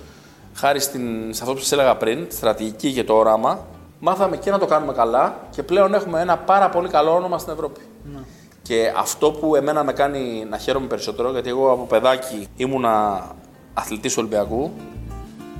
[0.53, 3.65] χάρη στην, σε αυτό που σας έλεγα πριν, τη στρατηγική και το όραμα,
[3.99, 7.53] μάθαμε και να το κάνουμε καλά και πλέον έχουμε ένα πάρα πολύ καλό όνομα στην
[7.53, 7.81] Ευρώπη.
[8.61, 13.23] Και αυτό που εμένα με κάνει να χαίρομαι περισσότερο, γιατί εγώ από παιδάκι ήμουνα
[13.73, 14.71] αθλητής του Ολυμπιακού,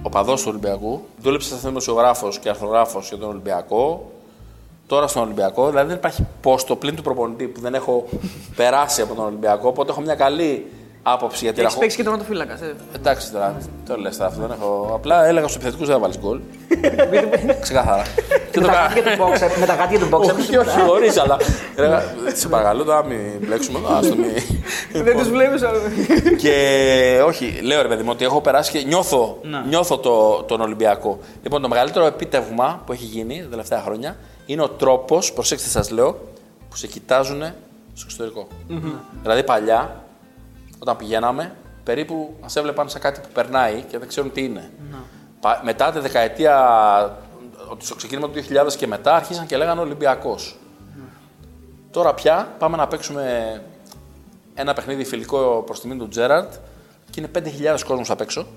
[0.02, 4.12] οπαδός του Ολυμπιακού, δούλεψα σαν δημοσιογράφος και αρθρογράφος για τον Ολυμπιακό,
[4.88, 8.06] τώρα στον Ολυμπιακό, δηλαδή δεν υπάρχει πόστο πλην του προπονητή που δεν έχω
[8.56, 10.66] περάσει από τον Ολυμπιακό, οπότε έχω μια καλή
[11.04, 11.80] άποψη για τη Έχεις ραχο...
[11.80, 12.54] παίξει και τον ματοφύλακα.
[12.54, 12.76] ε.
[12.96, 13.58] Εντάξει τώρα,
[13.88, 14.92] το λες τώρα αυτό, δεν έχω...
[14.94, 16.40] Απλά έλεγα στους επιθετικούς δεν θα βάλεις γκολ.
[17.62, 18.04] Ξεκάθαρα.
[18.52, 20.34] και Με το τα κα- γάτια του boxer, με τα γάτια του boxer.
[20.40, 21.38] όχι, όχι, χωρίς, αλλά.
[21.76, 23.80] Έλεγα, Σε παρακαλώ, τώρα μην μπλέξουμε.
[23.98, 24.28] Άστο, μη.
[25.02, 25.62] Δεν τους βλέπεις.
[26.38, 29.62] Και όχι, λέω ρε παιδί μου ότι έχω περάσει και νιώθω, Ναι.
[29.68, 31.20] νιώθω το, τον Ολυμπιακό.
[31.44, 35.90] Λοιπόν, το μεγαλύτερο επίτευγμα που έχει γίνει τα τελευταία χρόνια είναι ο τρόπος, προσέξτε σας
[35.90, 36.12] λέω,
[36.70, 37.42] που σε κοιτάζουν
[37.94, 38.48] στο εξωτερικο
[39.22, 40.04] Δηλαδή παλιά,
[40.80, 44.72] όταν πηγαίναμε, περίπου μας έβλεπαν σαν κάτι που περνάει και δεν ξέρουν τι είναι.
[45.42, 46.56] Πα- Μετά τη δεκαετία,
[47.70, 50.58] ότι στο ξεκίνημα του 2000 και μετά, άρχισαν και λέγανε Ολυμπιακός.
[51.92, 53.62] Τώρα πια πάμε να παίξουμε
[54.54, 56.54] ένα παιχνίδι φιλικό προς τιμή του Τζέραρτ
[57.10, 57.30] και είναι
[57.76, 58.48] 5.000 κόσμος απ' έξω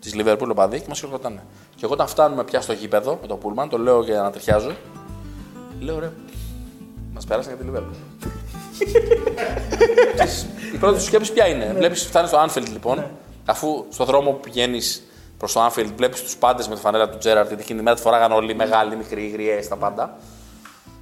[0.00, 1.42] της Λίβερπουλ οπαδοί και μας χειροκροτάνε.
[1.76, 4.72] Και εγώ όταν φτάνουμε πια στο γήπεδο με το Πούλμαν, το λέω για να τριχιάζω,
[5.80, 6.10] λέω ρε,
[7.12, 7.94] μας πέρασαν για τη Λίβερπουλ.
[10.14, 13.04] Ξέρεις, Η πρώτη σου σκέψη ποια είναι; Βλέπεις, φτάνεις στο Anfield λοιπόν,
[13.44, 15.02] αφού στο δρόμο που πηγαίνεις
[15.38, 17.96] προς το Anfield βλέπεις τους πάντες με τη φανέλα του Τζέραρτ, γιατί εκείνη τη μέρα
[17.96, 20.16] τη φοράγαν όλοι μεγάλοι, μικροί, γριές, τα πάντα.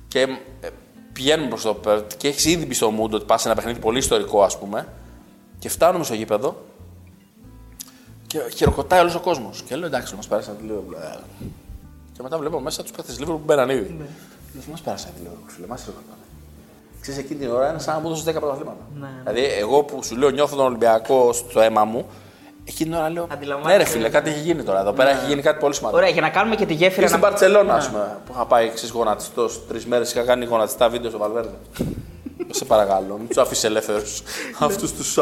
[0.09, 0.21] Και
[0.61, 0.69] ε,
[1.13, 3.81] πηγαίνουμε προς το πέρα και έχεις ήδη μπει στο mood ότι πας σε ένα παιχνίδι
[3.81, 4.89] πολύ ιστορικό, ας πούμε.
[5.59, 6.65] Και φτάνουμε στο γήπεδο
[8.27, 9.63] και χειροκροτάει όλος ο κόσμος.
[9.63, 10.95] Και λέω εντάξει, μας πέρασαν τη Liverpool.
[11.03, 11.19] Ε.
[12.13, 13.97] Και μετά βλέπω μέσα τους παίχτε Liverpool που μπαίναν ήδη.
[14.53, 16.23] Λέω, μας πέρασαν τη Liverpool, φίλε, μας χειροκροτάνε.
[17.01, 18.77] Ξέρεις, εκείνη την ώρα είναι σαν να μου δώσει 10 πρωταθλήματα.
[19.25, 22.07] Δηλαδή, εγώ που σου λέω νιώθω τον Ολυμπιακό στο αίμα μου,
[22.65, 23.27] εκείνη την ώρα λέω.
[23.27, 23.77] Ναι, Αντιλαμβάνεσαι.
[23.79, 24.81] ρε φίλε, κάτι έχει γίνει τώρα.
[24.81, 26.01] Εδώ πέρα έχει γίνει κάτι πολύ σημαντικό.
[26.01, 27.05] Ωραία, για να κάνουμε και τη γέφυρα.
[27.07, 30.13] Ή στην να- Παρσελόνα, ας πούμε, που είχα πάει εξή γονατιστός τρεις μέρες.
[30.13, 31.55] Είχα κάνει γονατιστά βίντεο στο Βαλβέρδε.
[32.53, 34.23] σε παρακαλώ, μην τους αφήσεις ελεύθερους
[34.59, 35.15] αυτούς τους.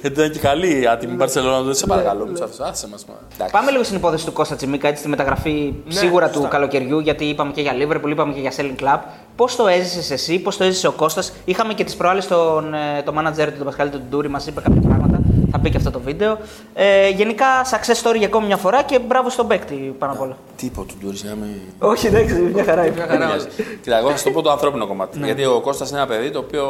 [0.00, 1.60] Γιατί ήταν και καλή άτιμη Μπαρσελόνα.
[1.62, 2.60] Δεν σε παρακαλώ, μην τους αφήσεις.
[2.60, 3.04] Άσε μας.
[3.50, 7.52] Πάμε λίγο στην υπόθεση του Κώστα Τσιμίκα, έτσι, στη μεταγραφή σίγουρα του καλοκαιριού, γιατί είπαμε
[7.52, 8.98] και για Liverpool, είπαμε και για Selling Club.
[9.36, 13.02] Πώς το έζησες εσύ, πώς το έζησε ο Κώστας; Είχαμε και τις προάλλες τον, ε,
[13.04, 15.20] το manager του, τον Πασχάλη του Ντούρι, μας είπε κάποια πράγματα.
[15.50, 16.38] Θα μπει και αυτό το βίντεο.
[16.74, 20.36] Ε, γενικά, success story για ακόμη μια φορά και μπράβο στον παίκτη πάνω απ' όλα.
[20.56, 21.56] Τίποτα του Ντούρι, να μην.
[21.78, 23.06] Όχι, εντάξει, μια χαρά είναι.
[23.06, 23.46] Δεν νοιάζει.
[23.82, 25.18] Κοίτα, εγώ θα σου το πω το ανθρώπινο κομμάτι.
[25.18, 26.66] Γιατί ο Κώστας είναι ένα παιδί το οποίο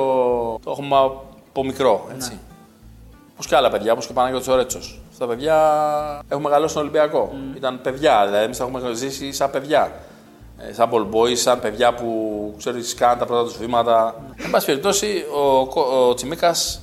[0.65, 2.09] το έχουμε από μικρό.
[2.15, 2.31] Έτσι.
[2.31, 2.39] Ναι.
[3.33, 5.01] Όπως και άλλα παιδιά, όπως και ο Παναγιώτης ο Ρέτσος.
[5.13, 5.57] Αυτά τα παιδιά
[6.29, 7.33] έχουν μεγαλώσει στον Ολυμπιακό.
[7.57, 9.93] Ήταν παιδιά, δηλαδή εμείς τα έχουμε ζήσει σαν παιδιά.
[10.59, 14.25] Ε, σαν ball boys, σαν παιδιά που ξέρει, κάνουν τα πρώτα τους βήματα.
[14.37, 16.81] Εν πάση περιπτώσει, ο, Κο- ο Τσιμίκας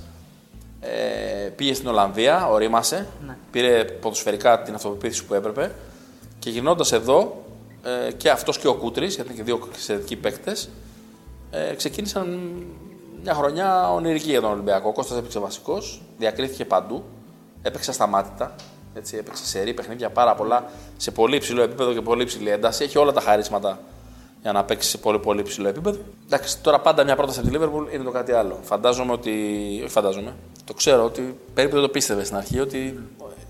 [0.79, 3.07] ε, πήγε στην Ολλανδία, ορίμασε,
[3.51, 5.71] πήρε ποδοσφαιρικά την αυτοπεποίθηση που έπρεπε
[6.39, 7.43] και γυρνώντα εδώ
[8.07, 10.69] ε, και αυτός και ο Κούτρης, γιατί είναι και δύο εξαιρετικοί παίκτες,
[11.51, 12.51] ε, ξεκίνησαν
[13.23, 14.89] μια χρονιά ονειρική για τον Ολυμπιακό.
[14.89, 17.03] Ο Κώστας έπαιξε βασικός, διακρίθηκε παντού,
[17.61, 18.55] έπαιξε ασταμάτητα.
[18.93, 20.65] Έτσι, έπαιξε σε ρή παιχνίδια πάρα πολλά,
[20.97, 22.83] σε πολύ υψηλό επίπεδο και πολύ υψηλή ένταση.
[22.83, 23.79] Έχει όλα τα χαρίσματα
[24.41, 25.99] για να παίξει σε πολύ πολύ υψηλό επίπεδο.
[26.25, 28.59] Εντάξει, τώρα πάντα μια πρόταση από τη Liverpool είναι το κάτι άλλο.
[28.61, 29.31] Φαντάζομαι ότι.
[29.83, 30.35] Όχι φαντάζομαι.
[30.65, 32.77] Το ξέρω ότι περίπου δεν το πίστευες στην αρχή ότι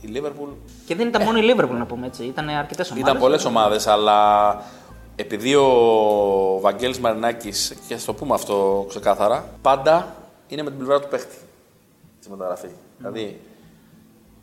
[0.02, 0.48] η Liverpool
[0.86, 2.24] Και δεν ήταν μόνο η Liverpool να πούμε έτσι.
[2.24, 3.10] Ήταν αρκετές ομάδες.
[3.10, 4.62] ήταν πολλές ομάδες, αλλά
[5.16, 10.16] επειδή ο Βαγγέλης Μαρινάκης, και θα το πούμε αυτό ξεκάθαρα, πάντα
[10.48, 11.36] είναι με την πλευρά του παίχτη
[12.20, 12.70] στη μεταγραφή.
[12.98, 13.40] Δηλαδή,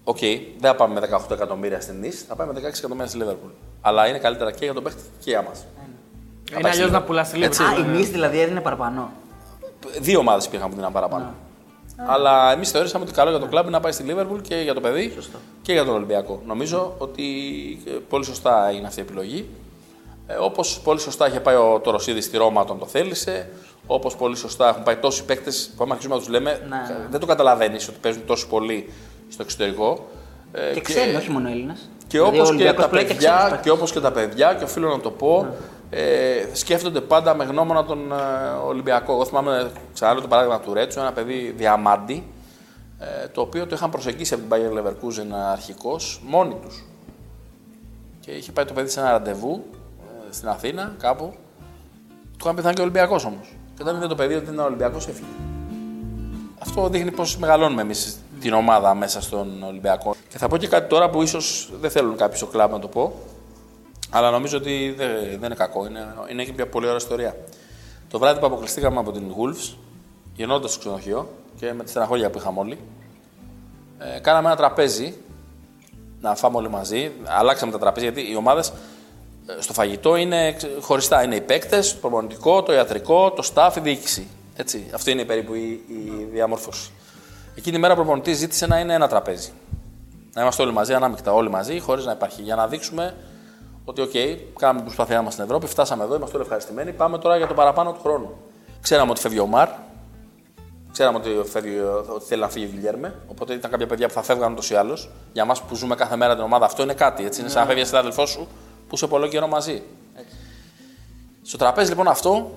[0.09, 0.19] οκ,
[0.59, 3.51] δεν θα πάμε με 18 εκατομμύρια στην Nice, θα πάμε με 16 εκατομμύρια στη Liverpool.
[3.81, 5.65] Αλλά είναι καλύτερα και για τον παίχτη και για μας.
[6.59, 7.63] Είναι αλλιώς να πουλάς τη Έτσι.
[7.63, 7.99] Α, Liverpool.
[7.99, 9.11] η Nice δηλαδή έδινε παραπάνω.
[10.01, 11.35] δύο ομάδες υπήρχαν που δίναν παραπάνω.
[12.07, 14.81] Αλλά εμείς θεωρήσαμε ότι καλό για το κλαμπ να πάει στη Liverpool και για το
[14.81, 15.15] παιδί
[15.63, 16.43] και για τον Ολυμπιακό.
[16.47, 17.25] Νομίζω ότι
[17.87, 19.49] ε, πολύ σωστά έγινε αυτή η επιλογή.
[20.27, 23.49] Ε, Όπως πολύ σωστά είχε πάει ο Τωροσίδη στη Ρώμα όταν το θέλησε.
[23.87, 27.07] Όπως πολύ σωστά έχουν πάει τόσοι παίκτες που άμα αρχίσουμε να τους λέμε, Ναι.
[27.11, 28.93] δεν το καταλαβαίνεις ότι παίζουν τόσο πολύ
[29.29, 30.09] στο εξωτερικό.
[30.53, 31.89] Ε, Και ξένοι, όχι μόνο Έλληνες.
[32.07, 35.47] και όπως και τα παιδιά, και όπως και τα παιδιά, και οφείλω να το πω,
[35.91, 36.03] ε,
[36.53, 38.17] σκέφτονται πάντα με γνώμονα τον ε,
[38.67, 39.13] Ολυμπιακό.
[39.13, 42.27] Εγώ θυμάμαι, ξαναλέω το παράδειγμα του Ρέτσου, ένα παιδί διαμάντη,
[42.99, 46.85] ε, το οποίο το είχαν προσεγγίσει από την Bayer Leverkusen αρχικώς, μόνοι τους.
[48.21, 49.65] Και είχε πάει το παιδί σε ένα ραντεβού
[50.29, 51.35] ε, στην Αθήνα, κάπου.
[52.39, 53.57] Του είχαν πει θα είναι και Ολυμπιακός όμως.
[53.77, 55.27] Και όταν είδε το παιδί ότι ήταν Ολυμπιακός, έφυγε.
[56.59, 60.15] Αυτό δείχνει πώ μεγαλώνουμε εμείς την ομάδα μέσα στον Ολυμπιακό.
[60.29, 62.89] Και θα πω και κάτι τώρα που ίσως δεν θέλουν κάποιοι στο κλαμπ να το
[62.89, 63.13] πω.
[64.11, 65.87] Αλλά νομίζω ότι δεν, δεν είναι κακό.
[65.87, 67.37] Είναι, είναι και μια πολύ ωραία ιστορία.
[68.09, 69.75] Το βράδυ που αποκλειστήκαμε από την Wolves,
[70.35, 71.29] γυρνώντα στο ξενοδοχείο
[71.59, 72.79] και με τη στεναχώρια που είχαμε όλοι,
[73.99, 75.15] ε, κάναμε ένα τραπέζι
[76.21, 77.13] να φάμε όλοι μαζί.
[77.25, 78.73] Αλλάξαμε τα τραπέζια γιατί οι ομάδες
[79.59, 81.23] στο φαγητό είναι ξε- χωριστά.
[81.23, 84.27] Είναι οι παίκτες, το προπονητικό, το ιατρικό, το staff, η διοίκηση.
[84.57, 84.87] Έτσι.
[84.95, 86.91] Αυτή είναι περίπου η, η διαμόρφωση.
[87.59, 89.51] Εκείνη η μέρα ο προπονητής ζήτησε να είναι ένα τραπέζι.
[90.35, 92.43] Να είμαστε όλοι μαζί, ανάμεικτα όλοι μαζί, χωρίς να υπάρχει.
[92.43, 93.15] Για να δείξουμε
[93.85, 94.11] ότι, οκ,
[94.59, 96.93] κάναμε την προσπάθειά μας στην Ευρώπη, φτάσαμε εδώ, είμαστε όλοι ευχαριστημένοι.
[96.93, 98.31] Πάμε τώρα για το παραπάνω του χρόνου.
[98.81, 99.69] Ξέραμε ότι φεύγει ο Ομάρ,
[100.93, 101.79] Ξέραμε ότι, φεύγει,
[102.15, 103.15] ότι θέλει να φύγει ο Γκιλιέρμε.
[103.29, 105.11] Οπότε ήταν κάποια παιδιά που θα φεύγαν ούτως ή άλλως.
[105.33, 107.25] Για εμάς που ζούμε κάθε μέρα την ομάδα, αυτό είναι κάτι.
[107.25, 107.41] Έτσι.
[107.41, 108.49] Είναι σαν να φεύγει ένας αδελφός σου
[108.89, 109.83] που είσαι πολύ καιρό μαζί.
[111.43, 112.51] Στο τραπέζι λοιπόν αυτό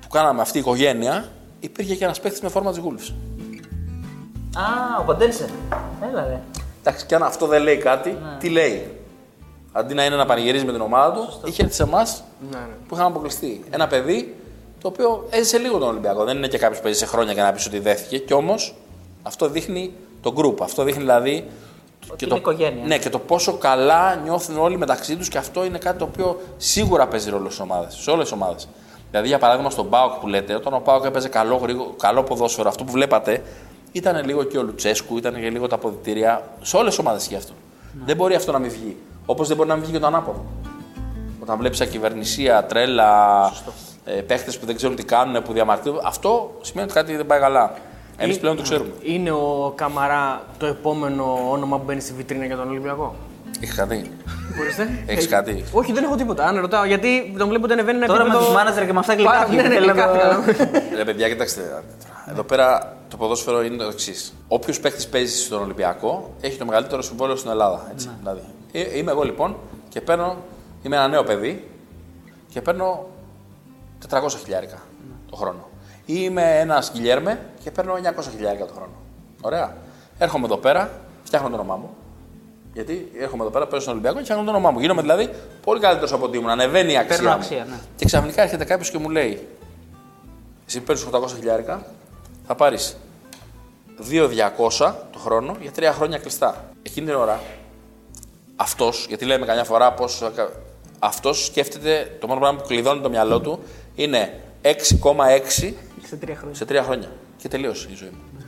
[0.00, 1.28] που κάναμε αυτή η οικογένεια,
[1.60, 3.14] υπήρχε και ένας παίχτη με φόρμα της Wolves.
[4.56, 5.48] Α, ο Ποντένσε.
[6.10, 6.40] Έλα, ρε.
[6.80, 8.96] Εντάξει, και αν αυτό δεν λέει κάτι, τι λέει;
[9.72, 12.64] Αντί να είναι να πανηγυρίζει με την ομάδα του, είχε έρθει σε εμάς Ναι, ναι.
[12.88, 13.64] που είχαμε αποκλειστεί.
[13.70, 14.36] Ένα παιδί
[14.80, 16.24] το οποίο έζησε λίγο τον Ολυμπιακό.
[16.24, 18.18] Δεν είναι και κάποιος που έζησε χρόνια για να πεις ότι δέθηκε.
[18.18, 18.74] Κι όμως
[19.22, 19.92] αυτό δείχνει
[20.22, 20.54] το group.
[20.62, 21.50] Αυτό δείχνει δηλαδή.
[22.12, 22.84] Ότι είναι οικογένεια.
[22.86, 26.40] Ναι, και το πόσο καλά νιώθουν όλοι μεταξύ τους και αυτό είναι κάτι το οποίο
[26.56, 27.94] σίγουρα παίζει ρόλο στις ομάδες.
[27.94, 28.68] Σε όλες τις ομάδες.
[29.10, 32.68] Δηλαδή, για παράδειγμα, στον Πάοκ που λέτε, όταν ο Πάοκ έπαιζε καλό, γρήγο- καλό ποδόσφαιρο,
[32.68, 33.42] αυτό που βλέπατε,
[33.92, 36.42] ήταν λίγο και ο Λουτσέσκου, ήταν και λίγο τα αποδητήρια.
[36.62, 37.52] Σε όλες τις ομάδες ισχύει αυτό.
[38.04, 38.96] Δεν μπορεί αυτό να μην βγει.
[39.26, 40.44] Όπως δεν μπορεί να μην βγει και το ανάποδο.
[41.42, 43.50] Όταν βλέπεις ακυβερνησία, τρέλα,
[44.04, 47.40] ε, παίχτες που δεν ξέρουν τι κάνουν, που διαμαρτύρονται, αυτό σημαίνει ότι κάτι δεν πάει
[47.40, 47.72] καλά.
[48.16, 48.90] Εμείς Ή- πλέον το ξέρουμε.
[49.02, 53.14] Είναι ο Καμαρά το επόμενο όνομα που μπαίνει στη βιτρίνα για τον Ολυμπιακό;
[53.60, 54.10] Έχεις κάτι.
[54.56, 55.02] Μπορείτε.
[55.06, 56.44] Έχεις κάτι; Όχι, δεν έχω τίποτα.
[56.46, 58.98] Αν ρωτάω, γιατί τον βλέπω ότι ανεβαίνει ένα Τώρα με επίπεδο- τους μάνατζερ και με
[58.98, 59.62] αυτά Πάρα- γλυκά.
[59.62, 60.10] Ναι, ναι, γλυκά.
[60.96, 61.82] Ρε παιδιά, κοιτάξτε.
[62.30, 64.32] Εδώ πέρα το ποδόσφαιρο είναι το εξής.
[64.48, 67.88] Όποιος παίχτης παίζει στον Ολυμπιακό έχει το μεγαλύτερο συμβόλαιο στην Ελλάδα.
[67.92, 68.40] Έτσι, δηλαδή.
[68.72, 69.56] Ε, Είμαι εγώ λοιπόν
[69.88, 70.36] και παίρνω.
[70.82, 71.68] Είμαι ένα νέο παιδί
[72.48, 73.06] και παίρνω
[74.10, 74.78] 400 χιλιάρικα
[75.30, 75.68] το χρόνο.
[76.06, 77.98] Ή είμαι ένας Γκυλιέρμε και παίρνω 900
[78.34, 78.92] χιλιάρικα το χρόνο.
[79.40, 79.76] Ωραία.
[80.18, 81.90] Έρχομαι εδώ πέρα, φτιάχνω το όνομά μου.
[82.72, 84.80] Γιατί έρχομαι εδώ πέρα, παίζω στον Ολυμπιακό και φτιάχνω το όνομά μου.
[84.80, 85.30] Γίνομαι δηλαδή
[85.64, 86.50] πολύ καλύτερος από ότι ήμουν.
[86.50, 87.16] Ανεβαίνει η αξία.
[87.16, 87.36] Παίρνω μου.
[87.36, 87.78] αξία, ναι.
[87.96, 89.46] Και ξαφνικά έρχεται κάποιος και μου λέει:
[90.66, 91.86] Εσύ παίρνεις 800 χιλιάρικα,
[92.52, 92.96] θα πάρεις
[94.10, 96.70] 2.200 το χρόνο για τρία χρόνια κλειστά.
[96.82, 97.40] Εκείνη την ώρα,
[98.56, 100.04] αυτός, γιατί λέμε καμιά φορά πώ.
[100.98, 103.58] Αυτός σκέφτεται, το μόνο πράγμα που κλειδώνει το μυαλό του
[103.94, 105.74] είναι 6,6
[106.06, 106.54] Σε τρία χρόνια.
[106.56, 107.10] σε τρία χρόνια.
[107.36, 108.44] Και τελείωσε η ζωή μου.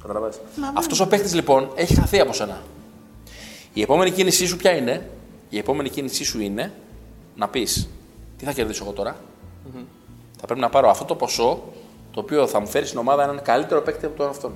[0.00, 0.40] Καταλαβαίνεις.
[0.74, 2.62] Αυτός ο παίκτη λοιπόν έχει χαθεί από σένα.
[3.72, 5.10] Η επόμενη κίνησή σου ποια είναι,
[5.48, 6.72] η επόμενη κίνησή σου είναι
[7.36, 7.88] να πεις
[8.38, 9.16] τι θα κερδίσω εγώ τώρα;
[10.40, 11.62] Θα πρέπει να πάρω αυτό το ποσό
[12.10, 14.52] το οποίο θα μου φέρει στην ομάδα έναν καλύτερο παίκτη από τον αυτόν.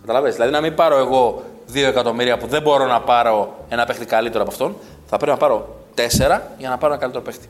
[0.00, 0.36] Καταλαβαίνεις.
[0.36, 4.42] Δηλαδή να μην πάρω εγώ 2 εκατομμύρια που δεν μπορώ να πάρω ένα παίκτη καλύτερο
[4.42, 4.76] από αυτόν.
[5.06, 7.48] Θα πρέπει να πάρω 4 για να πάρω ένα καλύτερο παίκτη.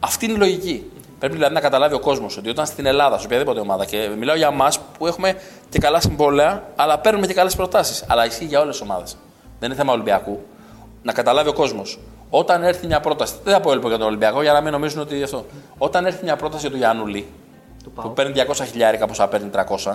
[0.00, 0.90] Αυτή είναι η λογική.
[1.18, 4.36] Πρέπει δηλαδή να καταλάβει ο κόσμος ότι όταν στην Ελλάδα, σε οποιαδήποτε ομάδα, και μιλάω
[4.36, 5.36] για εμάς που έχουμε
[5.68, 8.04] και καλά συμβόλαια, αλλά παίρνουμε και καλές προτάσεις.
[8.08, 9.16] Αλλά ισχύει για όλες τις ομάδες.
[9.58, 10.40] Δεν είναι θέμα Ολυμπιακού.
[11.02, 11.98] Να καταλάβει ο κόσμος.
[12.30, 15.00] Όταν έρθει μια πρόταση, δεν θα πω έλπω για τον Ολυμπιακό για να μην νομίζουν
[15.00, 15.44] ότι αυτό.
[15.78, 17.26] Όταν έρθει μια πρόταση για τον Γιάννουλη,
[17.94, 19.50] που παίρνει 200 χιλιάρικα πόσα παίρνει
[19.86, 19.94] 300,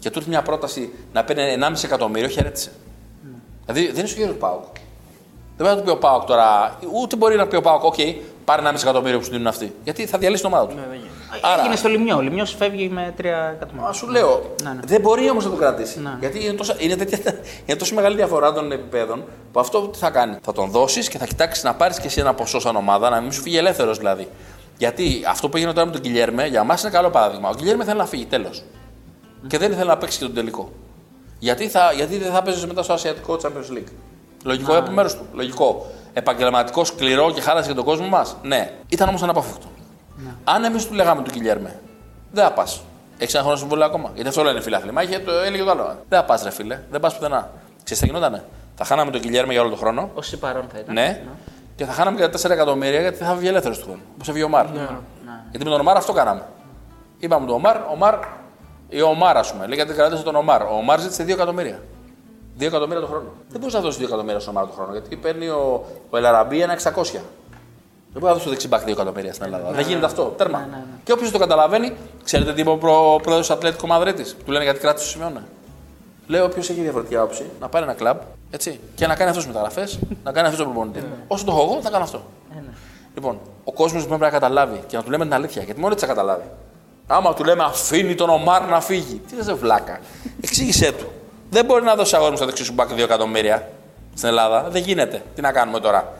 [0.00, 2.70] και του έρθει μια πρόταση να παίρνει 1,5 εκατομμύριο, χαιρέτησε.
[3.66, 4.64] Δηλαδή δεν είναι στο χέρι του ΠΑΟΚ.
[5.56, 7.94] Δεν μπορεί να του πει ο ΠΑΟΚ τώρα, ούτε μπορεί να πει ο Πάουκ, οκ,
[8.44, 9.74] πάρε 1,5 εκατομμύριο που σου δίνουν αυτοί.
[9.84, 10.76] Γιατί θα διαλύσει την ομάδα του.
[11.40, 12.16] Άρα- Έγινε στο Λημνιό.
[12.16, 13.24] Ο Λημνιός φεύγει με 3
[13.54, 13.86] εκατομμύρια.
[13.86, 14.80] Μα σου λέω, Ναι, ναι.
[14.84, 16.00] δεν μπορεί όμως να το κρατήσει.
[16.00, 16.16] Ναι.
[16.20, 17.18] Γιατί είναι, τόσο, είναι, τέτοια,
[17.66, 20.36] είναι τόσο μεγάλη διαφορά των επιπέδων που αυτό τι θα κάνει.
[20.42, 23.20] Θα τον δώσεις και θα κοιτάξεις να πάρεις και εσύ ένα ποσό σαν ομάδα, να
[23.20, 24.28] μην σου φύγει ελεύθερος δηλαδή.
[24.78, 27.48] Γιατί αυτό που έγινε τώρα με τον Κιλιέρμε για μας είναι καλό παράδειγμα.
[27.48, 28.64] Ο Κιλιέρμε θέλει να φύγει, τέλος.
[29.46, 30.72] Και δεν ήθελε να παίξει και τον τελικό.
[31.38, 33.90] Γιατί, θα, γιατί δεν θα παίζεις μετά στο Ασιατικό Champions League;
[34.44, 35.26] Λογικό από μέρο του.
[35.32, 35.86] Λογικό.
[36.12, 38.72] Επαγγελματικό, σκληρό και χάλασε για τον κόσμο μας; Ναι.
[38.88, 39.66] Ήταν όμως αναπόφευκτο.
[40.44, 41.80] Αν εμείς του λέγαμε του Κιλιέρμε,
[42.32, 42.82] Δεν θα πας.
[43.18, 44.92] Έχεις ένα χρόνο συμβόλαιο ακόμα; Γιατί αυτό λένε φίλαθλοι.
[44.92, 45.84] Μα είχε το, έλεγε το άλλο.
[46.08, 46.80] Δεν θα πας, ρε φίλε.
[46.90, 47.50] Δεν πας πουθενά.
[47.84, 50.10] Ξέρεις τι θα γινότανε; Θα χάναμε τον Γκιλιέρμε για όλο τον χρόνο.
[50.14, 50.94] Ωσεί παρών θα ήταν.
[50.94, 51.22] Ναι.
[51.76, 54.00] Και θα χάναμε και τα 4 εκατομμύρια γιατί θα βγει ελεύθερος του χρόνου.
[54.14, 54.66] Όπως έφυγε ο Ομάρ.
[55.50, 56.42] Γιατί με τον Ομάρ αυτό κάναμε.
[57.18, 58.14] Είπαμε τον Ομάρ, Ομάρ
[58.88, 59.66] ή ο Ομάρ, ας πούμε.
[59.66, 60.62] Λέγατε κρατήσατε τον Ομάρ.
[60.62, 61.80] Ο Ομάρ ζήτησε 2 εκατομμύρια.
[62.58, 63.28] 2 εκατομμύρια το χρόνο.
[63.48, 66.27] Δεν μπορούσε να δώσει 2 εκατομμύρια στον Ομάρ το χρόνο γιατί παίρνει ο, ο Ελ
[66.27, 66.80] Αραμπί ένα 600.
[66.82, 66.90] Δεν
[68.12, 69.70] μπορεί να δώσει το δεξί μπακ 2 εκατομμύρια στην Ελλάδα.
[69.70, 70.22] Δεν γίνεται αυτό.
[70.36, 70.68] Τέρμα.
[71.04, 71.92] Και όποιος το καταλαβαίνει,
[72.24, 74.36] ξέρετε τι είπε ο προ- πρόεδρος του Ατλέτικο Μαδρίτης.
[74.44, 75.42] Του λένε γιατί κράτησες το σημειώνε.
[76.26, 78.18] Λέει όποιος έχει διαφορετική άποψη να πάρει ένα κλαμπ
[78.50, 81.04] έτσι, και να κάνει αυτό μεταγραφές, να κάνει αυτό το προπονητή.
[81.26, 82.22] Όσο το έχω εγώ, θα κάνω αυτό.
[83.14, 86.06] Λοιπόν, ο κόσμος πρέπει να καταλάβει και να του λέμε την αλήθεια, γιατί μόνο έτσι
[86.06, 86.44] θα καταλάβει.
[87.06, 90.00] Άμα του λέμε αφήνει τον Ομάρ να φύγει, τι δεν βλάκα.
[90.40, 91.06] Εξήγησέ του.
[91.50, 93.68] Δεν μπορεί να δώσει αγόρι μου στο δεξί σου μπακ 2 εκατομμύρια
[94.14, 94.68] στην Ελλάδα.
[94.70, 95.22] Δεν γίνεται.
[95.34, 96.12] Τι να κάνουμε τώρα.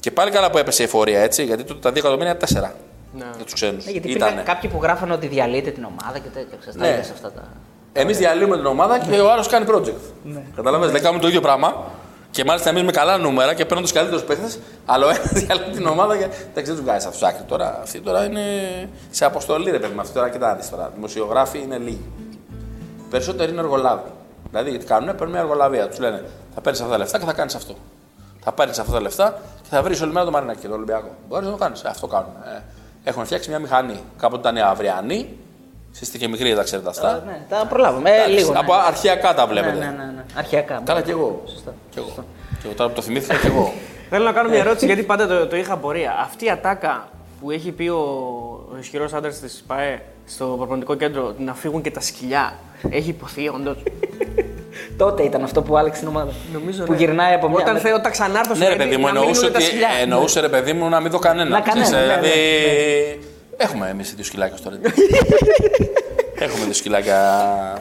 [0.00, 2.74] Και πάλι καλά που έπεσε η εφορία έτσι, γιατί τότε τα 2 εκατομμύρια είναι 4
[3.18, 3.24] Ναι.
[3.36, 3.84] για τους ξένους.
[3.84, 6.56] Ναι, γιατί υπήρχαν κάποιοι που γράφανε ότι διαλύεται την ομάδα και τέτοια.
[6.60, 6.92] Ξέρεις, τα Ναι.
[6.92, 7.42] είδες αυτά τα.
[7.92, 9.94] Εμείς διαλύουμε την ομάδα και ο άλλος κάνει project.
[10.24, 10.42] Ναι.
[10.56, 11.84] Καταλαβαίνετε, δεν κάνουμε το ίδιο πράγμα.
[12.30, 14.50] Και μάλιστα εμείς με καλά νούμερα και παίρνουν τους καλύτερους παίχτε,
[14.86, 17.78] αλλά ο ένας διαλύει την ομάδα και δεν ξέρω τους βγάζει αυτούς άκρη τώρα.
[17.82, 18.42] Αυτοί τώρα είναι
[19.10, 20.00] σε αποστολή, ρε παιδί μου.
[20.00, 20.90] Αυτοί τώρα κοιτά να δεις τώρα.
[20.94, 22.10] Δημοσιογράφοι είναι λίγοι.
[23.10, 24.10] Περισσότεροι είναι εργολάβοι.
[24.50, 25.88] Δηλαδή, γιατί κάνουν, παίρνουν μια εργολαβία.
[25.88, 26.24] Τους λένε
[26.54, 27.74] θα παίρνεις αυτά τα λεφτά και θα κάνεις αυτό.
[28.40, 31.10] Θα πάρει αυτά τα λεφτά και θα βρεις όλη μέρα το Μαρινάκι και το Ολυμπιακό.
[31.28, 31.84] Μπορείς να το κάνεις.
[31.84, 32.32] Αυτό κάνουν.
[32.56, 32.62] Ε,
[33.04, 34.00] έχουν φτιάξει μια μηχανή.
[34.18, 35.38] Κάποτε ήταν η αυριανή.
[35.92, 37.22] Εσείς είστε και μικροί, τα ξέρετε αυτά.
[37.26, 38.10] Ναι, τα προλάβαμε.
[38.10, 38.52] Ε, Εντάξει, λίγο.
[38.56, 38.82] Από ναι.
[38.86, 39.76] αρχαιακά τα Ναι, βλέπετε.
[39.78, 40.24] ναι, ναι, ναι.
[40.34, 40.80] Αρχιακά.
[40.84, 41.42] Καλά κι εγώ.
[41.46, 41.74] Σωστά.
[41.90, 42.08] Κι εγώ.
[42.60, 43.72] Και εγώ τώρα που το θυμήθηκα κι εγώ.
[44.10, 46.16] Θέλω να κάνω μια ερώτηση γιατί πάντα το, το είχα απορία.
[46.20, 47.08] Αυτή η ατάκα
[47.40, 47.98] που έχει πει ο,
[48.72, 52.52] ο ισχυρός άντρας της ΠαΕ στο προπονητικό κέντρο να φύγουν και τα σκυλιά.
[52.90, 53.76] Έχει υποθεί όντως;
[54.98, 56.30] Τότε ήταν αυτό που άλλαξε την ομάδα.
[56.52, 56.98] Νομίζω που ναι.
[56.98, 57.58] γυρνάει από μια.
[57.60, 59.66] Όταν, θε, όταν ξανάρθω ναι, ρε παιδί μου, να εννοούσε μείνουν τα ότι.
[59.66, 59.88] σκυλιά.
[60.00, 61.50] Εννοούσε ρε παιδί μου να μην δω κανένα.
[61.50, 63.20] Να κανένα, Ξέρεις, ναι, Δηλαδή.
[63.60, 64.90] Ναι, Έχουμε εμείς δύο σκυλάκια στο ρέντι.
[66.42, 67.16] Έχουμε δύο σκυλάκια.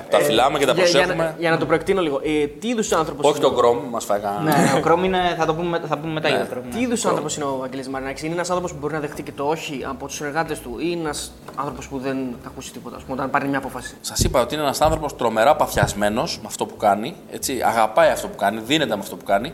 [0.09, 1.35] Τα φυλάμε και τα Για, για, να- προσέχουμε.
[1.39, 2.19] για να το προεκτείνω λίγο.
[2.23, 4.57] Ε, τι είδους άνθρωπος Όχι τον κρόμ, μας φάει κανένα.
[4.57, 5.35] Ναι, ο Κρόμ είναι.
[5.37, 6.63] Θα το πούμε, θα πούμε μετά για το Κρόμ.
[6.69, 9.31] Τι είδους άνθρωπος είναι ο Αγγελής Μαρινάκης, Είναι ένας άνθρωπος που μπορεί να δεχτεί και
[9.31, 13.03] το όχι από τους συνεργάτες του, ή ένας άνθρωπος που δεν θα ακούσει τίποτα, ας
[13.03, 16.65] πούμε, όταν πάρει μια απόφαση; Σας είπα ότι είναι ένας άνθρωπος τρομερά παθιασμένος με αυτό
[16.65, 17.15] που κάνει.
[17.31, 19.53] Έτσι, αγαπάει αυτό που κάνει, δίνεται με αυτό που κάνει.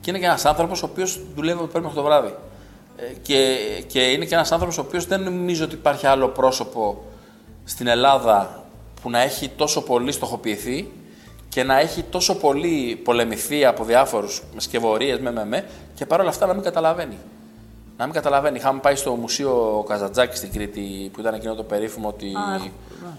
[0.00, 2.34] Και είναι και ένας άνθρωπος ο οποίος δουλεύει από το πρωί μέχρι το βράδυ.
[2.96, 7.02] Ε, και, και είναι και ένας άνθρωπος ο οποίος δεν νομίζω ότι υπάρχει άλλο πρόσωπο
[7.64, 8.64] στην Ελλάδα
[9.02, 10.92] που να έχει τόσο πολύ στοχοποιηθεί
[11.48, 16.28] και να έχει τόσο πολύ πολεμηθεί από διάφορους με σκευωρίες, με, με, με, και παρόλα
[16.28, 17.18] αυτά να μην καταλαβαίνει.
[17.96, 18.56] Να μην καταλαβαίνει.
[18.56, 22.32] Είχαμε πάει στο Μουσείο Καζατζάκης στην Κρήτη που ήταν εκείνο το περίφημο ότι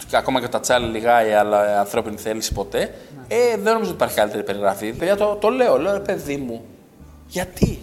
[0.08, 2.94] και ακόμα και τα τσάλι λιγάει, αλλά ανθρώπινη θέληση ποτέ.
[3.28, 4.94] Ε, δεν νομίζω ότι υπάρχει καλύτερη περιγραφή.
[4.94, 6.66] Παιδιά, το, το λέω, λέω ρε παιδί μου,
[7.28, 7.80] γιατί;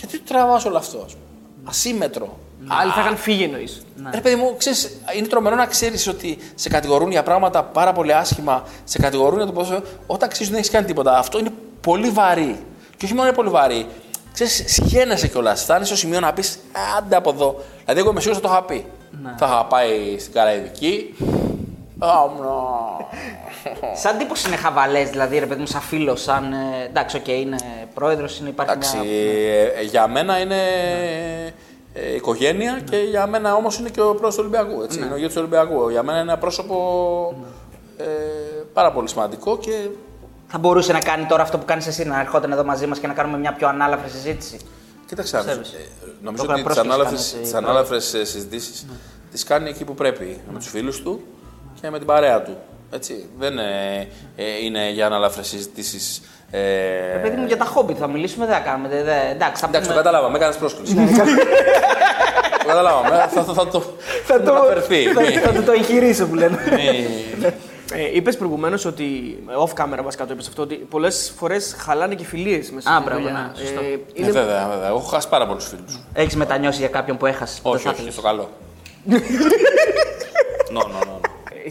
[0.00, 1.24] Γιατί το τραβάς όλο αυτό, ας πούμε.
[1.64, 2.38] Ασύμετρο.
[2.66, 3.82] Άλλοι θα είχαν φύγει εννοείς.
[4.14, 8.14] Ρε παιδί μου, ξέρεις, είναι τρομερό να ξέρεις ότι σε κατηγορούν για πράγματα πάρα πολύ
[8.14, 9.82] άσχημα, σε κατηγορούν για το πόσο.
[10.06, 11.18] Όταν ξέρεις ότι δεν έχεις κάνει τίποτα.
[11.18, 12.64] Αυτό είναι πολύ βαρύ.
[12.96, 13.86] Και όχι μόνο είναι πολύ βαρύ.
[14.32, 15.62] Ξέρεις, συγχαίνεσαι κιόλας.
[15.62, 16.58] Φτάνει στο σημείο να πεις
[16.98, 17.60] άντε από εδώ.
[17.80, 18.86] Δηλαδή, εγώ είμαι σίγουρος θα το είχα πει.
[19.38, 21.14] Θα είχα πάει στην Καραϊβική.
[22.02, 22.52] Άμνα.
[23.94, 26.52] Σαν τύπος είναι χαβαλές, δηλαδή ρε παιδί μου, σαν φίλος, σαν.
[26.52, 27.56] ε, εντάξει, οκ, είναι
[27.94, 29.10] πρόεδρος, είναι υπάρχει Εντάξει, μια.
[29.78, 30.56] ε, για μένα είναι
[31.94, 34.82] ε, οικογένεια και για μένα όμως είναι και ο πρόεδρος του Ολυμπιακού.
[34.82, 35.88] Έτσι, Είναι ο γιος του Ολυμπιακού.
[35.90, 36.76] Για μένα είναι ένα πρόσωπο
[37.96, 38.04] ε,
[38.72, 39.88] πάρα πολύ σημαντικό και
[40.46, 43.06] Θα μπορούσε να κάνει τώρα αυτό που κάνεις εσύ, να ερχόταν εδώ μαζί μας και
[43.06, 44.58] να κάνουμε μια πιο ανάλαφρη συζήτηση;
[45.06, 48.14] κοίταξε να δεις, Πιστεύεις; ε, νομίζω Το ότι τις πρόσκληση ανάλαφρες, κάνεις, τις ε, ανάλαφρες
[48.14, 48.86] ε, συζητήσεις
[49.30, 51.20] τις κάνει εκεί που πρέπει, με τους φίλους του
[51.80, 52.56] και με την παρέα του.
[52.92, 53.28] Έτσι.
[53.38, 56.58] Δεν ε, ε, είναι για ανάλαφρες συζητήσεις ε,
[57.12, 58.88] Ρε παιδί μου, για τα χόμπι θα μιλήσουμε, δεν θα κάνουμε.
[58.88, 59.94] δε- δε- εντάξει, θα Εντάξει, το πούμε.
[59.94, 60.94] καταλάβαμε, έκανες πρόσκληση.
[60.94, 61.00] το
[62.66, 63.08] καταλάβαμε.
[63.08, 63.82] Θα, θα, θα το.
[64.24, 65.04] Θα το, αναφερθεί.
[65.12, 66.58] θα, Μη- θα του το εγχειρήσω που λένε.
[66.70, 67.52] μη-
[67.92, 69.04] Ε, είπες προηγουμένως ότι.
[69.66, 73.04] Off camera βασικά το είπες αυτό, ότι πολλές φορές χαλάνε και φιλίες μέσα Α, στη
[73.04, 73.52] μπράβο, δουλειά.
[73.54, 73.80] ναι, σωστό.
[73.80, 74.30] Ε, Ναι, είναι...
[74.30, 74.88] βέβαια, βέβαια.
[74.88, 76.00] Έχω χάσει πάρα πολλούς φίλους.
[76.12, 77.58] Έχεις μετανιώσει για κάποιον που έχασες.
[77.62, 78.12] Όχι, Δεν θα όχι, ήθελες.
[78.14, 78.48] στο καλό.
[80.70, 81.20] Νο, νο, νο.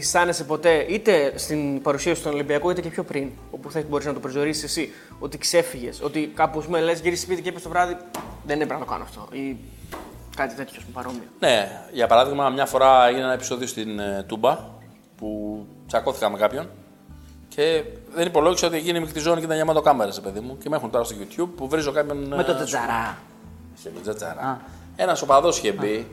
[0.00, 4.12] Αισθάνεσαι ποτέ είτε στην παρουσίαση του Ολυμπιακού είτε και πιο πριν, όπου θα μπορείς να
[4.12, 7.96] το προσδιορίσεις εσύ, ότι ξέφυγες, ότι κάπου με λες γύρισε σπίτι και είπε το βράδυ
[8.46, 9.28] δεν έπρεπε να το κάνω αυτό.
[9.32, 9.56] Ή
[10.36, 11.22] κάτι τέτοιο ας πούμε, παρόμοιο.
[11.38, 14.58] Ναι, για παράδειγμα, μια φορά έγινε ένα επεισόδιο στην ε, Τούμπα
[15.16, 16.68] που τσακώθηκα με κάποιον
[17.48, 17.84] και
[18.14, 20.58] δεν υπολόγισα ότι εκείνη η μικρή ζώνη και ήταν γεμάτο κάμερες, παιδί μου.
[20.58, 22.18] Και με έχουν τώρα στο YouTube που βρίζω κάποιον.
[22.18, 23.18] Με το τετζαρά.
[23.78, 24.60] Είχε μπει Τζατζαρά.
[24.96, 26.06] Ένας οπαδός είχε μπει.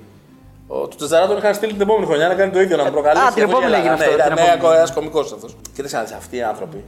[0.68, 2.91] Ο, του Τζατζαρά τον είχαν στείλει την επόμενη χρονιά να κάνει το ίδιο, να μου
[2.91, 3.26] προκαλέσει.
[3.26, 3.91] Α, την Εγώ επόμενη γέλαγα.
[3.93, 4.78] έγινε αυτό, Ναι, την ήταν επόμενη.
[4.78, 5.55] ένας κωμικός αυτός.
[5.74, 6.84] Κοίταξε να δεις, αυτοί οι άνθρωποι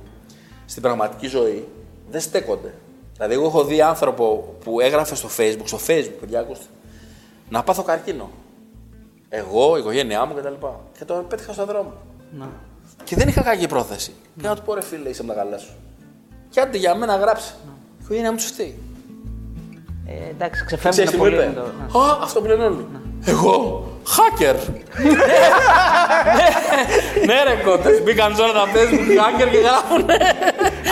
[0.65, 1.67] στην πραγματική ζωή
[2.09, 2.73] δεν στέκονται.
[3.15, 6.65] Δηλαδή, εγώ έχω δει άνθρωπο που έγραφε στο Facebook, στο Facebook, παιδιά, ακούστε,
[7.49, 8.29] να πάθω καρκίνο.
[9.29, 10.53] Εγώ, η οικογένειά μου κτλ.
[10.97, 11.93] Και το πέτυχα στον δρόμο.
[13.03, 14.13] Και δεν είχα κακή πρόθεση.
[14.41, 15.71] Και να του πω ρε φίλε, είσαι με τα καλά σου.
[16.49, 17.53] Και άντε για μένα γράψε.
[17.99, 18.79] Η οικογένειά μου του φταίει.
[20.05, 21.33] Ε, εντάξει, Ξέρεις ξεφεύγουν τι μου πολύ.
[21.35, 22.05] είπε; με το- ναι.
[22.05, 22.87] Α, αυτό που λένε όλοι.
[23.25, 24.55] Εγώ, hacker.
[27.25, 28.01] ναι, ρε κότε.
[28.03, 30.17] Μπήκαν τώρα τα facebook hacker και γράφουνε.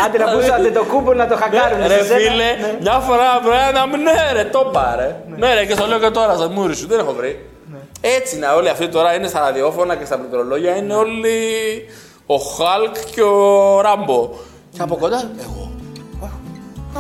[0.06, 1.88] Άντε να πούσατε το κούμπο να το χακάρουν.
[1.88, 5.16] Ρε φίλε, μια φορά πρέπει να μην ναι, ρε, το πάρε.
[5.38, 7.46] Ναι, ρε, και στο λέω και τώρα στα μούρι σου, δεν έχω βρει.
[8.02, 11.40] Έτσι είναι όλοι αυτοί τώρα είναι στα ραδιόφωνα και στα πληκτρολόγια, είναι όλοι
[12.26, 14.30] ο Χάλκ και ο Ράμπο.
[14.72, 15.67] Και από κοντά, εγώ.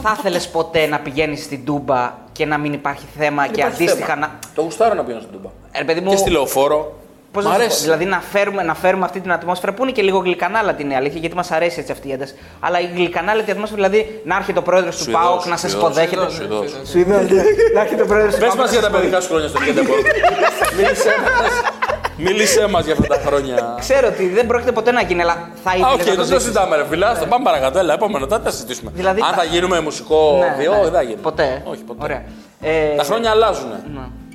[0.01, 4.05] Θα ήθελες ποτέ να πηγαίνεις στην Τούμπα και να μην υπάρχει θέμα και Υπάρχει αντίστοιχα
[4.13, 4.19] θέμα.
[4.27, 4.39] να.
[4.55, 5.49] Το γουστάρω να πηγαίνω στην Τούμπα.
[5.71, 6.93] Ε, ρε παιδί μου, Και στη λεωφόρο.
[7.31, 7.81] Πώς Μ' να σου πω, αρέσει.
[7.83, 10.95] Δηλαδή να φέρουμε, να φέρουμε αυτή την ατμόσφαιρα που είναι και λίγο γλυκανάλατη είναι η
[10.95, 12.33] αλήθεια, γιατί μας αρέσει έτσι αυτή η ένταση.
[12.59, 15.89] Αλλά η γλυκανάλατη ατμόσφαιρα, δηλαδή να έρχεται ο πρόεδρος του Σουηδός, ΠΑΟΚ να σας Σουηδός,
[15.89, 16.29] υποδέχεται.
[16.29, 16.75] Σουηδός.
[16.89, 17.41] Σουηδός, ναι.
[17.73, 18.59] Να έρχεται ο πρόεδρος του Πες ΠΑΟΚ.
[18.61, 19.97] μας για τα παιδικά σου χρόνια στο Κέντεμπορ.
[20.77, 21.09] Μίλησέ
[21.41, 21.51] μας.
[22.17, 23.75] Μίλησέ μας για αυτά τα χρόνια.
[23.79, 26.15] Ξέρω ότι δεν πρόκειται ποτέ να γίνει, αλλά θα Α, ήθελε οκ, να το δεν
[26.17, 26.41] το ζήσεις.
[26.41, 27.05] συζητάμε, ρε φίλε.
[27.05, 27.79] Άστα, Πάμε παρακάτω.
[27.79, 28.91] Έλα, επόμενο, θα τα συζητήσουμε.
[28.95, 30.81] Δηλαδή Αν τα- θα γίνουμε μουσικό Ναι, βίο, ναι.
[30.81, 31.15] δεν θα γίνει.
[31.21, 31.61] Ποτέ.
[31.65, 32.03] Όχι, ποτέ.
[32.03, 32.23] Ωραία.
[32.61, 33.69] Ε, Τα χρόνια αλλάζουν.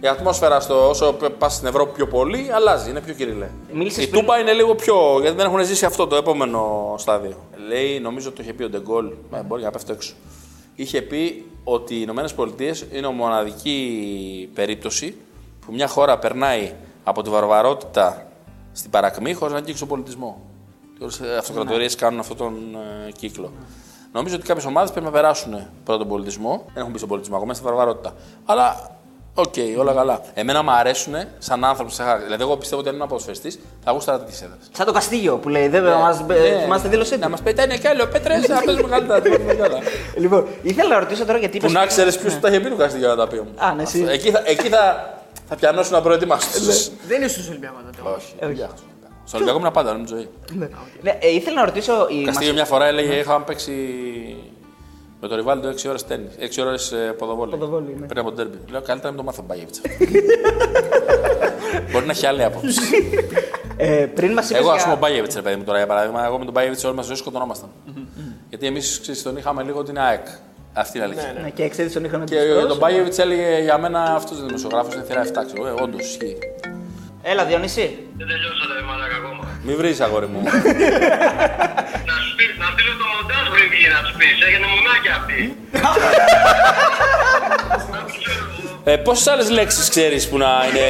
[0.01, 3.47] Η ατμόσφαιρα στο, όσο πας στην Ευρώπη πιο πολύ, αλλάζει, είναι πιο κυριλέ.
[3.73, 4.95] Μίλησες Η πριν- Τούμπα είναι λίγο πιο.
[5.21, 7.37] γιατί δεν έχουν ζήσει αυτό το επόμενο στάδιο.
[7.69, 10.13] Λέει, νομίζω το είχε πει ο Ντεγκόλ, ε, μπορεί να πέφτω έξω.
[10.75, 15.17] Είχε πει ότι οι Ηνωμένες Πολιτείες είναι η μοναδική περίπτωση
[15.67, 16.73] που μια χώρα περνάει
[17.05, 18.27] από τη βαρβαρότητα
[18.73, 20.41] στην παρακμή χωρίς να αγγίξει τον πολιτισμό.
[21.01, 22.55] Οι αυτοκρατορίες κάνουν αυτόν τον
[23.09, 23.53] ε, κύκλο.
[24.13, 25.53] Νομίζω ότι κάποιες ομάδες πρέπει να περάσουν
[25.85, 26.63] πρώτα τον πολιτισμό.
[26.67, 28.13] Δεν έχουν μπει στον πολιτισμό ακόμα, στη βαρβαρότητα.
[28.45, 28.91] Αλλά
[29.35, 30.21] οκ, όλα καλά.
[30.35, 31.95] Εμένα μου αρέσουν σαν άνθρωπος.
[31.95, 32.23] Σαν...
[32.25, 34.57] Δηλαδή, εγώ πιστεύω ότι αν ήμουν αποσφαιστή, θα γούσταρα τέτοιε έδρε.
[34.73, 37.31] Σαν το Καστίγιο που λέει, δεν μας Ναι, θυμάστε τη δήλωσή Να του.
[37.31, 39.19] μας πετάνε κι άλλο πέτρε, να παίζουμε καλύτερα.
[39.19, 39.79] να παίζουμε καλά.
[40.17, 42.77] Λοιπόν, ήθελα να ρωτήσω τώρα γιατί Που είπες- να ξέρεις ποιος τα είχε πει του
[42.77, 43.39] Καστίγιο να τα πει.
[43.39, 43.53] όμως.
[43.57, 44.05] Α, ναι, εσύ.
[44.09, 44.69] Εκεί θα, εκεί
[45.49, 46.51] θα, θα πιανώσουν να προετοιμάσουν.
[47.07, 48.09] Δεν είσαι στους Ολυμπιακούς τότε.
[48.17, 48.35] Όχι.
[48.41, 48.69] δεν
[49.25, 50.29] Στον Ολυμπιακό ήμουν πάντα, όλη μου τη ζωή.
[51.03, 52.07] Ναι, ε, ήθελα να ρωτήσω.
[52.11, 52.25] Η...
[52.25, 53.73] Καστίγιο μια φορά έλεγε: Είχαμε παίξει
[55.21, 56.29] με το Ριβάλντο 6 ώρες τέννη.
[56.57, 57.51] 6 ώρες ποδοβόλη.
[57.51, 58.07] Ποδοβόλη, ναι.
[58.07, 58.71] Πριν από τον τέρμπι.
[58.71, 59.81] Λέω: Καλύτερα να μην το μάθω Μπάγεβιτσα.
[61.93, 62.81] Μπορεί να έχει άλλη άποψη.
[63.77, 64.61] Ε, πριν μας είπες.
[64.61, 66.85] Εγώ, ας πούμε, ο Μπάγεβιτ, ρε παιδί μου τώρα για παράδειγμα, εγώ με τον Μπάγεβιτ
[66.85, 67.69] όλη μας ζωή σκοτωνόμασταν.
[68.49, 70.27] Γιατί εμείς τον είχαμε λίγο την ΑΕΚ.
[70.75, 71.35] Αυτή είναι η αλήθεια.
[71.43, 74.95] Ναι, και ξέρει τον είχαν Και για τον Μπάγεβιτ έλεγε για μένα αυτός ο δημοσιογράφος
[74.95, 75.27] είναι θηρά 7.
[75.47, 76.37] Ξέρω, ε, όντως ισχύει.
[77.23, 77.99] Έλα, Διονύση.
[78.19, 79.45] Δεν τελειώσατε, ρε μαλάκα ακόμα.
[79.63, 80.41] Μην βρεις αγόρι μου.
[82.09, 84.37] Να σου πεις, να στείλω το μοντάζ πριν βγει να του πεις.
[84.47, 85.41] Έγινε μουνάκια αυτή.
[88.91, 90.85] ε, Πόσες άλλες λέξεις ξέρεις που να είναι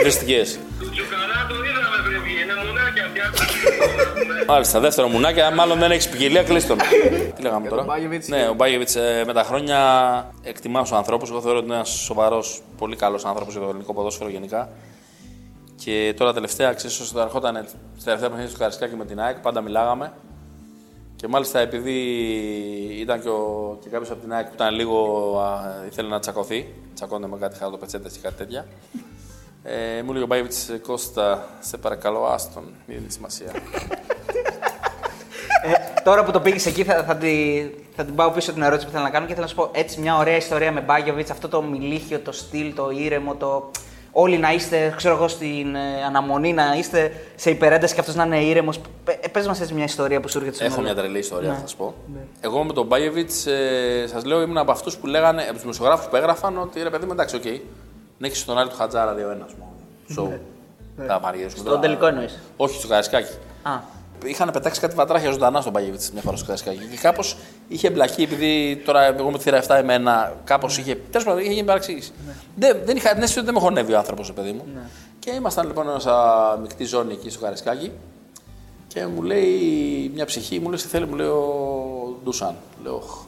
[0.00, 0.48] ευαισθητικές;
[0.92, 2.36] Τσουκαρά το είδαμε πριν βγει.
[2.42, 3.22] Είναι μουνάκια αυτή.
[4.48, 4.52] Άκουσε.
[4.52, 6.78] Μάλιστα, δεύτερο μουνάκι, αν μάλλον δεν έχεις ποικιλία, κλείστον.
[7.36, 8.28] Τι λέγαμε τώρα; Μπάγεβιτς.
[8.28, 8.90] Ναι, ο Μπάγεβιτ
[9.26, 9.78] με τα χρόνια
[10.42, 11.30] εκτιμά του ανθρώπους.
[11.30, 14.68] Εγώ θεωρώ ότι είναι ένας σοβαρός, πολύ καλός άνθρωπος για το ελληνικό ποδόσφαιρο γενικά.
[15.84, 19.60] Και τώρα τελευταία, ξέρεις, όσο ερχόταν στα τελευταία παιχνίδια του Καρισκάκη με την ΑΕΚ, πάντα
[19.60, 20.12] μιλάγαμε.
[21.16, 21.96] Και μάλιστα επειδή
[23.00, 24.98] ήταν και, ο, και κάποιος από την ΑΕΚ που ήταν λίγο.
[25.40, 28.66] Α, ήθελε να τσακωθεί, τσακώνεται με κάτι χαρτοπετσέτε ή κάτι τέτοια.
[29.62, 30.52] Ε, μου λέει ο Μπάγεβιτ
[30.86, 33.52] Κώστα, σε παρακαλώ, άστον, μην δίνει σημασία.
[35.72, 37.30] Ε, τώρα που το πήγες εκεί, θα, θα, τη,
[37.96, 39.68] θα την πάω πίσω την ερώτηση που θέλω να κάνω και θέλω να σου πω
[39.72, 43.70] έτσι μια ωραία ιστορία με Μπάγεβιτ, αυτό το μιλίχιο, το στυλ, το ήρεμο, το.
[44.12, 48.24] Όλοι να είστε, ξέρω εγώ, στην ε, αναμονή, να είστε σε υπερένταση και αυτός να
[48.24, 48.80] είναι ήρεμος.
[49.32, 50.92] Πες μας έτσι μια ιστορία που σου έρχεται στο Έχω μυαλό.
[50.94, 51.54] μια τρελή ιστορία, Ναι.
[51.54, 51.94] θα σας πω.
[52.40, 56.06] Εγώ με τον Μπάγεβιτς, ε, σας λέω, ήμουν από αυτούς που λέγανε, από τους δημοσιογράφους
[56.06, 57.44] που έγραφαν ότι ρε παιδί μου, εντάξει, οκ.
[58.18, 59.18] Να έχεις τον Άρη του Χατζάρα 2-1,
[59.58, 59.72] μόνο.
[60.12, 60.38] Σόου.
[61.06, 62.38] Θα παρηγορήσουμε Στον τελικό εννοείς.
[62.56, 63.32] Όχι, στο Καραϊσκάκη.
[63.62, 63.70] Α.
[64.24, 66.78] Είχαν πετάξει κάτι βατράχια ζωντανά στον Μπάγεβιτς μια φορά στο Καραϊσκάκη.
[66.90, 67.36] Και κάπως
[67.68, 70.94] είχε εμπλακεί, επειδή τώρα εγώ με τη θύρα 7 εμένα, κάπως είχε.
[70.94, 72.12] Τέλος πάντων, είχε γίνει παρεξήγηση.
[72.56, 74.64] Δεν, δεν είχα την αίσθηση ότι δεν με χωνεύει ο άνθρωπος, παιδί μου.
[75.18, 76.10] Και ήμασταν λοιπόν σε
[76.60, 77.90] μεικτή ζώνη εκεί στο Καρισκάκι.
[78.86, 82.56] Και μου λέει μια ψυχή, μου λέει τι θέλει, μου λέει ο Ντούσαν.
[82.82, 83.24] Λέω, «Οχ,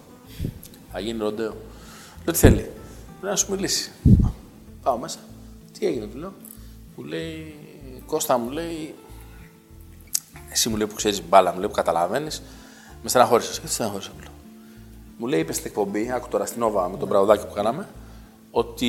[0.93, 1.55] θα γίνει ροντέο.
[2.25, 2.71] Λέω τι θέλει.
[3.23, 3.91] Λέει να σου μιλήσει.
[4.83, 5.19] Πάω μέσα.
[5.79, 6.33] Τι έγινε, του λέω.
[6.97, 7.55] Μου λέει,
[8.07, 8.95] Κώστα μου λέει,
[10.51, 12.43] εσύ μου λέει που ξέρεις μπάλα, μου λέει που καταλαβαίνεις,
[13.03, 13.61] με στεναχώρησες.
[13.61, 14.33] Και τι στεναχώρησε, μου λέω.
[15.19, 17.87] Μου λέει, είπες στην εκπομπή, άκου τώρα στην Όβα με τον Μπραουδάκη που κάναμε,
[18.51, 18.87] ότι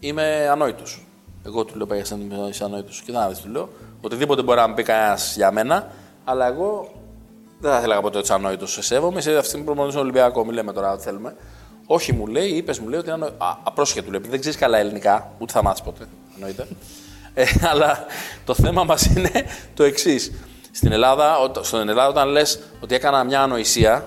[0.00, 1.06] είμαι ανόητος.
[1.46, 3.02] Εγώ του λέω, πάει σαν είσαι ανόητος.
[3.02, 3.68] Και δεν του λέω,
[4.00, 5.90] οτιδήποτε μπορεί να μου πει κανένας για μένα,
[6.24, 6.92] αλλά εγώ
[7.60, 8.72] δεν θα ήθελα ποτέ ότι είσαι ανόητος.
[8.72, 10.44] Σε σέβομαι, σε αυτή την προμονή στον Ολυμπιακό.
[10.44, 11.36] Μην λέμε τώρα ό,τι θέλουμε.
[11.86, 13.46] Όχι, μου λέει, είπες, μου λέει ότι είναι ανόητος.
[13.48, 16.04] Α, απρόσχετο του λέει, επειδή δεν ξέρεις καλά ελληνικά, ούτε θα μάθεις ποτέ.
[16.34, 16.66] Εννοείται.
[17.34, 18.06] Ε, αλλά
[18.44, 19.30] το θέμα μας είναι
[19.74, 20.32] το εξής.
[20.72, 24.04] Στην Ελλάδα, ό- στην Ελλάδα, όταν λες ότι έκανα μια ανοησία,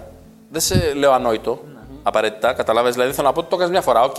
[0.49, 1.63] δεν σε λέω ανόητο
[2.03, 2.53] απαραίτητα.
[2.53, 4.01] Κατάλαβες, δηλαδή θέλω να πω ότι το έκανες μια φορά.
[4.03, 4.15] Οκ,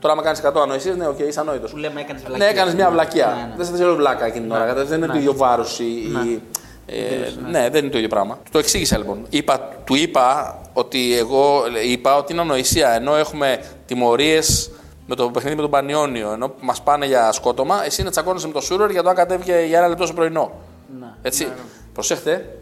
[0.00, 1.70] Τώρα, άμα κάνεις 100 ανοησίες, ναι, οκ, είσαι ανόητος.
[1.70, 2.44] Που λέμε έκανες βλακία.
[2.46, 3.26] Ναι, έκανες μια βλακιά.
[3.26, 3.54] Ναι, ναι.
[3.56, 4.60] Δεν σε θέλω βλάκα εκείνη την ώρα.
[4.60, 5.80] κατάλαβες, Δεν είναι το ίδιο βάρος.
[6.86, 6.94] Ε,
[7.50, 8.38] ναι, δεν είναι το ίδιο πράγμα.
[8.50, 9.26] Το εξήγησα λοιπόν.
[9.28, 12.90] Είπα, του είπα ότι εγώ είπα ότι είναι ανοησία.
[12.90, 14.70] Ενώ έχουμε τιμωρίες
[15.08, 18.52] με το παιχνίδι με τον Πανιόνιο, ενώ μας πάνε για σκότωμα, εσύ να τσακώνεσαι με
[18.52, 20.52] το Σούρερ για το αν κατέβηκε για ένα λεπτό στο πρωινό.
[20.98, 21.06] Ναι.
[21.22, 21.48] Έτσι.
[21.92, 22.58] Προσέχτε,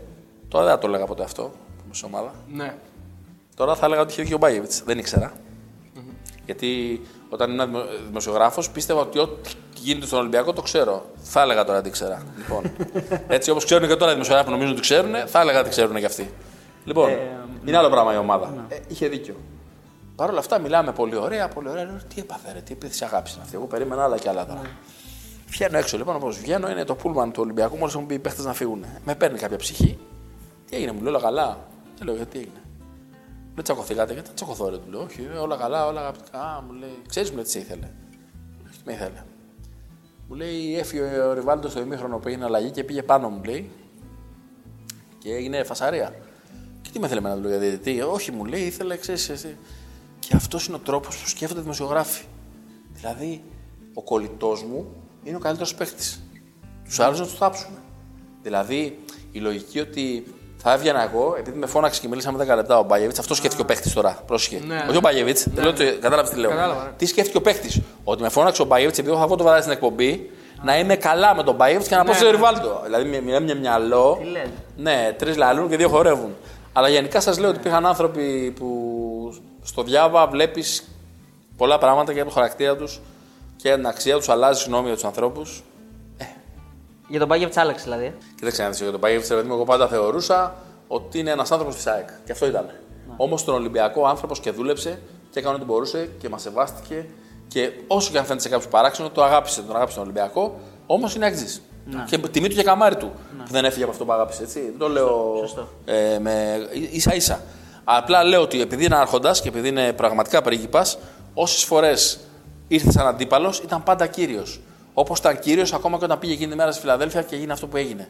[0.49, 1.51] τώρα δεν θα το έλεγα ποτέ αυτό
[1.91, 2.35] σε ομάδα.
[2.53, 2.75] Ναι.
[3.57, 4.73] Τώρα θα έλεγα ότι είχε δίκιο ο Μπάγεβιτ.
[4.85, 5.33] Δεν ήξερα.
[6.45, 11.05] Γιατί όταν ήμουν δημοσιογράφος πίστευα ότι ό,τι γίνεται στον Ολυμπιακό το ξέρω.
[11.23, 12.23] Θα έλεγα τώρα τι ήξερα.
[12.37, 12.71] λοιπόν,
[13.37, 16.05] έτσι όπως ξέρουν και τώρα οι δημοσιογράφοι νομίζουν ότι ξέρουν, θα έλεγα ότι ξέρουν και
[16.05, 16.31] αυτοί.
[16.85, 17.11] Λοιπόν,
[17.65, 18.67] είναι άλλο πράγμα η ομάδα.
[18.69, 19.35] Ε, είχε δίκιο.
[20.17, 21.85] Παρ' όλα αυτά μιλάμε πολύ ωραία, πολύ ωραία.
[21.85, 23.57] Λέω, τι έπαθε, ρε, τι επίθεση αγάπης είναι αυτή.
[23.57, 24.61] Εγώ περίμενα άλλα και άλλα τώρα.
[25.47, 27.77] Βγαίνω έξω λοιπόν, όπως βγαίνω, είναι το πούλμαν του Ολυμπιακού.
[27.77, 28.85] Μόλις έχουν πει οι παίχτες να φύγουν.
[29.05, 29.99] Με παίρνει κάποια ψυχή.
[30.67, 31.59] Τι έγινε, μου λέει όλα καλά.
[31.99, 32.61] Δεν λέω γιατί έγινε.
[33.55, 35.03] Δεν τσακωθήκατε, γιατί θα τσακωθώ, ρε, του λέω.
[35.03, 36.41] Όχι, ε, όλα καλά, όλα αγαπητικά.
[36.41, 37.91] Α, μου λέει, ξέρεις μου λέει, τι σε ήθελε.
[38.67, 39.23] Όχι, τι με ήθελε.
[40.29, 43.71] Μου λέει, έφυγε ο Ριβάλτο στο ημίχρονο που έγινε αλλαγή και πήγε πάνω μου, λέει.
[45.19, 46.15] Και έγινε φασαρία.
[46.83, 48.01] Και τι με ήθελε εμένα, του λέω, για διαιτητή.
[48.01, 49.57] Όχι, μου λέει, ήθελε, ξέρεις εσύ.
[50.29, 52.25] Και αυτός είναι ο τρόπος που σκέφτονται οι δημοσιογράφοι.
[52.93, 53.43] Δηλαδή,
[53.95, 54.87] ο κολλητός μου
[55.23, 56.05] είναι ο καλύτερος παίχτη.
[56.85, 57.79] Τους άλλους να τους θάψουμε.
[58.43, 58.99] Δηλαδή,
[59.33, 60.25] η λογική ότι
[60.57, 63.65] θα έβγαινα εγώ, επειδή με φώναξε και μιλήσαμε 10 λεπτά ο Μπάγεβιτ, αυτό σκέφτηκε ο
[63.65, 64.23] παίχτη τώρα.
[64.27, 64.63] Πρόσχε.
[64.67, 64.85] Ναι.
[64.89, 65.39] Όχι ο Μπάγεβιτ,
[66.01, 66.51] κατάλαβες τι λέω.
[66.51, 66.91] Κατάλαβα, ναι.
[66.97, 67.83] Τι σκέφτηκε ο παίχτη.
[68.05, 70.31] Ότι με φώναξε ο Μπάγεβιτ, επειδή εγώ θα βγω το βράδυ στην εκπομπή,
[70.63, 72.31] να είμαι καλά με τον Μπάγεβιτ και να πω Ναι, στο ναι.
[72.31, 72.81] Ριβάλτο.
[72.85, 74.19] Δηλαδή, μι- μιλάμε μια μυαλό.
[74.23, 74.47] Τι λες;
[74.77, 76.35] Ναι, τρεις λαλούν και δύο χορεύουν.
[76.73, 78.67] Αλλά γενικά σας λέω ότι υπήρχαν άνθρωποι που
[79.67, 80.89] στο διάβα βλέπεις
[81.57, 83.01] πολλά πράγματα και από το χαρακτήρα τους
[83.57, 85.63] και την αξία τους, αλλάζει γνώμη για τους ανθρώπους.
[87.09, 88.15] Για τον Μπάγκεβιτ άλλαξε δηλαδή.
[88.37, 90.55] Κοίταξε να δεις για τον Παγίβιτ, παιδί μου, εγώ πάντα θεωρούσα
[90.89, 92.09] ότι είναι ένας άνθρωπος της ΑΕΚ.
[92.25, 92.71] Και αυτό ήταν.
[93.17, 94.99] Όμως στον Ολυμπιακό άνθρωπος και δούλεψε
[95.31, 97.07] και έκανε ό,τι μπορούσε και μας σεβάστηκε.
[97.49, 99.63] Και όσο και αν φαίνεται σε κάποιους παράξενο, το αγάπησε.
[99.63, 100.61] Τον αγάπησε τον Ολυμπιακό.
[100.87, 101.61] Όμως είναι αξή.
[102.07, 103.13] Και τιμή του και καμάρι του
[103.45, 104.43] που δεν έφυγε από αυτό που αγάπησε.
[104.43, 104.61] Έτσι.
[104.61, 105.69] Δεν το λέω Σωστό.
[105.85, 106.59] ε, με
[106.91, 107.41] ίσα ίσα.
[107.89, 110.87] Απλά λέω ότι επειδή είναι άρχοντας και επειδή είναι πραγματικά πρίγκιπα,
[111.35, 112.19] όσες φορές
[112.69, 114.61] ήρθε σαν αντίπαλος ήταν πάντα κύριος.
[114.95, 117.67] Όπως ήταν κύριος ακόμα και όταν πήγε εκείνη τη μέρα στη Φιλαδέλφια και έγινε αυτό
[117.67, 118.09] που έγινε.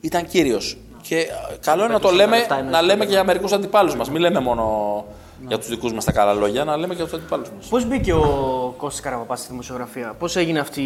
[0.00, 0.76] Ήταν κύριος.
[1.02, 1.26] Και ε,
[1.60, 4.10] καλό είναι να το λέμε, λεφτά είναι να στο λέμε και για μερικούς αντιπάλους μας.
[4.10, 5.04] Μην λέμε μόνο
[5.48, 7.66] για τους δικούς μας τα καλά λόγια, να λέμε και για τους αντιπάλους μας.
[7.66, 10.82] Πώς μπήκε ο Κώστας Καραπαπάς στη δημοσιογραφία, Πώς έγινε αυτή,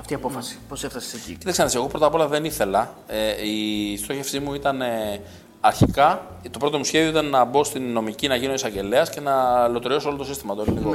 [0.00, 2.94] αυτή η απόφαση, Πώς έφτασε εκεί; Κοίταξε να δεις, εγώ πρώτα απ' όλα δεν ήθελα.
[3.06, 5.20] Ε, η στόχευσή μου ήταν ε,
[5.60, 9.66] αρχικά, το πρώτο μου σχέδιο ήταν να μπω στην νομική, να γίνω εισαγγελέας και να
[9.68, 10.54] λωτριώσω όλο το σύστημα.
[10.54, 10.90] Το ελληνικό.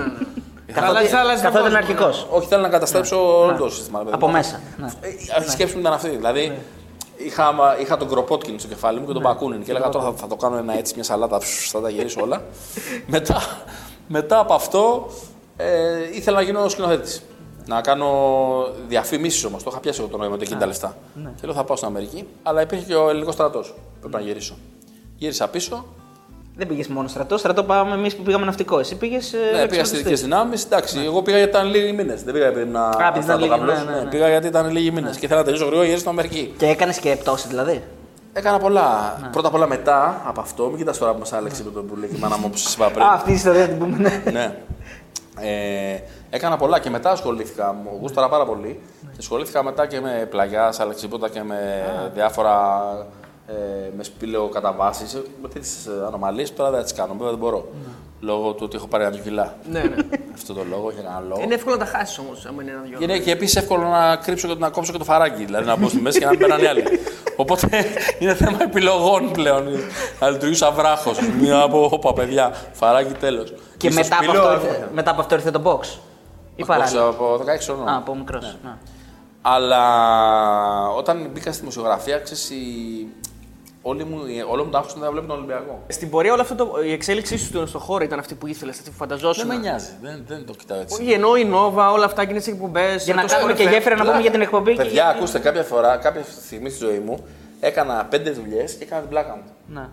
[0.75, 2.27] Αλλάζει- αλλάζει τον Καθόταν κόσμο, αρχικός.
[2.31, 3.97] Όχι, θέλω να καταστρέψω όλο το σύστημα.
[3.99, 4.33] ρε παιδί Από μου.
[4.33, 4.59] μέσα.
[4.77, 4.87] Ναι.
[5.01, 6.09] Ε, Η σκέψη μου ήταν αυτή.
[6.09, 6.57] Δηλαδή,
[7.17, 10.27] είχα, είχα τον Κροπότκιν στο κεφάλι μου και τον Μπακούνιν και έλεγα τώρα θα, θα
[10.27, 12.41] το κάνω ένα έτσι, μια σαλάτα, ψ, θα τα γυρίσω όλα.
[13.07, 13.41] μετά,
[14.07, 15.07] μετά από αυτό
[15.57, 15.67] ε,
[16.13, 17.23] ήθελα να γίνω σκηνοθέτης.
[17.67, 18.07] Να κάνω
[18.87, 19.63] διαφημίσεις όμως.
[19.63, 20.97] Το είχα πιάσει εγώ το νόημα ότι εκείνη τα λεφτά.
[21.15, 23.73] Και λέω θα πάω στην Αμερική, αλλά υπήρχε και ο ελληνικός στρατός.
[23.99, 24.55] Πρέπει να γυρίσω.
[25.17, 25.85] Γύρισα πίσω.
[26.57, 27.37] Δεν πήγες μόνο στρατό.
[27.37, 28.79] Στρατό πάμε εμείς που πήγαμε ναυτικό.
[28.79, 29.33] Εσύ πήγες.
[29.53, 30.63] Ναι, πήγα στις ειδικές δυνάμεις.
[30.63, 32.23] Εντάξει, εγώ πήγα γιατί ήταν λίγοι μήνες.
[32.23, 32.89] Δεν πήγα επειδή να.
[33.09, 33.85] επειδή ήταν λίγοι, στρατοκαπνός.
[33.85, 34.09] ναι, ναι, ναι.
[34.09, 35.17] Πήγα γιατί ήταν λίγοι μήνες.
[35.17, 36.53] Και ήθελα να τελειώσω γρήγορα γύρισα στην Αμερική.
[36.57, 37.83] Και έκανες και πτώση δηλαδή.
[38.33, 39.17] Έκανα πολλά.
[39.31, 41.95] Πρώτα απ' όλα μετά από αυτό, μην κοιτάς τώρα που μας άλεξε με τον που
[41.95, 43.05] λέει και η μάνα μου όπω σας είπα πριν.
[43.05, 44.21] Α, αυτή η ιστορία την πούμε.
[44.31, 44.57] ναι.
[45.39, 45.47] ναι.
[45.93, 47.73] Ε, έκανα πολλά και μετά ασχολήθηκα.
[47.73, 48.79] Μου γούσταρα πάρα πολύ.
[49.01, 52.81] Και ασχολήθηκα μετά και με πλαγιάς, αλεξιπότα και με διάφορα.
[53.47, 53.53] Ε,
[53.97, 55.23] με σπήλαιο κατά βάση.
[55.41, 57.13] Με τέτοιες ανομαλίες τώρα δεν τις κάνω.
[57.13, 57.67] Βέβαια δεν μπορώ.
[58.19, 59.55] Λόγω του ότι έχω πάρει ένα δυο κιλά.
[59.71, 59.95] Ναι, ναι.
[60.33, 61.41] Αυτό το λόγο, για κανένα λόγο.
[61.41, 62.97] Είναι εύκολο να τα χάσεις όμως, άμα είναι ένα δυο.
[63.01, 65.45] Είναι και επίσης εύκολο να κρύψω και να κόψω και το φαράκι.
[65.45, 66.83] Δηλαδή να μπω στη μέση και να μην περνάνε οι άλλοι.
[67.35, 67.85] Οπότε
[68.19, 69.67] είναι θέμα επιλογών πλέον.
[70.19, 71.17] Να λειτουργήσω σαν βράχος.
[71.39, 72.53] Μία από όπα παιδιά.
[72.71, 73.53] Φαράκι τέλος.
[73.77, 75.99] Και μετά από, αυτό, ήρθε- μετά από αυτό ήρθε το box.
[76.55, 77.05] Ή παράλληλα.
[77.07, 77.87] Από 16 χρονών.
[77.87, 78.57] Α, από μικρός.
[78.63, 78.71] Ναι.
[79.41, 79.79] Αλλά
[80.89, 82.51] όταν μπήκα στη δημοσιογραφία, ξέρεις.
[83.87, 84.17] Όλη μου,
[84.49, 85.83] όλο μου το άγχος ήταν να βλέπω τον Ολυμπιακό.
[85.87, 88.89] Στην πορεία όλο αυτό το, η εξέλιξή σου στον χώρο ήταν αυτή που ήθελες, αυτή
[88.89, 89.47] που φανταζόσουν.
[89.47, 89.89] Δεν με νοιάζει.
[90.01, 91.01] Δεν, δεν το κοιτάω έτσι.
[91.01, 93.03] Όχι, ενώ η Νόβα, όλα αυτά και τι εκπομπές.
[93.05, 94.71] Για να κάνουμε και γέφυρα να πούμε για την εκπομπή.
[94.71, 97.25] και Παιδιά, για- ακούστε, κάποια φορά, κάποια στιγμή στη ζωή μου,
[97.59, 99.43] έκανα πέντε δουλειές και έκανα την πλάκα μου.
[99.67, 99.87] Ναι.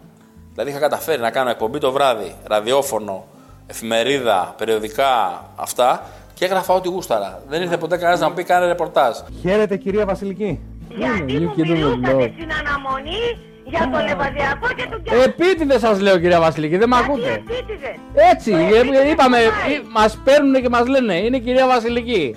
[0.52, 3.24] Δηλαδή είχα καταφέρει να κάνω εκπομπή το βράδυ, ραδιόφωνο,
[3.66, 6.02] εφημερίδα, περιοδικά, αυτά
[6.34, 7.42] και έγραφα ό,τι γούσταρα.
[7.48, 9.16] Δεν ήρθε ποτέ κανένας να μου πει κάνε ρεπορτάζ.
[9.40, 10.60] Χαίρετε κυρία Βασιλική.
[10.88, 15.22] Γιατί μου μιλούσατε στην αναμονή για τον Λεβαδιακό και τον Κιάνο.
[15.22, 17.96] Επίτηδες σας λέω κυρία Βασιλική, δεν με Γιατί ακούτε; επίτηδες.
[18.32, 19.74] Έτσι, Ο ε, επίτηδες είπαμε, πάει.
[19.74, 22.36] ε, μας παίρνουν και μας λένε, είναι η κυρία Βασιλική.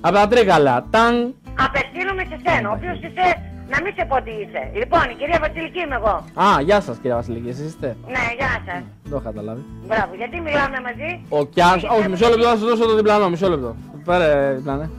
[0.00, 1.34] Από τα τρίκαλα, ταν,
[1.66, 3.26] Απευθύνομαι σε σένα, ο οποίος είσαι
[3.72, 4.62] να μην σε πω τι είσαι.
[4.80, 6.14] Λοιπόν, η κυρία Βασιλική είμαι εγώ.
[6.46, 8.80] Α, γεια σας κύριε Βασιλική, εσείς είστε; Ναι, γεια σας.
[9.02, 9.62] Δεν το έχω καταλάβει.
[9.88, 13.48] Μπράβο, γιατί μιλάμε μαζί; Ο Κιάς, όχι, μισό λεπτό, θα σου δώσω το διπλανό, μισό
[13.48, 13.76] λεπτό.
[14.04, 14.90] Πάρε διπλανέ.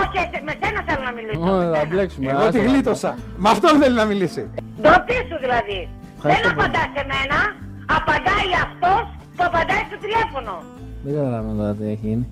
[0.00, 1.40] Όχι, εσέ- με σένα θέλω να μιλήσω.
[1.54, 1.88] Όχι, με θα σένα.
[1.90, 2.30] μπλέξουμε.
[2.30, 2.62] Εγώ τη άστα.
[2.70, 3.10] γλίτωσα.
[3.42, 4.42] Με αυτόν θέλει να μιλήσει.
[4.80, 5.78] Ντροπή σου δηλαδή.
[6.16, 7.38] Ευχαριστώ Δεν απαντάς σε μένα,
[7.98, 9.02] απαντάει αυτός
[9.36, 10.52] που απαντάει στο τηλέφωνο.
[11.04, 12.24] Δεν καταλαβαίνω τώρα τι έχει γίνει.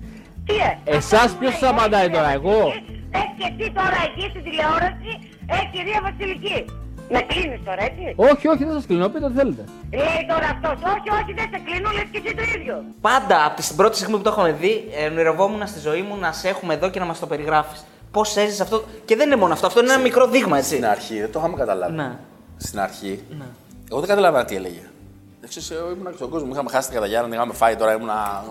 [0.47, 3.47] Τι ε, Εσάς αυτό ποιος που σας λέει, απαντάει κυρία τώρα, εγώ; Βασιλική, Έχεις και
[3.51, 5.11] εσύ τώρα εκεί στην τηλεόραση,
[5.55, 6.57] έχει κυρία Βασιλική.
[7.13, 9.63] Με κλείνεις τώρα, έτσι; Όχι, όχι, δεν σας κλείνω, πείτε ό,τι θέλετε.
[9.91, 12.83] Λέει τώρα αυτός, όχι, όχι, δεν σε κλείνω, λες και εσύ το ίδιο.
[13.01, 16.31] Πάντα από την πρώτη στιγμή που το έχουμε δει, ε, ονειρευόμουν στη ζωή μου να
[16.31, 17.85] σε έχουμε εδώ και να μας το περιγράφεις.
[18.11, 18.83] Πώς έζησες αυτό.
[19.05, 20.69] Και δεν είναι μόνο αυτό, αυτό είναι ένα μικρό δείγμα, έτσι.
[20.69, 21.93] Στην αρχή δεν το είχαμε καταλάβει.
[21.95, 22.11] Ναι.
[22.57, 23.23] Στην αρχή.
[23.91, 24.81] Εγώ δεν καταλάβαινα τι έλεγε.
[25.41, 26.49] Δεν ξέρω, εγώ ήμουν στον κόσμο.
[26.51, 27.93] Είχαμε χάσει την Καταγιάννα, είχαμε φάει τώρα.
[27.93, 28.43] Ήμουνα.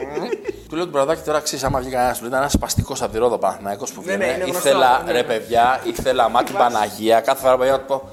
[0.68, 3.12] του λέω του Μπραδάκη τώρα ξέρεις, άμα βγει κανένας, του λέει ήταν ένας σπαστικός από
[3.12, 4.24] τη Ρόδο Παναθηναϊκός που Ναι, βγαίνει.
[4.24, 5.24] ναι, είναι γνωστός ήθελα, αυτό, ναι, ρε ναι.
[5.24, 7.20] παιδιά, ήθελα μάτι Παναγία.
[7.20, 8.08] Κάθε φορά που πήγα να του πω.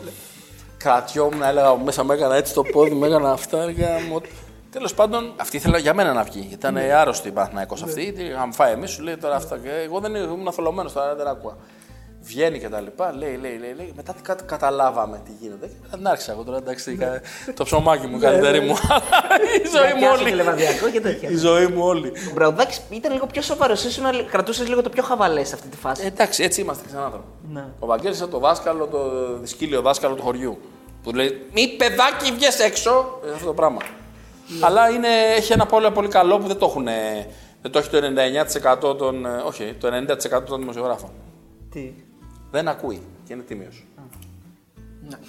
[0.78, 3.74] Κρατιόμουν, έλεγα μέσα μου έκανα έτσι το πόδι, μου έκανα αυτά.
[4.72, 6.50] Τέλος πάντων, αυτή ήθελα για μένα να βγει.
[6.52, 6.82] Ήταν Ναι.
[6.82, 8.12] άρρωστη η Παναθηναϊκός αυτή.
[8.12, 9.58] Τι είχαμε φάει εμείς, σου λέει τώρα αυτά.
[9.58, 11.56] Και εγώ δεν ήμουν θολωμένο τώρα, δεν άκουγα.
[12.24, 13.93] Βγαίνει και τα λοιπά, λέει, λέει, λέει, λέει.
[13.95, 15.67] Μετά τι κα- καταλάβαμε τι γίνεται.
[15.67, 17.22] Και μετά την άρχισα εγώ τώρα, εντάξει, κα-
[17.53, 18.76] το ψωμάκι μου, η καλύτερη μου.
[19.63, 20.30] η ζωή μου Πιάσε όλη.
[20.30, 21.30] τηλεβαδιακό και τέτοια.
[21.30, 22.07] Η ζωή μου όλη.
[22.07, 23.84] Ο Μπραουδάκη ήταν λίγο πιο σοβαρός.
[23.84, 26.03] Ήσουν κρατούσες λίγο το πιο χαβαλές σε αυτή τη φάση.
[26.03, 27.28] Ε, εντάξει, έτσι είμαστε ξανά άνθρωποι.
[27.51, 27.65] Ναι.
[27.80, 28.99] Ο Βαγγέλης είναι το δάσκαλο, το
[29.39, 30.57] δυσκύλιο δάσκαλο του χωριού.
[31.03, 33.19] Που λέει Μη παιδάκι, βγες έξω.
[33.26, 33.80] Ε, αυτό το πράγμα.
[34.61, 36.86] Αλλά είναι, έχει ένα πολύ, πολύ καλό που δεν το έχουν.
[37.61, 37.99] Δεν το έχει το
[38.91, 39.26] 99% των.
[39.26, 39.88] ε, Όχι, το
[40.38, 41.09] 90% των δημοσιογράφων.
[41.72, 41.93] Τι;
[42.52, 43.86] Δεν ακούει και είναι τίμιος.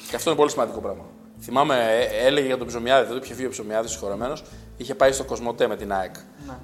[0.09, 1.05] Και αυτό είναι πολύ σημαντικό πράγμα.
[1.41, 4.45] Θυμάμαι, ε, έλεγε για τον Ψωμιάδη, δεν το είχε βγει ο Ψωμιάδης συγχωρεμένος,
[4.77, 6.14] είχε πάει στο Κοσμοτέ με την ΑΕΚ.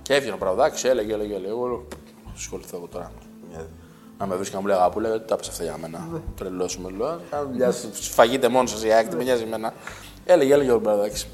[0.02, 1.50] Και έβγαινε ο Πραδάκη, έλεγε, έλεγε, έλεγε.
[1.50, 3.12] Εγώ λέω, «Πού θα ασχοληθώ εγώ τώρα.
[4.18, 6.08] Να με βρει και να μου λέει Αγάπη, λέει, τι τα πες αυτά για μένα.
[6.36, 7.20] Τρελό μου, λέω.
[7.30, 9.72] «Κάνω δουλειά, Σφαγείτε μόνος σας η ΑΕΚ, τι με νοιάζει εμένα.
[10.24, 11.24] Έλεγε, έλεγε ο Πραδάκη.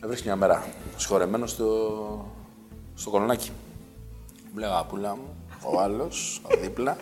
[0.00, 0.64] Με βρίσκει μια μέρα
[0.96, 2.32] συγχωρεμένος στο,
[2.94, 3.50] στο κολονάκι.
[4.52, 5.36] Μου λέει Αγάπουλα μου,
[5.72, 6.96] ο άλλος, ο δίπλα.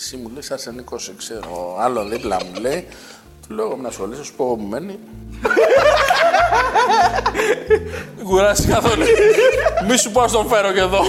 [0.00, 1.74] Εσύ μου λες αρσενικό, σε ξέρω.
[1.76, 2.86] Ο άλλο δίπλα μου λέει.
[3.48, 4.98] Του λέω, μην ασχολείσαι, σου πω εγώ μου μένει.
[8.16, 9.04] Μην κουράσει καθόλου.
[9.88, 11.00] Μη σου πω να τον φέρω και εδώ.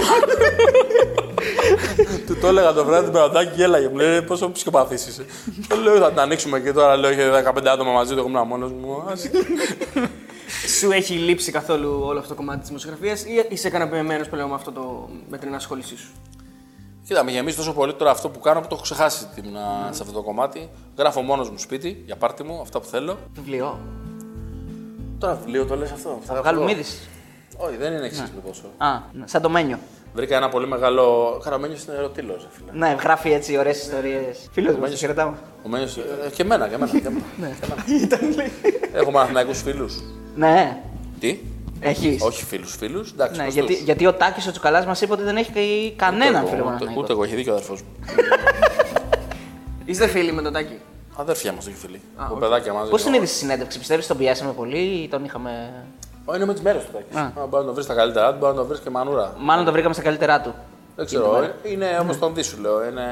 [2.26, 3.88] Του το έλεγα το βράδυ, μπραδάκι και έλαγε.
[3.88, 5.24] Μου λέει πόσο ψυχοπαθής είσαι.
[5.68, 8.46] Του λέω θα την ανοίξουμε και τώρα λέω είχε 15 άτομα μαζί του, εγώ ήμουν
[8.46, 9.04] μόνος μου.
[9.10, 9.30] Άσε.
[10.78, 14.54] Σου έχει λείψει καθόλου όλο αυτό το κομμάτι της δημοσιογραφίας ή είσαι ικανοποιημένος πλέον με,
[14.54, 16.08] αυτό το, με την ενασχόλησή σου;
[17.10, 19.88] Κοίτα, με γεμίζει τόσο πολύ τώρα αυτό που κάνω που το έχω ξεχάσει τι ήμουνα
[19.90, 20.70] σε αυτό το κομμάτι.
[20.98, 23.18] Γράφω μόνος μου σπίτι για πάρτι μου, αυτά που θέλω.
[23.34, 23.78] Βιβλίο.
[25.18, 26.18] Τώρα βιβλίο το λες αυτό.
[26.22, 26.98] Θα βγάλουμε είδηση.
[27.56, 28.62] Όχι, δεν είναι εξίσου τόσο.
[28.78, 29.78] Α, ναι, σαν το μένιο.
[30.14, 31.38] Βρήκα ένα πολύ μεγάλο.
[31.44, 32.70] Καραμένιο είναι ερωτήλος, φίλε.
[32.72, 34.48] Ναι, γράφει έτσι ωραίες ιστορίες.
[34.52, 35.36] Φίλος μου, χαιρετάμε.
[35.64, 36.90] Ο Μένιος, ε, και εμένα, και εμένα.
[36.90, 37.24] Και εμένα.
[38.08, 38.50] Και εμένα.
[39.00, 40.02] Έχω μαθηματικού φίλους.
[40.34, 40.82] Ναι,
[41.20, 41.38] Τι;
[41.80, 42.22] Έχεις.
[42.22, 43.10] Όχι φίλους, φίλους.
[43.12, 43.66] Εντάξει, Ναι, γνωστούς.
[43.66, 46.70] γιατί, γιατί ο Τάκης ο Τσουκαλάς μας είπε ότι δεν έχει κανέναν Ούτε φίλο εγώ,
[46.70, 46.76] μου.
[46.82, 47.88] ούτε- Ούτε εγώ, έχει δίκιο ο αδερφός μου.
[49.84, 50.78] Είστε φίλοι με τον Τάκη;
[51.16, 52.00] Αδέρφια μας έχει φίλοι.
[52.32, 52.88] Ο παιδάκια μας.
[52.88, 55.72] Πώς την είδε στη συνέντευξη, πιστεύεις τον πιάσαμε πολύ ή τον είχαμε.
[56.24, 57.18] Όχι, είναι με τις μέρες του τάκι.
[57.18, 57.32] Α.
[57.42, 59.34] Αν μπορεί να το βρεις τα καλύτερά του, μπορεί να το βρεις και μανούρα.
[59.38, 60.54] Μάλλον τον βρήκαμε στα καλύτερά του.
[60.96, 61.50] Δεν ξέρω.
[61.62, 62.84] Είναι όπως τον δει, σου λέω.
[62.84, 63.02] Είναι...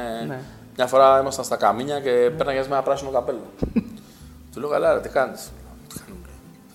[0.76, 3.40] Μια φορά ήμασταν στα καμίνια και πέρναγε με ένα πράσινο καπέλο.
[4.54, 5.50] του λέω καλά, ρε, τι κάνεις;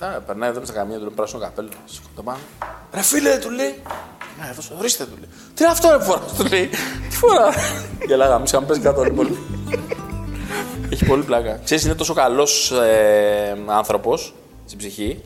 [0.04, 0.18] Τι κάνει, μου λέει.
[0.18, 1.70] «Α, Περνάει εδώ με στα καμίνια, του λέω πράσινο καπέλο.
[1.86, 2.40] Σηκώνει το πάνω.
[2.94, 3.82] Ρε φίλε, του λέει.
[4.40, 5.30] Ναι, εδώ ορίστε, του λέει.
[5.54, 6.70] Τι είναι αυτό, ρε φοράς, του λέει.
[7.10, 7.54] Τι φορά.
[8.08, 9.38] Γελάγαμε, είχαμε πέσει κάτω λοιπόν.
[10.90, 11.60] Έχει πολύ πλάκα.
[11.64, 14.34] Ξέρεις, είναι τόσο καλός ε, άνθρωπος
[14.66, 15.24] στην ψυχή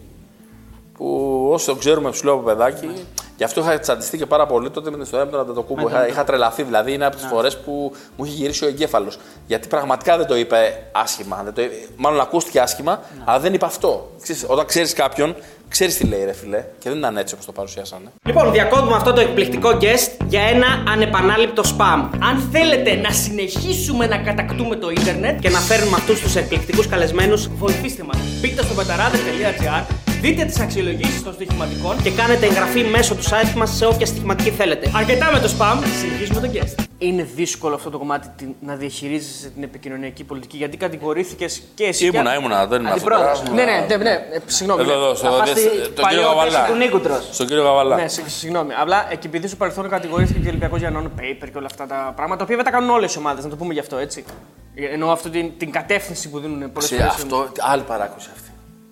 [0.93, 2.91] που όσο τον ξέρουμε ψηλό από παιδάκι,
[3.37, 5.87] γι' αυτό είχα τσαντιστεί και πάρα πολύ τότε με την ιστορία με τον Αντετοκούμπο.
[5.87, 9.19] Είχα, είχα τρελαθεί, δηλαδή είναι από τις φορές που μου είχε γυρίσει ο εγκέφαλος.
[9.47, 11.41] Γιατί πραγματικά δεν το είπε άσχημα.
[11.43, 14.11] Δεν το είπε, μάλλον ακούστηκε άσχημα, αλλά δεν είπε αυτό.
[14.21, 15.35] Ξέρεις, όταν ξέρεις κάποιον,
[15.69, 18.11] ξέρεις τι λέει, ρε φιλέ, και δεν ήταν έτσι όπως το παρουσιάσανε.
[18.23, 22.09] Λοιπόν, διακόπτουμε αυτό το εκπληκτικό guest για ένα ανεπανάληπτο spam.
[22.21, 27.47] Αν θέλετε να συνεχίσουμε να κατακτούμε το ίντερνετ και να φέρνουμε αυτούς τους εκπληκτικούς καλεσμένους,
[27.47, 28.17] βοηθήστε μας.
[28.41, 33.69] Μπείτε στο πεταράδε.gr, δείτε τις αξιολογήσεις των στοιχηματικών και κάνετε εγγραφή μέσω του site μας
[33.75, 34.91] σε όποια στοιχηματική θέλετε.
[34.95, 36.83] Αρκετά με το spam, συνεχίζουμε το guest.
[36.99, 42.09] Είναι δύσκολο αυτό το κομμάτι την- να διαχειρίζεσαι την επικοινωνιακή πολιτική γιατί κατηγορήθηκες και εσύ.
[42.09, 43.03] και- Ήμουνα, ήμουνα, δεν ήμουν αυτός.
[43.03, 43.15] τώρα.
[43.31, 43.55] Αντιπρόεδρος.
[43.55, 44.81] Ναι, ναι, ναι, ναι, ε, συγγνώμη.
[44.81, 44.97] Εδώ, ναι.
[44.97, 46.51] εδώ, στο, Θα φας δε- τη τον κύριο παλιό Γαβαλά.
[46.51, 47.27] θέση του Νίκου τρως.
[47.31, 47.95] Στον κύριο Γαβαλά.
[47.95, 48.73] Ναι, συ- συγγνώμη.
[48.81, 52.13] Απλά και επειδή στο παρελθόν κατηγορήθηκε και ο Ολυμπιακός για non-paper και όλα αυτά τα
[52.15, 54.23] πράγματα, τα οποία δεν τα κάνουν όλες οι ομάδες, να το πούμε γι' αυτό έτσι.
[54.93, 57.23] Εννοώ αυτή την, την κατεύθυνση που δίνουν πολλές Ξέρεις, φορές.
[57.23, 58.46] αυτό, άλλη παράκουση αυτή.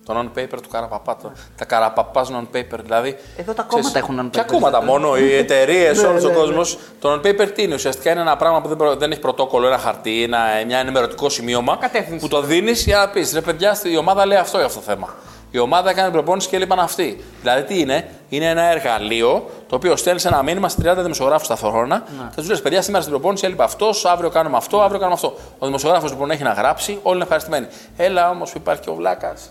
[0.06, 1.16] Το non-paper του Καραπαπά.
[1.22, 2.78] Το, τα Καραπαπάς non-paper.
[2.82, 4.30] Δηλαδή, Εδώ τα κόμματα έχουν non-paper.
[4.32, 6.78] Ποια κόμματα μόνο, οι εταιρείες, όλος ο κόσμος.
[7.00, 9.78] Το non-paper τι είναι, ουσιαστικά είναι ένα πράγμα που δεν, προ- δεν έχει πρωτόκολλο, ένα
[9.78, 12.20] χαρτί, ένα, μια ενημερωτικό σημείωμα Κατεύθυνση.
[12.20, 14.84] που το δίνεις για να πεις ρε παιδιά, η ομάδα λέει αυτό για αυτό το
[14.84, 15.14] θέμα.
[15.50, 17.24] Η ομάδα έκανε προπόνηση και έλειπαν αυτοί.
[17.40, 22.02] Δηλαδή τι είναι, είναι ένα εργαλείο το οποίο στέλνεις ένα μήνυμα σε 30 δημοσιογράφους ταυτόχρονα
[22.34, 25.34] και τους λες: Παιδιά, σήμερα στην προπόνηση έλειπε αυτός, αύριο κάνουμε αυτό, αύριο κάνουμε αυτό.
[25.58, 27.66] Ο δημοσιογράφος λοιπόν έχει να γράψει, όλοι είναι ευχαριστημένοι.
[27.96, 29.50] Έλα όμως που υπάρχει και ο Βλάκας.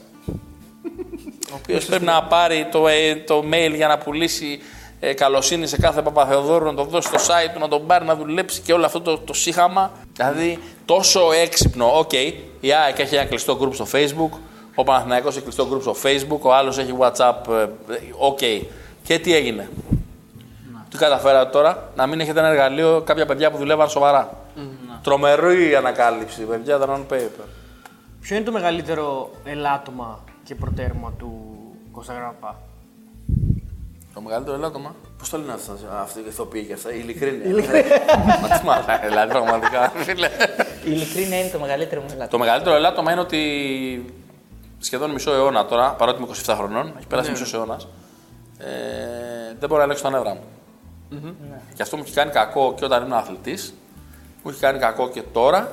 [1.51, 4.59] Ο οποίος πρέπει να πάρει το, ε, το mail για να πουλήσει
[4.99, 8.15] ε, καλοσύνη σε κάθε Παπαθεοδόρο, να το δώσει στο site του, να τον πάρει να
[8.15, 9.91] δουλέψει και όλο αυτό το, το σίχαμα.
[10.13, 11.97] Δηλαδή τόσο έξυπνο.
[11.97, 12.13] Οκ,
[12.59, 14.37] η ΑΕΚ έχει ένα κλειστό group στο Facebook,
[14.75, 17.33] ο Παναθηναϊκός έχει κλειστό group στο Facebook, ο άλλος έχει WhatsApp.
[17.49, 17.65] ε,
[18.17, 18.39] Οκ.
[19.03, 19.69] Και τι έγινε;
[20.89, 24.37] Τι καταφέρατε τώρα, να μην έχετε ένα εργαλείο κάποια παιδιά που δουλεύαν σοβαρά.
[25.03, 27.45] Τρομερή ανακάλυψη, παιδιά, τα non-paper.
[28.21, 31.55] Ποιο είναι το μεγαλύτερο ελάττωμα και προτέρημα του
[31.91, 32.61] Κώστα Καραπαπά.
[34.13, 34.95] Το μεγαλύτερο ελάττωμα.
[35.17, 37.49] Πώς το λένε αυτά, αυτοί οι ηθοποιοί και αυτά, η ειλικρίνεια.
[38.41, 39.89] Μα τι μαλάκα, δηλαδή πραγματικά.
[39.95, 40.29] φίλε.
[40.85, 42.27] Η ειλικρίνεια είναι το μεγαλύτερο μου ελάττωμα.
[42.29, 43.39] το μεγαλύτερο ελάττωμα είναι ότι
[44.79, 47.87] σχεδόν μισό αιώνα τώρα, παρότι είμαι 27 χρονών, έχει περάσει μισός αιώνας,
[48.57, 48.65] ε,
[49.59, 50.43] δεν μπορώ να ελέγξω τα νεύρα μου.
[51.73, 53.73] Και αυτό μου έχει κάνει κακό και όταν ήμουν αθλητής,
[54.43, 55.71] μου έχει κάνει κακό και τώρα.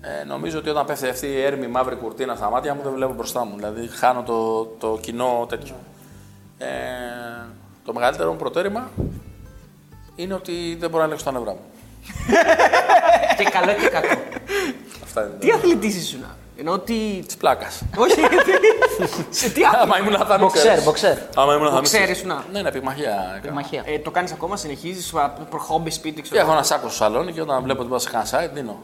[0.00, 3.12] Ε, νομίζω ότι όταν πέφτει αυτή η έρμη μαύρη κουρτίνα στα μάτια μου, δεν βλέπω
[3.12, 3.56] μπροστά μου.
[3.56, 5.74] Δηλαδή, χάνω το, το κοινό τέτοιο.
[6.58, 6.66] Ε,
[7.84, 8.90] το μεγαλύτερο μου προτέρημα
[10.16, 11.60] είναι ότι δεν μπορώ να ελέγξω τα νεύρα μου.
[13.36, 14.20] και καλό και κακό.
[15.02, 15.34] Αυτά είναι.
[15.38, 16.24] Τι αθλητής ήσουν.
[16.58, 17.22] Ενώ ότι.
[17.26, 17.82] Της πλάκας.
[17.96, 18.20] Όχι.
[19.30, 19.82] σε τι άλλο.
[19.82, 20.84] Άμα ήμουν θα μην Μποξέρ, ξέρεις.
[20.84, 21.16] μποξέρ.
[21.36, 22.18] Άμα ήμουν θα μην Μποξέρ ξέρεις.
[22.22, 22.32] ήσουν.
[22.52, 23.34] Ναι, ναι, πυγμαχία.
[23.36, 23.52] έκανα.
[23.54, 23.82] Μαχία.
[23.86, 25.14] Ε, το κάνεις ακόμα, συνεχίζεις,
[25.50, 26.40] προχόμπι σπίτι, Και ξέρω.
[26.40, 28.76] έχω ένα σάκο στο σαλόνι και όταν βλέπω ότι πάω σε κανένα site, δίνω.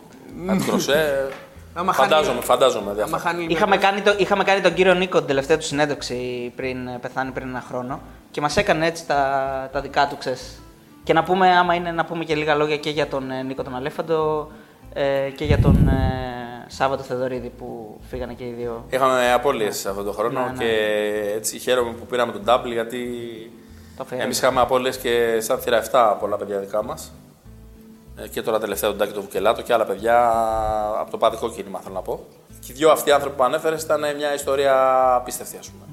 [0.47, 1.28] Κάτι κροσέ.
[1.74, 2.85] Άμα χάνει- Φαντάζομαι, φαντάζομαι.
[2.85, 3.18] Άμα διάφορα.
[3.22, 3.53] χάνει λίγο.
[3.53, 7.30] Είχαμε κάνει, το, είχαμε κάνει τον κύριο Νίκο την τελευταία του συνέντευξη πριν ε, πεθάνει
[7.30, 10.62] πριν ένα χρόνο και μας έκανε έτσι τα, τα δικά του, ξέρεις.
[11.05, 13.62] Και να πούμε, άμα είναι να πούμε και λίγα λόγια και για τον ε, Νίκο
[13.62, 14.51] τον Αλέφαντο
[14.93, 18.85] ε, και για τον ε, Σάββατο Θεδωρίδη που φύγανε και οι δύο.
[18.89, 20.64] Είχαμε απώλειες αυτόν τον χρόνο Ναι, ναι.
[20.64, 23.01] και έτσι χαίρομαι που πήραμε τον double γιατί
[23.97, 24.24] Το φέραμε.
[24.24, 27.12] εμείς είχαμε απώλειες και στα θύρα 7 πολλά παιδιά δικά μας.
[28.30, 30.28] Και τώρα τελευταία τον Τάκη το Βουκελάτο και άλλα παιδιά
[31.00, 32.24] από το παδικό κίνημα θέλω να πω.
[32.60, 34.74] Και οι δύο αυτοί οι άνθρωποι που ανέφερες ήταν μια ιστορία
[35.14, 35.84] απίστευτη, ας πούμε.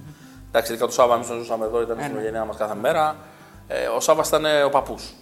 [0.48, 3.16] Εντάξει, ειδικά το Σάββα, εμείς τον ζούσαμε εδώ, ήταν στην οικογένειά μας κάθε μέρα.
[3.68, 5.14] Ε, ο Σάββα ήταν ε, ο παππούς.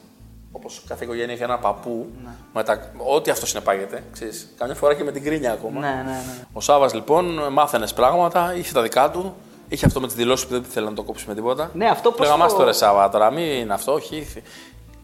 [0.51, 2.05] Όπως κάθε οικογένεια είχε ένα παππού.
[2.53, 2.91] Με τα...
[3.15, 4.03] Ό,τι αυτό συνεπάγεται.
[4.11, 5.79] Ξέρεις, καμιά φορά και με την κρίνια ακόμα.
[5.79, 6.45] Ναι, ναι, ναι.
[6.53, 9.35] Ο Σάβας λοιπόν μάθαινες πράγματα, είχε τα δικά του.
[9.69, 11.69] Είχε αυτό με τις δηλώσεις που δεν ήθελε να το κόψει με τίποτα.
[11.73, 14.27] Ναι, αυτό πώς Λέγαμε, το- «Άστο, ρε Σάβα, τώρα μην είναι αυτό, όχι.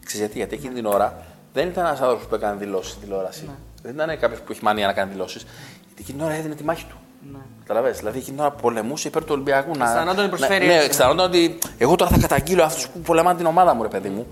[0.04, 1.22] Ξέρεις γιατί, γιατί εκείνη την ώρα
[1.54, 3.44] δεν ήταν ένας άνθρωπος που έκανε δηλώσεις στην τηλεόραση.
[3.46, 3.52] Ναι.
[3.82, 5.42] Δεν ήταν κάποιος που έχει μανία να κάνει δηλώσεις.
[5.86, 6.96] Γιατί εκείνη την ώρα έδινε τη μάχη του.
[7.32, 7.38] Ναι.
[7.66, 9.70] Καταλαβες, δηλαδή εκείνη την ώρα πολεμούσε υπέρ του Ολυμπιακού.
[9.76, 10.88] να- Αισθανόταν ότι προσφέρει Ναι, ναι, έτσι.
[10.88, 14.26] αισθανόταν ότι εγώ τώρα θα καταγγείλω αυτούς που πολεμάνε την ομάδα μου, ρε παιδί μου.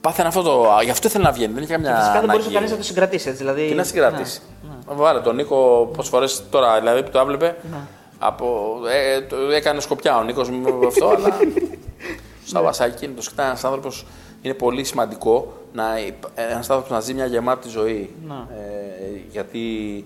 [0.00, 0.66] Πάθαινε αυτό το.
[0.84, 1.52] Γι' αυτό ήθελε να βγαίνει.
[1.52, 1.96] Δεν είχε καμιά.
[1.96, 2.54] Φυσικά δεν μπορούσε ανάγκη.
[2.54, 3.42] κανείς να το συγκρατήσει έτσι.
[3.42, 4.40] Δηλαδή, Τι να συγκρατήσει.
[4.86, 7.56] Βάλε τον Νίκο πόσες φορές τώρα δηλαδή που το έβλεπε.
[8.18, 11.36] Από, ε, το έκανε σκοπιά ο Νίκος με αυτό, αλλά.
[12.52, 13.88] Σαν βασακίνητο ήταν ένας άνθρωπο.
[14.42, 15.96] Είναι πολύ σημαντικό να
[16.34, 18.14] ένας άνθρωπος να ζει μια γεμάτη ζωή.
[18.50, 20.04] Ε, γιατί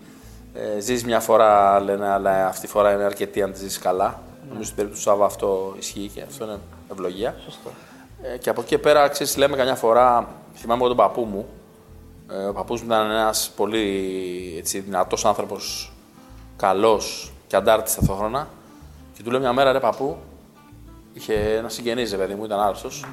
[0.55, 4.21] ε, ζεις μια φορά, λένε, αλλά αυτή τη φορά είναι αρκετή αν τη ζήσει καλά.
[4.49, 6.59] Νομίζω στην περίπτωση του Σάβα αυτό ισχύει και αυτό είναι
[6.91, 7.35] ευλογία.
[8.23, 11.47] Ε, και από εκεί και πέρα, ξέρεις, λέμε καμιά φορά, θυμάμαι εγώ τον παππού μου.
[12.31, 15.93] Ε, ο παππούς μου ήταν ένας πολύ έτσι, δυνατός άνθρωπος,
[16.57, 18.49] καλός και αντάρτης ταυτόχρονα.
[19.17, 20.17] Και του λέω μια μέρα, ρε παππού,
[21.13, 23.05] είχε ένα συγγενής, ρε παιδί μου, ήταν άρρωστος.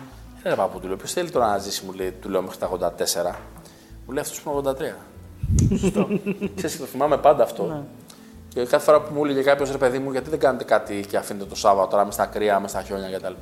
[0.48, 2.70] Ρε παππού, του λέω, ποιος θέλει τώρα να ζήσει, μου λέει, του λέω μέχρι τα
[2.70, 3.36] 84.
[4.06, 5.78] Μου λέει, αυτός που είναι 83.
[5.80, 6.08] Σωστό.
[6.56, 7.86] Ξέρεις, το θυμάμαι πάντα αυτό.
[8.48, 11.18] Και κάθε φορά που μου έλεγε κάποιος ρε παιδί μου, γιατί δεν κάνετε κάτι και
[11.18, 13.34] αφήνετε το Σάββατο τώρα μες στα κρύα, μες στα χιόνια κτλ.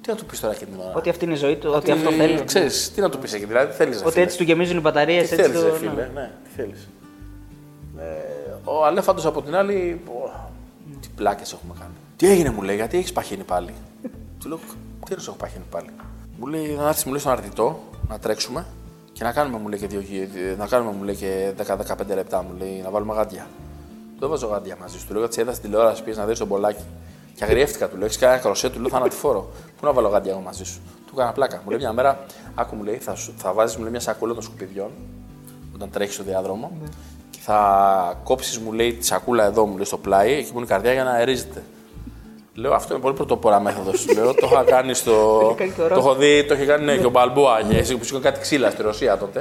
[0.00, 1.90] Τι να του πεις τώρα εκείνη την ώρα; Ότι αυτή είναι η ζωή του, ότι
[1.90, 2.44] αυτό θέλει.
[2.44, 4.02] Ξέρεις, τι να του πεις εκεί, δηλαδή τι θέλεις.
[4.04, 5.28] Ότι έτσι του γεμίζουν οι μπαταρίες.
[5.28, 6.88] Τι θέλεις, ρε φίλε, ναι, τι θέλεις.
[7.98, 8.02] Ε,
[8.64, 10.30] ο Αλέφαντος από την άλλη, πω,
[11.00, 11.92] τι πλάκες έχουμε κάνει.
[12.16, 13.74] Τι έγινε, μου λέει, γιατί έχεις παχύνει πάλι;
[14.40, 14.58] Του λέω,
[15.04, 15.88] τι σου έχω παχύνει πάλι;
[16.38, 18.66] Μου λέει, να έρθεις, μου λέει στον αρτητό, να τρέξουμε
[19.12, 22.42] και να κάνουμε, μου λέει, και, δύο, γύρ- να κάνουμε, μου λέει, και 10-15 λεπτά,
[22.42, 23.46] μου λέει, να βάλουμε γάντια.
[24.18, 25.06] Του έβαζα γάντια μαζί σου.
[25.06, 26.82] Του λέω, γιατί είδα στην τηλεόραση, πήγες να δεις τον μπολάκι.
[27.34, 29.50] Και αγριεύτηκα, του λέω, έχεις κάνει ένα κροσέ, του λέω, θανατηφόρο.
[29.80, 30.80] Πού να βάλω γάντια εγώ μαζί σου.
[31.06, 31.60] Του έκανα πλάκα.
[31.64, 32.24] Μου λέει μια μέρα,
[32.54, 34.90] άκου μου λέει, θα, σου- θα βάζεις μια σακούλα των σκουπιδιών
[35.74, 36.72] όταν τρέχεις στο διάδρομο
[37.30, 40.66] και θα κόψεις, μου λέει, τη σακούλα εδώ, μου λέει, στο πλάι, εκεί που είναι
[40.66, 41.62] η καρδιά για να αερίζεται.
[42.54, 44.06] Λέω, αυτό είναι πολύ πρωτοπόρα μέθοδος.
[44.14, 45.12] Λέω, το είχα κάνει στο.
[45.88, 47.62] το έχω δει, το είχε κάνει ναι, και ο Μπαλμπούα.
[47.70, 49.40] και εσύ που σήκωνε κάτι ξύλα στη Ρωσία τότε.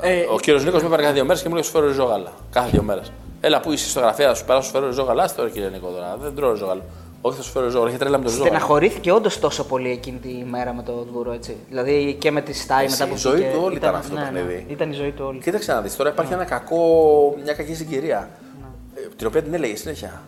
[0.00, 2.32] Ε, ο κύριος Νίκος με έπαιρνε κάθε δύο μέρες και μου λέει: Σου φέρω ριζόγαλα.
[2.52, 3.12] Κάθε δύο μέρες.
[3.40, 5.34] Έλα, πού είσαι στο γραφείο, σου περάσω, σου φέρω ριζόγαλα.
[5.36, 6.82] Τώρα κύριε Νίκο, τώρα δεν τρώω ριζόγαλο.
[7.20, 7.88] Όχι, θα σου φέρω ριζόγαλο.
[7.88, 8.54] Έχει τρέλα με το ριζόγαλο.
[8.54, 11.56] Στεναχωρήθηκε όντως τόσο πολύ εκείνη τη μέρα με το Δούρο, έτσι.
[11.68, 14.14] Δηλαδή και με τη Στάι Εσύ, μετά που η ζωή βγήκε, του όλη ήταν αυτό
[14.14, 14.66] το παιχνίδι.
[14.68, 15.38] Ήταν η ζωή του όλη.
[15.40, 18.28] Κοίταξε να δεις, τώρα υπάρχει ένα κακό, μια κακή συγκυρία.
[18.94, 20.22] ε, Την οποία την έλεγε συνέχεια.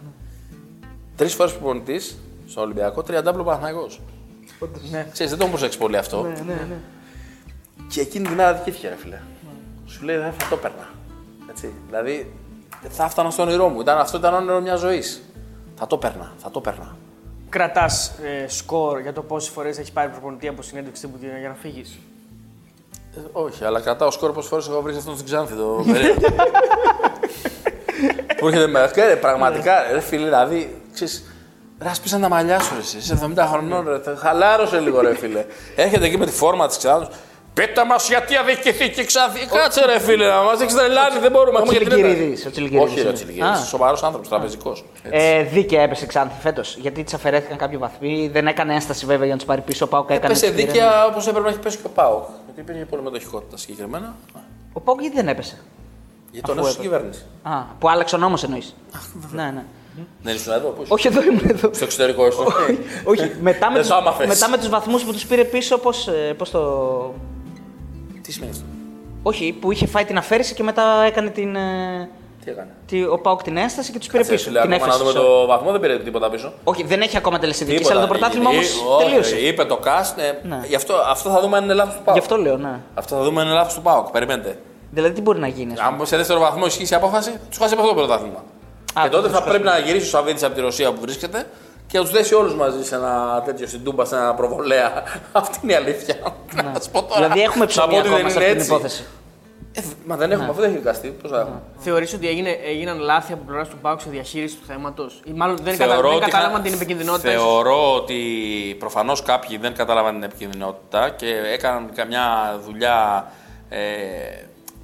[1.20, 3.86] Τρεις φορές προπονητής στο Ολυμπιακό, τρία ντάμπλο Παναθυναϊκό.
[4.90, 5.06] Ναι.
[5.12, 6.22] Ξέρεις, δεν το έχω προσέξει πολύ αυτό.
[6.22, 6.76] Ναι, ναι, ναι.
[7.88, 9.20] Και εκείνη την μέρα δικήθηκε, ρε φίλε.
[9.86, 10.88] Σου λέει δεν θα το έπαιρνα.
[11.50, 11.72] Έτσι.
[11.86, 12.32] Δηλαδή
[12.88, 13.80] θα έφτανα στο όνειρό μου.
[13.80, 15.22] Ήταν, αυτό ήταν όνειρο μιας ζωής.
[15.74, 16.96] Θα το έπαιρνα, θα το έπαιρνα.
[17.48, 21.54] Κρατάς ε, σκορ για το πόσες φορές έχει πάρει προπονητή από συνέντευξη τύπου για να
[21.54, 21.98] φύγεις;
[23.16, 26.20] Ε, όχι, αλλά κρατάω σκόρ πόσες φορές έχω βρει αυτόν στην Ξάνθη το περίεργο.
[28.40, 31.24] Που έρχεται με ρε, πραγματικά, ρε φίλε, δηλαδή, ξέρεις,
[31.82, 35.14] ρε, σπίσαν τα μαλλιά σου, ρε, εσύ, είσαι 70 χρονών, ρε, θε- χαλάρωσε λίγο, ρε,
[35.14, 35.44] φίλε.
[35.76, 37.16] Έρχεται εκεί με τη φόρμα της Ξάνθης,
[37.54, 39.46] Πέτα μας γιατί αδικηθεί και Ξάνθη.
[39.46, 41.58] Κάτσε ρε φίλε, να μας έχεις τρελάνει, δεν μπορούμε.
[41.58, 42.48] Ο έχουμε και Τσιλικυρίδης, τρίτα.
[42.48, 43.12] ο Τσιλικυρίδης Όχι, ρε, ο είναι.
[43.12, 43.64] Τσιλικυρίδης, Α.
[43.64, 44.84] Σοβαρός άνθρωπος, τραπεζικός.
[45.10, 46.76] Ε, δίκαια έπεσε Ξάνθη φέτος.
[46.80, 48.28] Γιατί της αφαιρέθηκαν κάποιοι βαθμοί.
[48.32, 49.84] Δεν έκανε ένσταση βέβαια για να τους πάρει πίσω.
[49.84, 50.26] Ο Πάουκ έκανε.
[50.26, 50.66] Έπεσε τις πήρε.
[50.66, 52.24] δίκαια όπως έπρεπε να έχει πέσει και ο Πάοκ.
[52.44, 54.14] Γιατί υπήρχε πολύ μετοχικότητα συγκεκριμένα.
[54.72, 55.58] Ο Πάουκ γιατί δεν έπεσε;
[56.30, 57.02] Γιατί τον Αφού έσωσε η έπρεπε.
[57.02, 57.24] κυβέρνηση.
[57.42, 58.74] Α, που άλλαξε ο νόμος εννοείς.
[59.32, 59.64] Ναι, ναι.
[60.22, 61.70] Δεν ήσουν εδώ, πού ήσουν; Όχι, εδώ ήμουν εδώ.
[61.74, 62.44] Στο εξωτερικό ήσουν.
[63.04, 64.26] Όχι, μετά με, Δεν τους, το άμαθες.
[64.26, 67.14] μετά με τους βαθμούς που τους πήρε πίσω, πώς, ε, πώς το...
[68.22, 68.64] Τι σημαίνει αυτό;
[69.22, 71.56] Όχι, που είχε φάει την αφαίρεση και μετά έκανε την...
[71.56, 72.08] ε,
[72.44, 74.44] Τι έκανε; τη- ο Πάουκ την ένσταση και τους πήρε Κάτσε, πίσω.
[74.48, 75.40] φίλε, την ακόμα να έφεση, δούμε sorry.
[75.40, 76.52] το βαθμό δεν πήρε τίποτα πίσω.
[76.64, 77.94] Όχι, δεν έχει ακόμα τελεσίδικη, Τίποτα.
[77.94, 79.36] αλλά το πρωτάθλημα Ε, όμως όχι, τελείωσε.
[79.36, 80.18] Είπε το cast.
[80.18, 80.60] ε, Ναι.
[80.68, 82.16] γι' αυτό, αυτό θα δούμε αν είναι λάθος του Πάοκ.
[82.16, 82.80] Γι' αυτό λέω, ναι.
[82.94, 84.10] Αυτό θα δούμε αν είναι λάθος του Πάοκ.
[84.10, 84.58] Περιμένετε.
[84.90, 85.72] Δηλαδή τι μπορεί να γίνει.
[85.72, 88.44] ας πούμε; Αν σε δεύτερο βαθμό ισχύσει η απόφαση, τους χάσει από αυτό το πρωτάθλημα.
[88.94, 89.48] Α, και τότε τους θα χάσει.
[89.50, 91.46] πρέπει να γυρίσει ο Σαββίδης από τη Ρωσία που βρίσκεται
[91.86, 95.02] και να τους δέσει όλους μαζί σε ένα τέτοιο στην Τούμπα, σε ένα προβολέα.
[95.32, 96.14] Αυτή είναι η αλήθεια.
[96.54, 97.14] Να σου πω τώρα.
[97.20, 98.70] Δηλαδή έχουμε Θα πω ψωμί ότι δεν ακόμα σε είναι αυτή την έτσι.
[98.70, 99.04] υπόθεση.
[99.72, 101.08] Ε, μα δεν έχουμε, αφού δεν έχει δικαστεί.
[101.22, 101.60] Πώς θα έχουμε.
[101.78, 105.56] Θεωρείς ότι έγινε, έγιναν λάθη από πλευράς του Πάουκ σε διαχείριση του θέματος; Ή μάλλον
[105.62, 107.30] δεν, κατα, Θεωρώ δεν ότι κατάλαβαν είχα- την επικινδυνότητα.
[107.30, 107.42] ίσως.
[107.42, 108.16] Θεωρώ ότι
[108.78, 113.26] προφανώς κάποιοι δεν κατάλαβαν την επικίνδυνοτητα και έκαναν καμιά δουλειά.
[113.68, 113.78] Ε,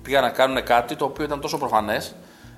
[0.07, 2.15] πήγαν να κάνουν κάτι το οποίο ήταν τόσο προφανές.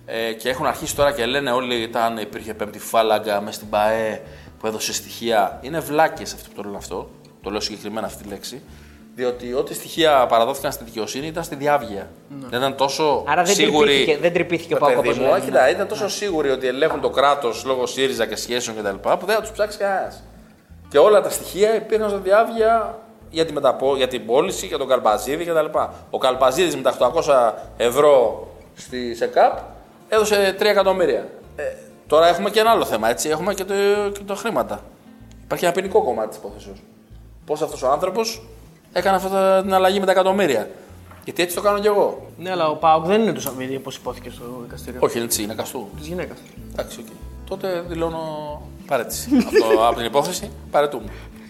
[0.07, 4.21] Ε, και έχουν αρχίσει τώρα και λένε όλοι ήταν, υπήρχε πέμπτη φάλαγγα μες στην ΠαΕ
[4.61, 5.59] που έδωσε στοιχεία.
[5.63, 7.11] Είναι βλάκες αυτοί που το λένε αυτό.
[7.43, 8.63] Το λέω συγκεκριμένα αυτή τη λέξη.
[9.15, 12.09] Διότι ό,τι στοιχεία παραδόθηκαν στη δικαιοσύνη ήταν στη διάβγεια.
[12.29, 13.89] Δεν ήταν τόσο Άρα δεν σίγουροι.
[13.89, 15.71] τρυπήθηκε- δεν τρυπήθηκε ο Το Πάοκ, παιδί όπως μου, λένε, κοίτα, ναι.
[15.71, 18.95] ήταν τόσο σίγουροι ότι ελέγχουν το κράτος λόγω ΣΥΡΙΖΑ και σχέσεων κτλ.
[18.95, 20.23] που δεν θα τους ψάξει κανένας.
[20.89, 22.99] Και όλα τα στοιχεία υπήρχαν στο διάβια
[23.31, 23.97] για, τη μεταπο...
[23.97, 25.79] για την πώληση, για τον Καλπαζίδη κτλ.
[26.11, 29.59] Ο Καλπαζίδης με τα 800 ευρώ στη ΣΕΚΑΠ
[30.09, 31.29] έδωσε 3 εκατομμύρια.
[31.57, 31.63] Ε,
[32.07, 33.29] τώρα έχουμε και ένα άλλο θέμα, έτσι.
[33.29, 33.75] Έχουμε και το,
[34.13, 34.81] και το χρήματα.
[35.45, 36.73] Υπάρχει ένα ποινικό κομμάτι της υπόθεσης.
[37.45, 38.43] Πώς αυτός ο άνθρωπος
[38.93, 39.29] έκανε αυτή
[39.63, 40.69] την αλλαγή με τα εκατομμύρια.
[41.25, 42.27] Γιατί έτσι το κάνω κι εγώ.
[42.39, 45.01] Ναι, αλλά ο ΠΑΟΚ δεν είναι του Σαββίδη όπως ειπώθηκε στο δικαστήριο.
[45.03, 45.89] Όχι, είναι έτσι, είναι καστού.
[45.99, 46.39] Της γυναίκας.
[46.73, 47.07] Εντάξει, οκ.
[47.49, 49.29] Τότε δηλώνω παραίτηση.
[49.47, 51.09] Αυτό από την υπόθεση παραιτούμαι.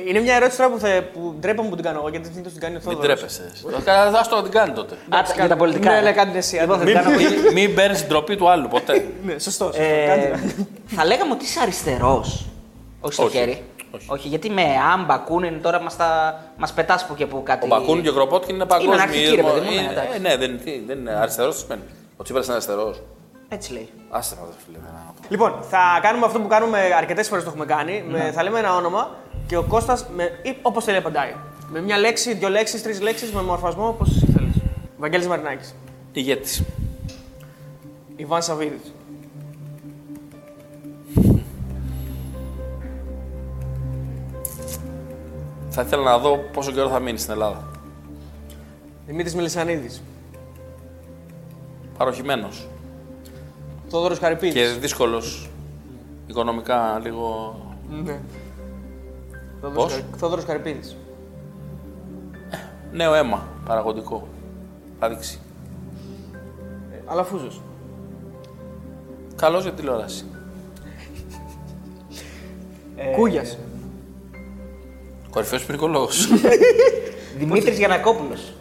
[0.08, 2.60] Είναι μια ερώτηση τώρα που, θα, που ντρέπομαι που την κάνω εγώ γιατί δεν την
[2.60, 3.06] κάνει ο Μην Θόδωρος.
[3.06, 3.52] ντρέπεσαι.
[4.12, 4.94] Θα το να την κάνει τότε.
[5.08, 5.90] Α, για τα πολιτικά.
[5.90, 6.56] Ναι, ναι, κάντε εσύ.
[6.56, 6.92] Λοιπόν, άντε.
[6.92, 8.92] θα την κάνω πολύ- Μην- Μην παίρνεις την ντροπή του άλλου ποτέ.
[9.26, 9.64] Ναι, σωστό.
[9.64, 9.82] σωστό.
[9.82, 10.54] Ε, Κάντε.
[10.86, 12.46] θα λέγαμε ότι είσαι αριστερός.
[13.00, 13.36] Όχι στο Όχι.
[13.36, 13.62] χέρι.
[14.06, 14.28] Όχι.
[14.28, 14.62] γιατί με
[14.94, 15.96] άμπα, κούνιν τώρα μας
[16.56, 17.64] μας πετάς που και που κάτι.
[17.64, 18.94] Ο Μπακούν και ο Κροπότκιν είναι παγκόσμιο.
[18.94, 20.10] αναρχική, ρε παιδί μου, ναι, Είναι- εντάξει.
[20.14, 21.54] ε, Ναι, δεν τι, δεν είναι αριστερός.
[21.54, 21.82] Τι σημαίνει.
[22.16, 23.00] Ο Τσίπρας είναι αριστερός.
[23.48, 23.88] Έτσι λέει.
[24.10, 24.78] Άστε με, φίλε.
[24.78, 25.28] δεν είναι.
[25.28, 28.04] Λοιπόν, θα κάνουμε αυτό που κάνουμε αρκετές φορές το έχουμε κάνει.
[28.08, 29.10] Με, θα λέμε ένα όνομα
[29.46, 31.34] και ο Κώστας με, ή όπως θέλει απαντάει.
[31.70, 34.54] Με μια λέξη, δύο λέξεις, τρεις λέξεις, με μορφασμό όπως εσύ θέλεις.
[34.98, 35.74] Βαγγέλης Μαρινάκης.
[36.12, 36.62] Ηγέτης.
[38.16, 38.92] Ιβάν Σαββίδης.
[45.70, 47.68] Θα ήθελα να δω πόσο καιρό θα μείνει στην Ελλάδα.
[49.06, 50.02] Δημήτρης Μελισανίδης.
[51.98, 52.68] Παροχημένος.
[53.88, 54.54] Θόδωρος Καρυπίδης.
[54.54, 55.48] Και δύσκολος.
[56.26, 57.56] Οικονομικά λίγο.
[58.04, 58.20] Ναι.
[59.60, 60.96] Θόδωρος, Πώς; Καρ- Θόδωρος Καρυπίδης.
[62.92, 63.48] Νέο αίμα.
[63.66, 64.28] Παραγωγικό.
[65.00, 65.38] Θα δείξει.
[67.06, 67.60] Αλαφούζος.
[69.36, 70.24] Καλός για τηλεόραση.
[72.96, 73.58] Ε, Κούγιας.
[75.30, 76.08] Κορυφαίος ποινικολόγο.
[77.38, 78.52] Δημήτρης Γιανακόπουλος.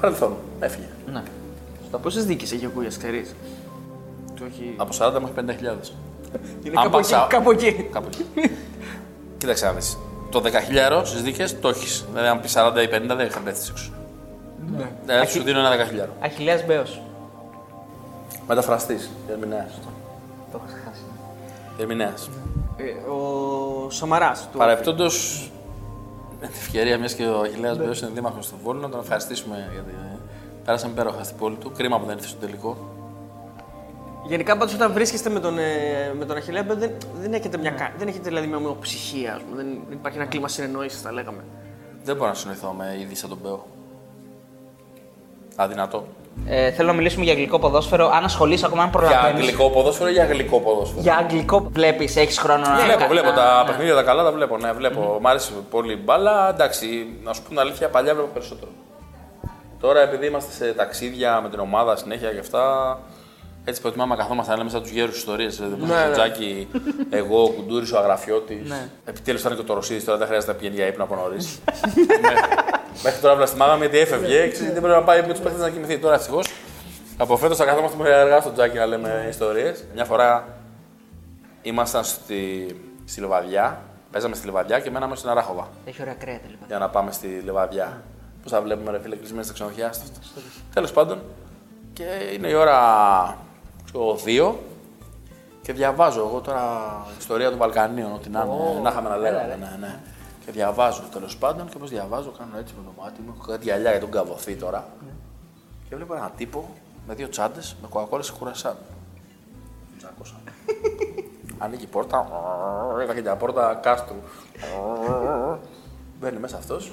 [0.00, 0.36] Παρελθόν.
[0.60, 0.86] Έφυγε.
[1.12, 1.22] Ναι.
[2.02, 3.34] Πόσες δίκες έχει ο Κούγιας, ξέρεις;
[4.38, 4.74] Το έχει...
[4.76, 5.90] Από 40 μέχρι 50.000.
[6.64, 7.88] Είναι αν κάπου εκεί, πάσα- κάπου εκεί.
[7.92, 8.50] Κάπου εκεί.
[9.38, 9.98] Κοίταξε να δεις.
[10.30, 12.04] Το 10.000 στις δίκες το έχεις.
[12.10, 13.90] Δηλαδή, αν πεις 40 ή 50 δεν είχα πέσει έξω.
[14.76, 14.88] Ναι.
[15.06, 16.08] Δηλαδή, σου δίνω ένα 10.000.
[16.20, 17.00] Αχιλέα Μπέος.
[18.48, 19.10] Μεταφραστής.
[19.30, 19.78] Ερμηνέας.
[20.52, 21.02] Το έχω χάσει.
[21.78, 22.30] Ερμηνέας.
[22.76, 24.48] Ε, ο Σαμαράς.
[24.52, 25.50] του- Παρεπτόντως,
[26.40, 29.68] με την ευκαιρία μιας και ο Αχηλέα Μπέος είναι δήμαρχος του Βόλου, να τον ευχαριστήσουμε
[29.72, 29.94] γιατί
[30.64, 31.72] πέρασαμε υπέροχα στην πόλη του.
[31.76, 32.76] Κρίμα που δεν ήρθε στο τελικό.
[34.26, 36.90] Γενικά πάντως όταν βρίσκεστε με τον, ε, με τον Αχιλέα δεν,
[37.20, 39.56] δεν έχετε, μια, κα- δεν έχετε δηλαδή μια ομοιοψυχία, ας πούμε.
[39.62, 41.44] Δεν, δεν υπάρχει ένα κλίμα συνεννόησης, θα λέγαμε.
[42.04, 43.66] Δεν μπορώ να συνοηθώ με είδη σαν τον Μπέο.
[45.56, 46.06] Αδυνατό.
[46.46, 48.08] Ε, θέλω να μιλήσουμε για αγγλικό ποδόσφαιρο.
[48.08, 49.40] Αν ασχολείσαι ακόμα, αν Για προλαβαίνεις.
[49.40, 53.26] αγγλικό ποδόσφαιρο ή για αγγλικό ποδόσφαιρο; Για αγγλικό βλέπεις, έχεις χρόνο να Βλέπω, να- βλέπω
[53.28, 53.68] να- τα ναι.
[53.70, 54.56] παιχνίδια τα καλά, τα βλέπω.
[54.58, 55.18] Ναι, βλέπω.
[55.20, 56.48] Μ' άρεσε πολύ η μπάλα.
[56.48, 58.70] Εντάξει, να σου πω την αλήθεια, παλιά βλέπω περισσότερο.
[59.80, 62.98] Τώρα επειδή είμαστε σε ταξίδια με την ομάδα συνέχεια και αυτά,
[63.64, 65.56] έτσι προτιμάμε να καθόμαστε να λέμε σαν τους γέρους ιστορίες.
[65.56, 66.08] Δηλαδή, Ναι, ναι.
[66.08, 66.68] ο Τζάκι,
[67.10, 68.68] εγώ, ο Κουντούρης, ο Αγραφιώτης.
[68.68, 68.88] Ναι.
[69.04, 71.58] Επιτέλους ήταν και ο Τωροσίδη, τώρα δεν χρειάζεται να πηγαίνει για ύπνο από νωρίς.
[73.02, 74.48] Μέχρι τώρα βλαστημάγαμε γιατί έφευγε.
[74.48, 75.98] Ξέρετε, δεν πρέπει να πάει με τους παίχτε να κοιμηθεί.
[75.98, 76.48] Τώρα ευτυχώς
[77.16, 79.84] από φέτος θα καθόμαστε με αργά στο Τζάκι να λέμε ιστορίες.
[79.94, 80.48] Μια φορά
[81.62, 82.66] ήμασταν στη,
[83.04, 83.80] στη Λεβαδιά,
[84.10, 86.66] παίζαμε στη Λεβαδιά και μέναμε στην Αράχοβα Έχει ωραία κρέατα λοιπόν.
[86.68, 88.02] για να πάμε στη Λεβαδιά.
[88.42, 90.40] Πώς θα βλέπουμε ρε φίλε κλεισμένοι στα ξενοδοχεία στο αυτό.
[90.74, 91.22] Τέλος πάντων,
[91.92, 92.78] και είναι η ώρα
[93.92, 94.18] ξέρω,
[94.52, 94.54] 2
[95.62, 96.62] και διαβάζω εγώ τώρα
[97.18, 98.80] ιστορία των Βαλκανίων, ό,τι να είναι.
[98.82, 99.56] να είχαμε να λέγαμε.
[99.56, 100.00] Ναι, ναι.
[100.44, 103.34] Και διαβάζω τέλος πάντων και όπως διαβάζω, κάνω έτσι με το μάτι μου.
[103.36, 104.88] Έχω κάτι γυαλιά για τον καβοθή τώρα.
[105.88, 106.68] Και βλέπω έναν τύπο
[107.06, 108.76] με δύο τσάντες με κοκακόλες και κουρασάν.
[109.98, 110.34] Τζάκωσα.
[111.64, 112.28] Ανοίγει η πόρτα.
[113.02, 114.16] Είδα και μια πόρτα κάστρου.
[116.20, 116.92] Μπαίνει μέσα αυτός.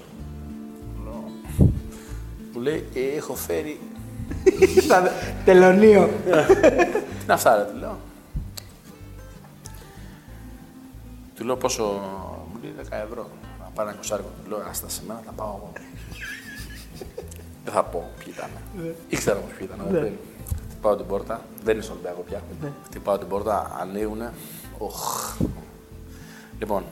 [2.54, 3.80] Μου λέει, «Ε, έχω φέρει.
[5.46, 6.10] Τελωνίο.
[6.24, 7.98] Τι είναι αυτά, ρε, του λέω.
[11.36, 11.84] Του λέω πόσο.
[12.52, 13.30] Μου λέει 10 ευρώ.
[13.60, 14.30] Να πάρει ένα κοσάρικο.
[14.44, 15.72] Του λέω, άστα σε μένα, θα πάω εγώ.
[17.64, 18.50] Δεν θα πω ποιοι ήταν.
[19.08, 19.86] Ήξερα όμως ποιοι ήταν.
[19.90, 20.20] δεν πρέπει.
[20.70, 21.42] Χτυπάω την πόρτα.
[21.64, 22.42] Δεν είναι στον Ολυμπιακό πια.
[22.86, 24.34] Χτυπάω την πόρτα, ανοίγουνε.
[24.78, 25.36] Οχ.
[26.60, 26.84] Λοιπόν,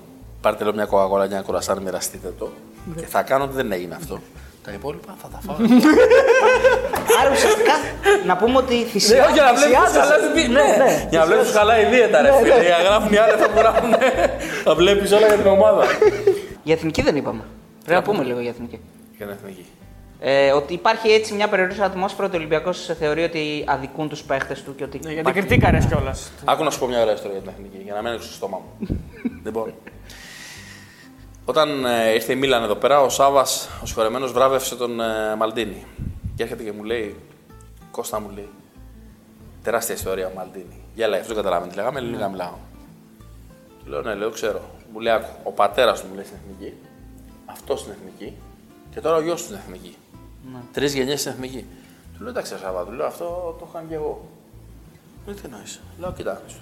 [0.41, 2.51] πάρτε λέω μια κοκακόλα και ένα κουρασάν, μοιραστείτε το.
[2.95, 4.19] Και θα κάνω ότι δεν έγινε αυτό.
[4.68, 5.56] Τα υπόλοιπα θα τα φάω.
[7.19, 7.73] Άρα ουσιαστικά
[8.26, 9.23] να πούμε ότι θυσιά.
[9.23, 10.14] όχι, για να βλέπεις τους θυσιάζεσαι.
[10.14, 11.07] καλά τη Ναι, ναι.
[11.10, 12.61] Για να βλέπεις καλά η δίαιτα, ρε φίλε.
[12.69, 13.91] Για να γράφουν οι άλλοι θα που γράφουν.
[14.65, 15.84] Θα βλέπεις όλα για την ομάδα.
[16.64, 17.44] Για εθνική δεν είπαμε.
[17.85, 18.80] Πρέπει να πούμε λίγο για εθνική.
[19.18, 19.65] Για την εθνική.
[20.19, 24.64] Ε, ότι υπάρχει έτσι μια περιοριστική ατμόσφαιρα ότι ο Ολυμπιακός θεωρεί ότι αδικούν τους παίχτες
[24.64, 24.99] του και ότι.
[25.03, 26.31] Ναι, γιατί υπάρχει- κριτήκαρες κιόλας.
[26.45, 28.57] Άκου να σου πω μια ωραία ιστορία για την εθνική, για να μένει στο στόμα
[28.64, 28.88] μου.
[29.45, 29.73] λοιπόν,
[31.49, 35.86] όταν ε, ήρθε η Μίλαν εδώ πέρα, ο Σάβας, ο συγχωρεμένος, βράβευσε τον ε, Μαλντίνη.
[36.36, 37.15] Και έρχεται και μου λέει,
[37.91, 38.49] Κώστα μου λέει,
[39.64, 40.84] τεράστια ιστορία ο Μαλντίνη.
[40.95, 42.53] Γέλα, αυτό δεν καταλάβαινε τι λέγαμε, ελληνικά μιλάω.
[43.84, 44.61] Του λέω, ναι, λέω, ξέρω.
[44.94, 46.74] Μου λέει, άκου, ο πατέρας του μου λέει στην εθνική,
[47.45, 48.34] αυτός στην εθνική
[48.94, 49.95] και τώρα ο γιος του στην εθνική.
[50.74, 51.65] Τρεις γενιές στην εθνική.
[52.18, 54.28] Του λέω, εντάξει, Σάβα, του λέω, αυτό το είχα και εγώ.
[55.26, 55.82] Λέει, τι εννοείς.
[55.99, 56.60] Λέω, κοιτάξτε.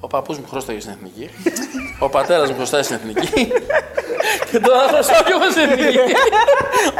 [0.00, 1.30] Ο παππούς μου χρωστάγε στην εθνική.
[2.00, 3.28] Ο πατέρας μου χρωστάει στην εθνική.
[4.50, 5.98] και τώρα χρωστάω κι εγώ στην εθνική.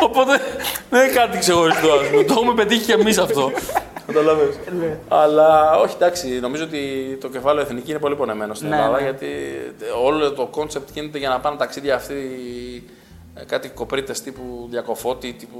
[0.02, 0.40] Οπότε
[0.90, 1.92] δεν είναι κάτι ξεχωριστό.
[1.92, 2.22] ας πούμε.
[2.24, 3.52] Το έχουμε πετύχει κι εμείς αυτό.
[4.06, 4.56] Καταλαβαίνεις.
[5.08, 6.78] Αλλά όχι, εντάξει, νομίζω ότι
[7.20, 9.02] το κεφάλαιο εθνική είναι πολύ πονεμένο στην Ναι, Ελλάδα ναι.
[9.02, 9.26] γιατί
[10.04, 12.14] όλο το κόνσεπτ γίνεται για να πάνε ταξίδια αυτοί
[13.34, 15.58] ε, κάτι κοπρίτες τύπου διακοφώτη, τύπου.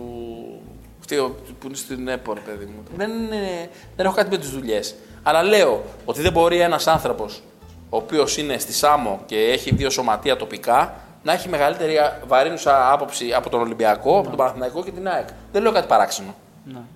[1.01, 1.17] Αυτοί
[1.61, 2.83] που είναι στην ΕΠΟ, ρε παιδί μου.
[2.97, 4.95] Δεν, είναι- δεν έχω κάτι με τις δουλειές.
[5.29, 7.43] Αλλά λέω ότι δεν μπορεί ένας άνθρωπος
[7.91, 11.97] ο οποίος είναι στη ΣΑΜΟ και έχει δύο σωματεία τοπικά να έχει μεγαλύτερη
[12.27, 15.29] βαρύνουσα άποψη από τον Ολυμπιακό, από τον Παναθηναϊκό και την ΑΕΚ.
[15.53, 16.35] Δεν λέω κάτι παράξενο.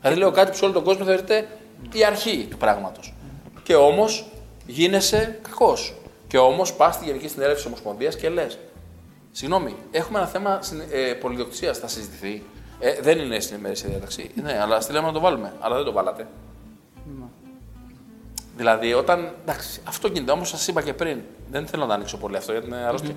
[0.00, 1.48] Δηλαδή λέω κάτι που σε όλο τον κόσμο θεωρείται
[1.92, 3.14] η αρχή του πράγματος.
[3.62, 4.26] Και όμως
[4.66, 5.94] γίνεσαι κακός.
[6.26, 8.59] Και όμως πας στη Γενική Συνέλευση της Ομοσπονδίας και λες:
[9.32, 10.60] Συγγνώμη, έχουμε ένα θέμα
[10.90, 11.78] ε, πολυδιοκτησίας.
[11.78, 12.42] Θα συζητηθεί.
[12.78, 14.30] Ε, δεν είναι στην ημερήσια διάταξη.
[14.42, 15.52] Ναι, αλλά στείλαμε να το βάλουμε.
[15.60, 16.26] Αλλά δεν το βάλατε.
[18.56, 19.32] Δηλαδή, όταν.
[19.42, 20.32] Εντάξει, αυτό γίνεται.
[20.32, 21.18] Όμως σας είπα και πριν.
[21.50, 23.14] Δεν θέλω να το ανοίξω πολύ αυτό γιατί είναι αρρώστια.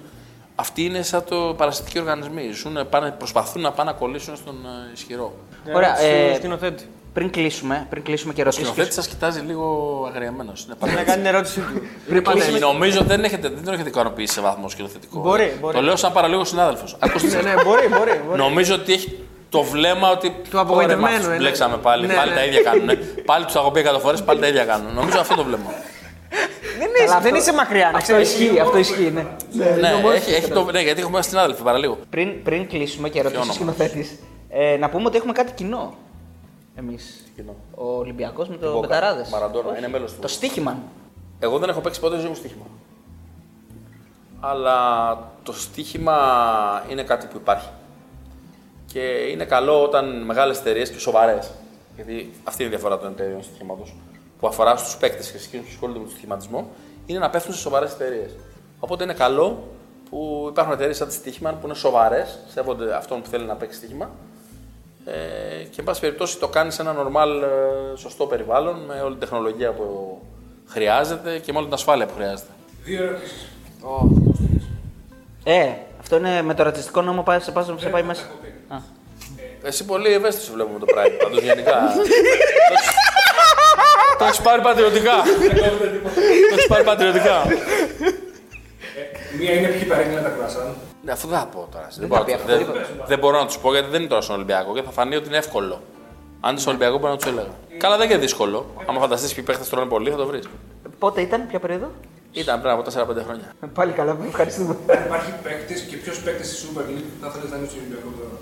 [0.55, 2.51] Αυτοί είναι σαν το παρασιτικοί οργανισμοί.
[2.51, 5.33] Ζουν, πάνε, προσπαθούν να πάνε να κολλήσουν στον ε, ισχυρό.
[5.73, 6.89] Ωραία, Ε, ε, σκηνοθέτη.
[7.13, 8.67] πριν κλείσουμε, πριν κλείσουμε και Ο ρωτήσουμε.
[8.67, 9.65] σκηνοθέτης σας κοιτάζει λίγο
[10.13, 10.67] αγριεμένος.
[10.67, 11.81] Να κάνει την ερώτησή του.
[12.35, 15.19] Όχι, νομίζω δεν, έχετε, δεν τον έχετε ικανοποιήσει σε βαθμό σκηνοθετικό.
[15.19, 15.75] Μπορεί, μπορεί.
[15.75, 16.95] Το λέω σαν παραλίγο συνάδελφος.
[16.99, 17.27] Ακούστε.
[17.27, 18.21] Ναι, ναι, μπορεί, μπορεί.
[18.27, 18.37] μπορεί.
[18.39, 19.19] Νομίζω ότι έχει
[19.55, 20.35] το βλέμμα ότι.
[20.49, 21.37] Του απογοητευμένου, «Ωραία, μας, ε, ναι.
[21.37, 22.35] Μπλέξαμε πάλι, Ναι, πάλι ναι.
[22.35, 22.89] τα ίδια κάνουν.
[23.25, 24.93] πάλι τους έχω πει 100 φορές, πάλι τα ίδια κάνουν.
[24.93, 25.71] Νομίζω αυτό το βλέμμα.
[26.79, 28.39] Δεν είσαι, δεν είσαι μακριά, να Αυτό ξέρεις.
[28.39, 29.25] ισχύει, αυτό ισχύει, ναι.
[29.79, 31.97] ναι, έχει, έχει το, ναι, γιατί έχουμε ένα συνάδελφο παραλίγο.
[32.09, 34.19] Πριν, πριν κλείσουμε και ρωτήσουμε όνομα; σκηνοθέτη,
[34.49, 35.93] ε, να πούμε ότι έχουμε κάτι κοινό.
[36.75, 37.23] Εμείς.
[37.35, 37.55] Κοινό.
[37.75, 38.87] Ο Ολυμπιακός με το Μπόκα.
[38.87, 39.25] Μπεταράδε.
[39.31, 40.19] Μαραντόνα, είναι μέλος του.
[40.21, 40.77] Το στοίχημα.
[41.39, 42.65] Εγώ δεν έχω παίξει ποτέ ζωή μου στοίχημα.
[44.39, 46.15] Αλλά το στοίχημα
[46.89, 47.67] είναι κάτι που υπάρχει.
[48.95, 51.51] Και είναι καλό όταν μεγάλες εταιρείες και σοβαρές.
[51.95, 53.87] Γιατί αυτή είναι η διαφορά των εταιρείων στοιχήματο.
[54.39, 56.69] Που αφορά στους παίκτες και σε εκείνους που ασχολούνται με τον στοιχηματισμό,
[57.05, 58.31] είναι να πέφτουν σε σοβαρές εταιρείες.
[58.79, 59.63] Οπότε είναι καλό
[60.09, 63.77] που υπάρχουν εταιρείες σαν τη στοίχημα που είναι σοβαρές, σέβονται αυτόν που θέλει να παίξει
[63.77, 64.09] στοίχημα.
[65.05, 69.11] Ε, και εν πάση περιπτώσει το κάνεις σε ένα normal, ε, σωστό περιβάλλον με όλη
[69.11, 70.17] την τεχνολογία που
[70.67, 72.49] χρειάζεται και με όλη την ασφάλεια που χρειάζεται.
[72.83, 73.49] Δύο ερωτήσεις.
[75.43, 75.69] Ε,
[75.99, 78.23] αυτό είναι με το ρατσιστικό νόμο πάει σε, πάει- σε πάει μέσα.
[78.67, 78.77] Α.
[79.63, 81.11] Εσύ πολύ ευαίσθητος βλέπω με το Pride.
[81.23, 81.71] Πάντως γενικά.
[81.95, 82.01] Το
[82.73, 82.93] έχεις-
[84.17, 85.11] Το έχει πάρει πατριωτικά.
[86.49, 87.41] Το έχεις πάρει πατριωτικά.
[89.39, 90.75] Μία είναι ποιοι παρέγγειλαν τα κρουασάν.
[91.03, 91.87] Ναι, αυτό δεν θα πω τώρα.
[91.91, 93.05] Δεν, θα μπορώ, πει να- αυτό, δεν, τίποτα.
[93.07, 95.27] δεν μπορώ να τους πω γιατί δεν είναι τώρα στον Ολυμπιακό και θα φανεί ότι
[95.27, 95.81] είναι εύκολο.
[96.41, 97.47] Αν είναι στον Ολυμπιακό μπορεί να τους έλεγα.
[97.77, 98.65] Καλά, δεν είναι δύσκολο.
[98.85, 100.43] Άμα φανταστείς ποιοι παίχτες τρώνε πολύ, θα το βρεις.
[100.99, 101.91] Πότε ήταν, ποια περίοδο;
[102.31, 103.53] Ήταν πριν από 4-5 χρόνια.
[103.73, 104.75] Πάλι καλά, ευχαριστούμε.
[104.87, 108.09] Αν υπάρχει παίκτης και ποιος παίκτης στη Super League θα ήθελε να είναι στο Ολυμπιακό
[108.19, 108.35] τώρα;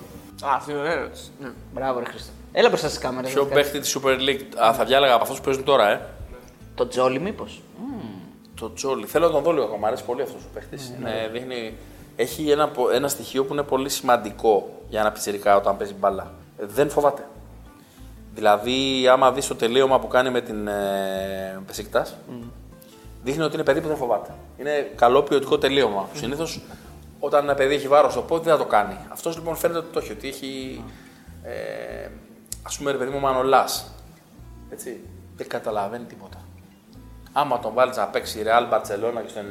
[0.46, 1.32] Α, αυτή είναι ωραία ερώτηση.
[1.42, 1.50] Ναι.
[1.74, 2.32] Μπράβο, ρε Χρήστο.
[2.52, 3.32] Έλα μπροστά στις κάμερες.
[3.32, 4.42] Ποιο παίχτη της Super League.
[4.64, 6.02] Α, θα διάλεγα από αυτούς που παίζουν τώρα, ε.
[6.76, 7.62] Το Τζόλι, μήπως;
[8.56, 9.06] Το Τζόλι.
[9.06, 9.80] Θέλω να τον δω λίγο ακόμα.
[9.80, 10.94] Μου αρέσει πολύ αυτός ο παίχτης.
[11.32, 11.74] Δείχνει...
[12.16, 16.32] Έχει ένα, πο- ένα στοιχείο που είναι πολύ σημαντικό για ένα πιτσιρικά όταν παίζει μπάλα.
[16.60, 17.28] Ε, Δεν φοβάται.
[18.36, 22.16] Δηλαδή, άμα δεις το τελείωμα που κάνει με την ε, Πεσίκτας,
[23.24, 24.30] δείχνει ότι είναι παιδί που δεν φοβάται.
[24.60, 26.08] Είναι καλό ποιοτικό τελείωμα.
[26.08, 26.18] Mm.
[26.18, 26.62] Συνήθως
[27.26, 28.98] όταν ένα παιδί έχει βάρος στο πόδι δεν θα το κάνει.
[29.10, 30.12] Αυτός λοιπόν φαίνεται ότι το έχει.
[30.12, 30.84] Ότι έχει.
[31.44, 32.06] Ε,
[32.64, 33.92] Α πούμε, ρε παιδί μου, μανολάς.
[34.70, 35.00] Έτσι.
[35.36, 36.38] Δεν καταλαβαίνει τίποτα.
[37.34, 39.42] Άμα τον βάλεις να παίξει Real Barcelona και στο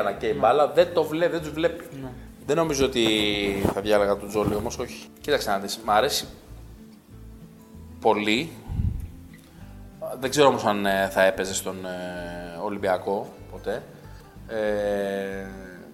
[0.00, 1.84] 93 να καίει μπάλα, δεν το βλέπει, δεν τους βλέπει.
[2.46, 3.04] Δεν νομίζω ότι
[3.72, 5.06] θα διάλεγα τον Τζόλι όμως, όχι.
[5.20, 5.78] Κοίταξε να δεις.
[5.84, 6.26] Μ' αρέσει
[8.00, 8.52] πολύ.
[10.20, 13.82] Δεν ξέρω όμως αν ε, θα έπαιζε στον ε, Ολυμπιακό ποτέ.
[14.48, 15.46] Ε,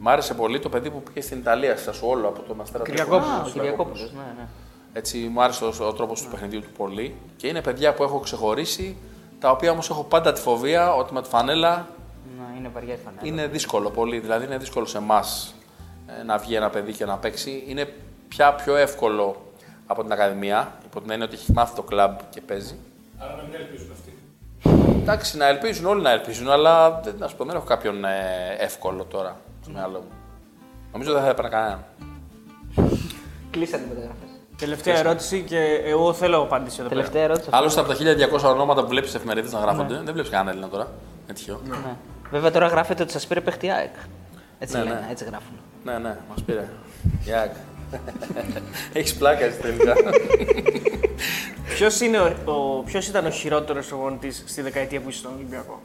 [0.05, 3.31] μ' άρεσε πολύ το παιδί που πήγε στην Ιταλία, στα Σουόλο από το Μαστέρα Κυριακόπουλος.
[3.31, 4.13] Α, ο Κυριακόπουλος.
[4.13, 4.47] Ναι, ναι.
[4.93, 7.15] έτσι, μου άρεσε ο, ο τρόπος του παιχνιδιού του πολύ.
[7.37, 8.97] Και είναι παιδιά που έχω ξεχωρίσει,
[9.41, 11.89] τα οποία όμως έχω πάντα τη φοβία ότι με τη φανέλα
[12.39, 13.21] Να είναι βαριά η φανέλα.
[13.23, 14.19] είναι δύσκολο πολύ.
[14.19, 15.55] Δηλαδή, είναι δύσκολο σε εμάς
[16.27, 17.65] να βγει ένα παιδί και να παίξει.
[17.67, 17.93] Είναι
[18.29, 19.43] πια πιο εύκολο
[19.87, 22.75] από την Ακαδημία, υπό την έννοια ότι έχει μάθει το κλαμπ και παίζει.
[23.19, 24.13] Άρα να μην ελπίζουν αυτοί.
[25.01, 28.57] Εντάξει, να ελπίζουν, όλοι να ελπίζουν, αλλά δεν, να σου πω, δεν έχω κάποιον ε,
[28.59, 30.17] εύκολο τώρα στο μυαλό μου.
[30.93, 31.85] Νομίζω δεν θα έπαιρνα κανέναν.
[33.51, 34.29] Κλείσανε οι μεταγραφές.
[34.59, 37.01] Τελευταία ερώτηση και εγώ θέλω απάντηση εδώ πέρα.
[37.01, 37.49] Τελευταία ερώτηση.
[37.53, 37.97] Άλλωστε από τα
[38.49, 40.89] 1200 ονόματα που βλέπεις εφημερίδες να γράφονται, δεν βλέπεις κανέναν Έλληνα τώρα.
[41.25, 41.61] Είναι τυχαίο.
[41.69, 41.97] Ναι, Ναι.
[42.31, 43.95] Βέβαια τώρα γράφεται ότι σας πήρε παιχτή ΑΕΚ.
[44.59, 45.07] Έτσι Ναι, λένε, ναι.
[45.11, 45.55] έτσι γράφουν.
[45.85, 46.69] ναι, ναι μας πήρε.
[47.23, 47.51] Γιάκ.
[48.93, 49.95] Έχεις πλάκα εσύ τελικά.
[51.75, 55.81] Ποιος, είναι ο, ο, ποιος ήταν ο χειρότερος προπονητής στη δεκαετία που είσαι στον Ολυμπιακό;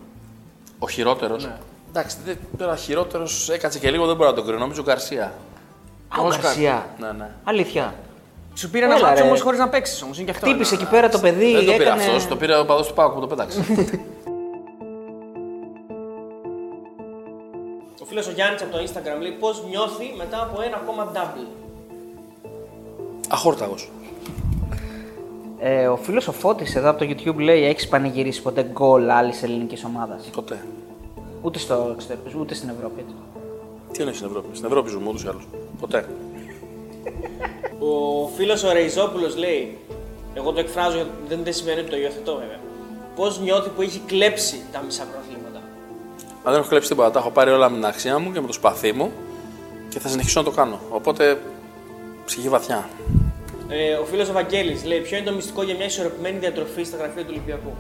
[0.80, 1.50] Ο χειρότερος;
[1.90, 4.60] Εντάξει, δεν- τώρα χειρότερος έκατσε και λίγο, δεν μπορώ να τον κρίνω.
[4.60, 5.34] Νομίζω ο Γκαρσία.
[6.18, 6.86] Α, ο Γκαρσία.
[7.00, 7.30] Ναι, ναι.
[7.44, 7.94] Αλήθεια.
[8.54, 9.28] Σου πήρε ένα Έλα, μάτσο ρε.
[9.28, 10.46] όμως χωρίς να παίξεις όμως, είναι και αυτό.
[10.50, 11.52] Χτύπησε ένα- εκεί πέρα το παιδί.
[11.56, 12.02] Δεν το πήρε έκανε...
[12.04, 13.60] αυτός, το πήρε ο παδός του Πάουκ που το πέταξε.
[18.02, 21.48] Ο φίλος ο Γιάννης από το Instagram λέει πώς νιώθει μετά από ένα ακόμα double;
[23.30, 23.90] Αχόρταγος.
[25.60, 29.44] Ε, ο φίλος ο Φώτης εδώ από το YouTube λέει: Έχεις πανηγυρίσει ποτέ γκολ άλλης
[29.44, 30.66] ελληνικής ομάδας; Ποτέ.
[31.42, 33.00] Ούτε στο εξωτερικό, ούτε στην Ευρώπη.
[33.00, 33.16] έτσι.
[33.92, 35.48] Τι εννοεί στην Ευρώπη; Στην Ευρώπη ζούμε ούτως ή άλλως.
[35.80, 36.06] Ποτέ.
[37.80, 39.78] Ο φίλος ο Ρεϊζόπουλος λέει,
[40.34, 42.60] εγώ το εκφράζω γιατί δεν, δεν σημαίνει ότι το υιοθετώ βέβαια.
[43.16, 45.58] Πώς νιώθει που έχει κλέψει τα μισά προαθλήματα;
[46.44, 48.48] Αν δεν έχω κλέψει τίποτα, τα έχω πάρει όλα με την αξία μου και με
[48.48, 49.12] το σπαθί μου
[49.90, 50.80] και θα συνεχίσω να το κάνω.
[50.90, 51.40] Οπότε
[52.26, 52.90] ψυχή βαθιά.
[53.70, 56.98] Ε, ο φίλος ο Βαγγέλης λέει, ποιο είναι το μυστικό για μια ισορροπημένη διατροφή στα
[56.98, 57.74] γραφεία του Ολυμπιακού;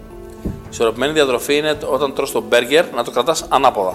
[0.71, 3.93] Ισορροπημένη διατροφή είναι το- όταν τρως το μπέργκερ να το κρατάς ανάποδα.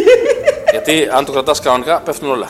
[0.70, 2.48] Γιατί αν το κρατάς κανονικά πέφτουν όλα.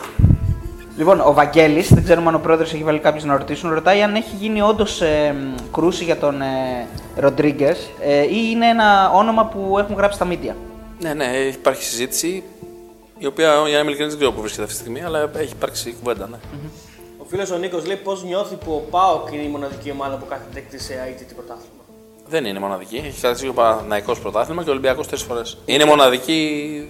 [0.97, 4.15] Λοιπόν, ο Βαγγέλης, δεν ξέρουμε αν ο πρόεδρος έχει βάλει κάποιους να ρωτήσουν, ρωτάει αν
[4.15, 9.45] έχει γίνει όντως ε, μ, κρούση για τον ε, Ροντρίγκες ε, ή είναι ένα όνομα
[9.45, 10.53] που έχουν γράψει στα media.
[10.99, 12.43] Ναι, ναι, υπάρχει συζήτηση
[13.17, 15.51] η οποία για να είμαι ειλικρινής δεν ξέρω πού βρίσκεται αυτή τη στιγμή, αλλά έχει
[15.51, 16.27] υπάρξει κουβέντα.
[16.31, 16.37] Ναι.
[17.17, 20.25] Ο φίλος ο Νίκος λέει πώς νιώθει που ο ΠΑΟΚ είναι η μοναδική ομάδα που
[20.29, 21.76] κάθεται έκτη σε ITT πρωτάθλημα;
[22.29, 22.95] Δεν είναι μοναδική.
[22.95, 25.57] Έχει κρατήσει ο Παναθυναϊκό πρωτάθλημα και ο Ολυμπιακός τρεις φορές.
[25.65, 26.87] Είναι μοναδική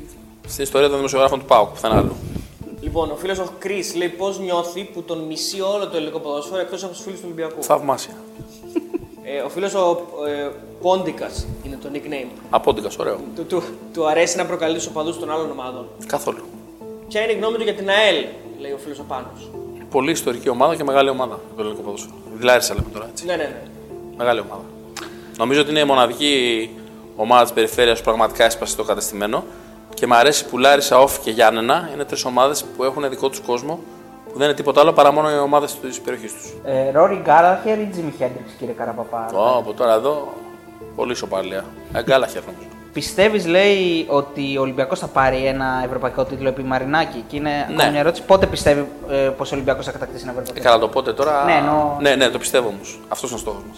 [0.48, 2.16] στην ιστορία των δημοσιογράφων του ΠΑΟΚ, πουθενά άλλου.
[2.82, 6.62] Λοιπόν, ο φίλος ο Chris λέει πώς νιώθει που τον μισεί όλο το ελληνικό ποδόσφαιρο
[6.62, 8.14] εκτός από τους φίλους του Ολυμπιακού; Θαυμάσια.
[9.24, 10.52] Ε, ο φίλος ο ε,
[10.82, 12.28] Πόντικας είναι το nickname.
[12.50, 13.20] Απόντικας, ωραίο.
[13.36, 15.88] Του, του, του αρέσει να προκαλεί τους οπαδούς των άλλων ομάδων.
[16.06, 16.44] Καθόλου.
[17.08, 18.26] Ποια είναι η γνώμη του για την ΑΕΛ,
[18.60, 19.50] λέει ο φίλος ο Πάνος.
[19.90, 22.14] Πολύ ιστορική ομάδα και μεγάλη ομάδα το ελληνικό ποδόσφαιρο.
[22.34, 23.26] Δηλάρισα λέμε τώρα έτσι.
[23.26, 23.62] Ναι, ναι, ναι.
[24.18, 24.64] Μεγάλη ομάδα.
[25.38, 26.70] Νομίζω ότι είναι η μοναδική
[27.16, 29.44] ομάδα της περιφέρειας που πραγματικά έσπασε το κατεστημένο
[29.94, 33.40] και μου αρέσει που Λάρισα, Όφ και Γιάννενα είναι τρεις ομάδες που έχουν δικό τους
[33.40, 33.80] κόσμο
[34.32, 36.54] που δεν είναι τίποτα άλλο παρά μόνο οι ομάδες της περιοχής τους.
[36.66, 39.26] Ε, Ρόρι Γκάλαχερ ή Τζίμι Χέντριξ, κύριε Καραπαπά;
[39.58, 40.34] από τώρα εδώ
[40.96, 41.66] πολύ σοπαλία.
[41.94, 42.68] Εγκάλαχερ νομίζω.
[42.94, 47.84] Πιστεύεις, λέει, ότι ο Ολυμπιακός θα πάρει ένα ευρωπαϊκό τίτλο επί Μαρινάκη; Και είναι ακόμα
[47.84, 47.90] Ναι.
[47.92, 50.72] μια ερώτηση, πότε πιστεύει ε, πως ο Ολυμπιακός θα κατακτήσει ένα ευρωπαϊκό Ε, τίτλο.
[50.72, 51.44] καλά το πότε τώρα.
[51.46, 53.00] Ναι, εννοώ- ναι, ναι, το πιστεύω όμως.
[53.08, 53.78] Αυτός είναι ο στόχος μας.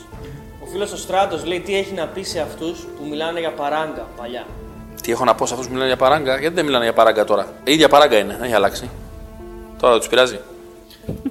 [0.70, 4.08] Ο φίλος ο Στράτος λέει τι έχει να πει σε αυτούς που μιλάνε για παράγκα
[4.18, 4.46] παλιά;
[5.02, 7.24] Τι έχω να πω σε αυτούς που μιλάνε για παράγκα, γιατί δεν μιλάνε για παράγκα
[7.24, 8.90] τώρα; Η ίδια παράγκα είναι, δεν έχει αλλάξει.
[9.80, 10.40] Τώρα δεν τους πειράζει.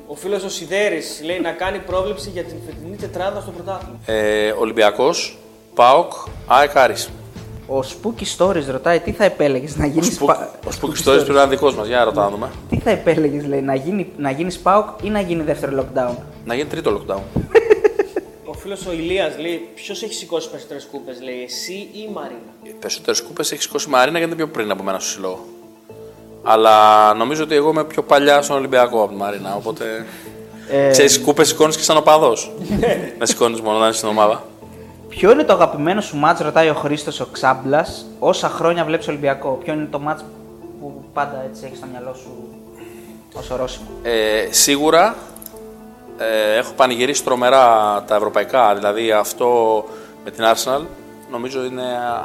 [0.06, 3.98] Ο φίλος ο Σιδέρης λέει να κάνει πρόβλεψη για την φετινή τετράδα στο πρωτάθλημα.
[4.06, 5.38] Ε, Ολυμπιακός,
[5.74, 6.12] Πάοκ,
[6.46, 7.08] ΑΕΚ Άρης.
[7.66, 10.20] Ο Spooky Stories ρωτάει τι θα επέλεγες να γίνεις.
[10.20, 11.86] Ο Spooky Stories πρέπει να είναι δικός μας.
[11.86, 12.50] Για ρωτά να δούμε.
[12.68, 16.54] Τι θα επέλεγες, λέει, να γίνει, να γίνεις Πάοκ ή να γίνει δεύτερο lockdown; Να
[16.54, 17.20] γίνει τρίτο lockdown.
[18.58, 22.74] Ο φίλος ο Ηλίας λέει: Ποιος έχει σηκώσει περισσότερες κούπες, λέει, εσύ ή η Μαρίνα;
[22.80, 25.44] Περισσότερες κούπες έχει σηκώσει η Μαρίνα γιατί είναι πιο πριν από μένα στο συλλόγο.
[26.42, 29.54] Αλλά νομίζω ότι εγώ είμαι πιο παλιά στον Ολυμπιακό από τη Μαρίνα.
[29.54, 30.06] Οπότε.
[30.70, 32.36] Ε, Ξέρεις, κούπες σηκώνεις και σαν οπαδό.
[33.18, 34.44] να σηκώνεις μόνο όταν είσαι στην ομάδα.
[35.08, 39.58] Ποιο είναι το αγαπημένο σου μάτς, ρωτάει ο Χρήστος ο Ξάμπλας, όσα χρόνια βλέπεις Ολυμπιακό;
[39.64, 40.24] Ποιο είναι το μάτς
[40.80, 42.48] που πάντα έτσι έχεις στο μυαλό σου
[43.34, 45.16] ως ορόσημο; Ε, σίγουρα
[46.18, 47.64] ε, έχω πανηγυρίσει τρομερά
[48.06, 48.74] τα ευρωπαϊκά.
[48.74, 49.84] Δηλαδή αυτό
[50.24, 50.82] με την Arsenal
[51.30, 51.82] νομίζω είναι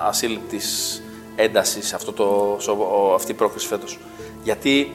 [0.07, 1.01] ασύλληπτης
[1.35, 3.99] έντασης αυτό το, σο- αυτή η πρόκληση φέτος.
[4.43, 4.91] Γιατί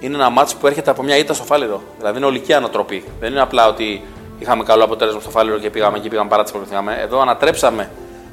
[0.00, 1.82] είναι ένα μάτς που έρχεται από μια ήττα στο φάληρο.
[1.98, 3.04] Δηλαδή είναι ολική ανατροπή.
[3.20, 4.04] Δεν είναι απλά ότι
[4.38, 6.98] είχαμε καλό αποτέλεσμα στο φάληρο και πήγαμε και πήγαμε παρά τις προκριθήκαμε.
[7.00, 7.90] Εδώ ανατρέψαμε.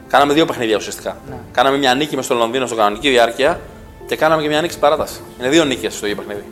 [0.08, 1.18] Κάναμε δύο παιχνίδια ουσιαστικά.
[1.52, 3.60] Κάναμε μια νίκη μες στο Λονδίνο στο κανονική διάρκεια
[4.08, 5.22] και κάναμε και μια νίκη στην παράταση.
[5.40, 6.46] Είναι δύο νίκες στο ίδιο παιχνίδι.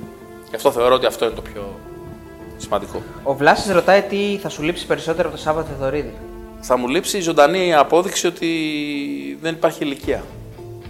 [0.50, 1.79] Γι' αυτό θεωρώ ότι αυτό είναι το πιο
[2.62, 3.02] σημαντικό.
[3.24, 6.14] Ο Βλάσης ρωτάει τι θα σου λείψει περισσότερο από το Σάββατο Θεοδωρίδη.
[6.62, 8.48] Θα μου λείψει η ζωντανή απόδειξη ότι
[9.42, 10.24] δεν υπάρχει ηλικία.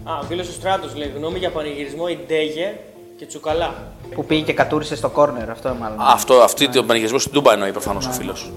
[0.04, 2.76] Α, ο φίλο ο Στράτος λέει: Γνώμη για πανηγυρισμό Ιντέγε
[3.18, 3.74] και Τσουκαλά.
[4.16, 5.98] Που πήγε και κατούρισε στο κόρνερ, αυτό μάλλον.
[6.00, 8.52] Αυτό, αυτή το πανηγυρισμό στην Τούμπα εννοεί προφανώς ο φίλος.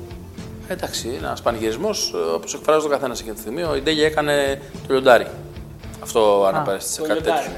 [0.68, 3.62] Εντάξει, είναι ένας πανηγυρισμός όπως εκφράζει ο καθένας εκείνη τη στιγμή.
[3.62, 5.26] Ο Ιντέγε έκανε το λιοντάρι.
[6.02, 7.40] Αυτό αναπέρασε Το κάτι λιοντάρι.
[7.44, 7.56] τέτοιο.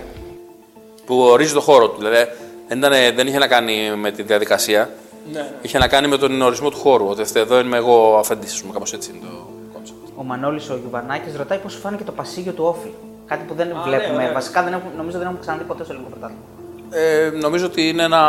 [1.06, 1.98] Που ορίζει το χώρο του.
[1.98, 2.28] Δηλαδή
[2.68, 4.90] δεν, ήταν, δεν είχε να κάνει με τη διαδικασία.
[5.32, 5.50] Ναι, ναι.
[5.62, 7.06] Είχε να κάνει με τον ορισμό του χώρου.
[7.06, 9.98] Ότι εδώ είμαι εγώ αφέντης, ας πούμε, κάπως έτσι είναι το κόνσεπτ.
[10.16, 12.90] Ο Μανώλης ο Γιουβανάκης ρωτάει πώς σου φάνηκε το pasillo του ΟΦΗ.
[13.26, 14.14] Κάτι που δεν ναι, βλέπουμε.
[14.14, 14.32] ωραία.
[14.32, 16.42] Βασικά δεν έχουμε, νομίζω δεν έχουμε ξαναδεί ποτέ στο ελληνικό πρωτάθλημα.
[16.90, 18.22] Ε, νομίζω ότι είναι ένα,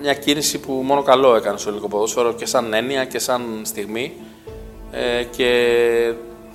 [0.00, 4.12] μια κίνηση που μόνο καλό έκανε στο ελληνικό ποδόσφαιρο και σαν έννοια και σαν στιγμή.
[4.92, 5.48] Ε, και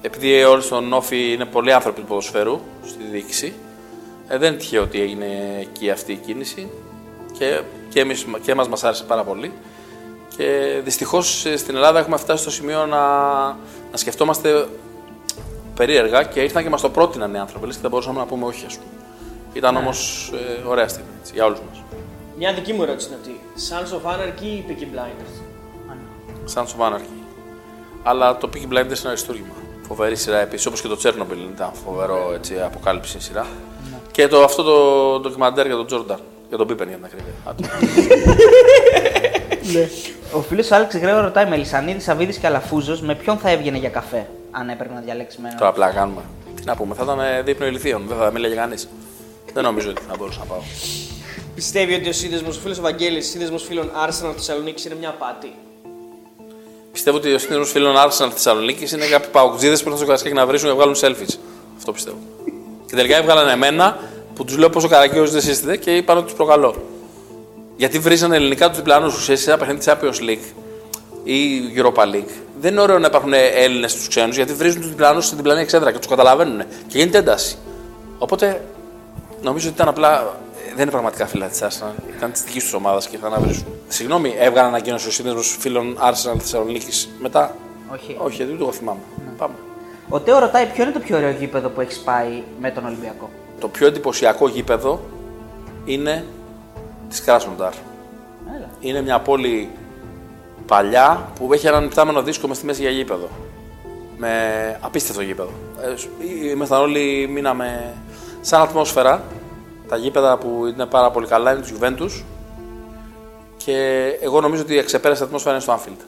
[0.02, 3.54] επειδή όλοι στον Όφη είναι πολλοί άνθρωποι του ποδοσφαίρου στη διοίκηση,
[4.28, 5.26] ε, δεν είναι τυχαίο ότι έγινε
[5.60, 6.70] εκεί αυτή η κίνηση
[7.40, 9.54] και, και, εμείς, και εμάς μας άρεσε πάρα πολύ.
[10.38, 13.08] Και δυστυχώς ε, στην Ελλάδα έχουμε φτάσει στο σημείο να,
[13.92, 14.68] να σκεφτόμαστε
[15.76, 18.46] περίεργα και ήρθαν και μας το πρότειναν οι άνθρωποι λες, και δεν μπορούσαμε να πούμε
[18.46, 18.90] όχι ας πούμε.
[19.54, 19.80] Ήταν Ναι.
[19.80, 20.32] όμως
[20.64, 21.84] ε, ωραία στιγμή έτσι, για όλους μας.
[22.38, 23.40] Μια δική μου ερώτηση είναι αυτή.
[23.70, 25.42] Sons of Anarchy ή Peaky Blinders;
[26.46, 27.24] Σαν of Anarchy.
[28.04, 29.54] Αλλά το Peaky Blinders είναι ένα αριστούργημα.
[29.88, 33.46] Φοβερή σειρά επίσης, όπως και το Chernobyl ήταν φοβερό έτσι, αποκάλυψη σειρά.
[34.12, 36.20] Και το, αυτό το ντοκιμαντέρ για τον Τζόρνταν.
[36.50, 37.34] Για τον Πίπεν για την ακρίβεια.
[40.34, 44.28] Ο φίλος Άλεξ Γρέο ρωτάει Μελισανίδη, Σαββίδης και Αλαφούζος με ποιον θα έβγαινε για καφέ,
[44.52, 46.22] αν έπρεπε να διαλέξει με έναν; Τώρα απλά κάνουμε.
[46.56, 48.06] Τι να πούμε, θα ήταν ε, δείπνο ηλικίων.
[48.08, 48.90] Δεν θα μίλαγε κανείς.
[49.54, 50.60] Δεν νομίζω ότι θα μπορούσα να πάω.
[51.56, 55.54] Πιστεύει ότι ο σύνδεσμος, ο φίλο ο Βαγγέλης, σύνδεσμος φίλων Arsenal Θεσσαλονίκης είναι μια απάτη.
[56.92, 60.46] Πιστεύω ότι ο σύνδεσμος φίλων Arsenal Θεσσαλονίκης είναι κάποιοι παουκτζίδε που ήρθαν στο Καρασκάκι να
[60.46, 61.38] βρίσουν και να βγάλουν selfies.
[61.78, 62.18] Αυτό πιστεύω.
[62.86, 63.98] και τελικά έβγαλαν εμένα
[64.40, 66.76] που τους λέω πόσο καρακιό δεν είστε και είπαν ότι τους προκαλώ.
[67.76, 70.54] Γιατί βρίζανε ελληνικά τους διπλανούς του σε ένα παιχνίδι της Champions League
[71.24, 72.32] ή Europa League.
[72.60, 75.92] Δεν είναι ωραίο να υπάρχουν Έλληνες στους ξένους γιατί βρίζουν τους διπλανούς στην διπλανή εξέδρα
[75.92, 77.58] και τους καταλαβαίνουν και γίνεται ένταση.
[78.18, 78.66] Οπότε
[79.42, 80.20] νομίζω ότι ήταν απλά.
[80.20, 82.16] ε, Δεν είναι πραγματικά φίλα της Arsenal.
[82.18, 83.66] Ήταν της δικής τους ομάδας και ήρθαν να βρίσουν.
[83.88, 87.56] Συγγνώμη, έβγαλε ανακοίνωση ο σύνδεσμος φίλων Arsenal Θεσσαλονίκης μετά.
[87.94, 88.16] Όχι.
[88.20, 89.00] Όχι, δεν το εγώ θυμάμαι.
[89.38, 89.54] Πάμε.
[90.10, 93.30] Ο Τέο ρωτάει ποιο είναι το πιο ωραίο γήπεδο που έχεις πάει με τον Ολυμπιακό.
[93.60, 95.00] Το πιο εντυπωσιακό γήπεδο
[95.86, 96.26] είναι
[97.10, 97.74] της Κράσνονταρ.
[98.56, 98.70] Έλα.
[98.80, 99.70] Είναι μια πόλη
[100.66, 103.30] παλιά που έχει έναν ιπτάμενο δίσκο μες στη μέση για γήπεδο.
[104.18, 104.30] Με
[104.82, 105.50] απίστευτο γήπεδο.
[105.82, 107.94] Ε, Ήμασταν όλοι, μείναμε
[108.42, 109.24] σαν ατμόσφαιρα.
[109.88, 112.24] Τα γήπεδα που είναι πάρα πολύ καλά είναι της Juventus.
[113.58, 116.04] Και εγώ νομίζω ότι η αξεπέραστη ατμόσφαιρα είναι στο Anfield.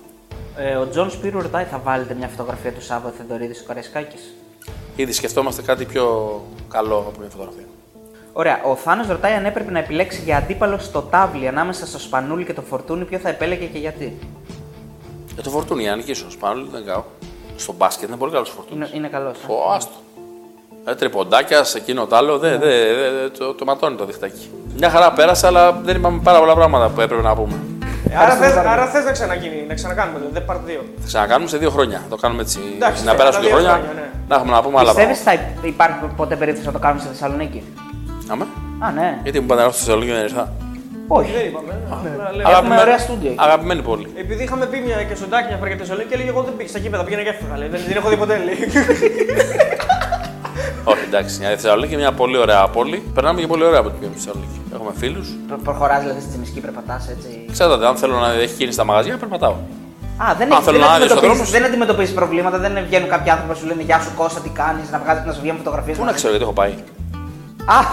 [0.57, 4.18] Ε, ο Τζον Σπύρου ρωτάει θα βάλετε μια φωτογραφία του Σάββα του Θεοδωρίδη στο Καραϊσκάκη.
[5.02, 6.06] Ήδη σκεφτόμαστε κάτι πιο
[6.69, 7.65] καλό από μια φωτογραφία.
[8.34, 8.61] Ωραία.
[8.64, 12.53] Ο Θάνος ρωτάει αν έπρεπε να επιλέξει για αντίπαλο στο τάβλι ανάμεσα στο Σπανούλι και
[12.53, 14.18] το Φορτούνι, ποιο θα επέλεγε και γιατί.
[15.34, 16.30] Για το φορτούνι, αν νικήσω.
[16.30, 17.03] Σπάνουλ, δεν κάω.
[17.56, 18.78] Στο μπάσκετ είναι πολύ καλός φορτούνι.
[18.78, 19.38] Είναι, είναι καλός.
[19.48, 19.94] Ω, άστο.
[20.86, 24.49] Ε, τριποντάκια, σε εκείνο το άλλο, δεν δε, δε, δε, το, το ματώνει το διχτάκι.
[24.78, 27.56] Μια χαρά πέρασε, αλλά δεν είπαμε πάρα πολλά πράγματα που έπρεπε να πούμε.
[28.10, 30.82] Ε, άρα θες, άρα θες να ξαναγίνει, να ξανακάνουμε το, δεν πάρτε δύο.
[30.99, 31.98] Θα ξανακάνουμε σε δύο χρόνια.
[32.03, 32.60] Θα το κάνουμε έτσι.
[32.76, 34.07] Εντάξει, να ναι, περάσουν τα δύο δύο χρόνια, χρόνια, ναι.
[34.28, 35.48] να έχουμε να πούμε άλλα Πιστεύεις πράγματα.
[35.61, 37.64] θα υπάρχει ποτέ περίπτωση να το κάνουμε στη Θεσσαλονίκη;
[38.32, 38.45] Άμα.
[38.86, 39.10] Α, ναι.
[39.23, 40.44] Γιατί μου είπατε να έρθω στη Θεσσαλονίκη δεν ήρθα.
[41.07, 41.32] Όχι.
[41.32, 41.73] Δεν είπαμε.
[41.95, 42.49] απλά λέμε.
[42.49, 43.40] Αγαπημέ- ωραία στούντιο εκεί.
[43.48, 44.07] Αγαπημένη πόλη.
[44.23, 46.53] Επειδή είχαμε πει μια και σοντάκι μια φορά για τη Θεσσαλονίκη και έλεγε εγώ δεν
[46.57, 47.57] πήγα στα γήπεδα, πήγαινα και έφυγα.
[47.57, 47.68] λέει.
[47.73, 48.57] Δεν την έχω δει ποτέ, λέει.
[50.83, 51.41] Όχι, εντάξει.
[51.41, 53.03] Η Θεσσαλονίκη είναι μια πολύ ωραία πόλη.
[53.13, 54.61] Περνάμε και πολύ ωραία από την πηγαίνουμε στη Θεσσαλονίκη.
[54.75, 55.27] Έχουμε φίλους.
[55.63, 59.55] Προχωράς δηλαδή στη Τσιμισκή, περπατάς έτσι; Ξέρετε, αν θέλω να έχει κίνηση στα μαγαζιά, περπατάω.
[60.23, 61.49] Α, δεν, Αν έχει, θέλω δεν, να άδειες ο αντιμετωπίζεις, δρόμος.
[61.51, 64.89] δεν αντιμετωπίζεις προβλήματα, δεν βγαίνουν κάποιοι άνθρωποι που σου λένε Γεια σου Κώστα, τι κάνεις,
[64.93, 65.97] να, βγάζει, να σου βγαίνουν φωτογραφίες.
[65.97, 66.73] Πού να ξέρω γιατί έχω πάει.
[67.65, 67.77] Α,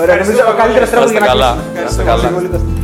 [0.00, 1.50] Ωραία, νομίζω ο καλύτερο τρόπο Να είστε για να καλά.
[1.52, 1.80] κλείσουμε.
[1.82, 2.14] Να είστε καλά.
[2.14, 2.79] Ευχαριστώ πολύ, Κώστα.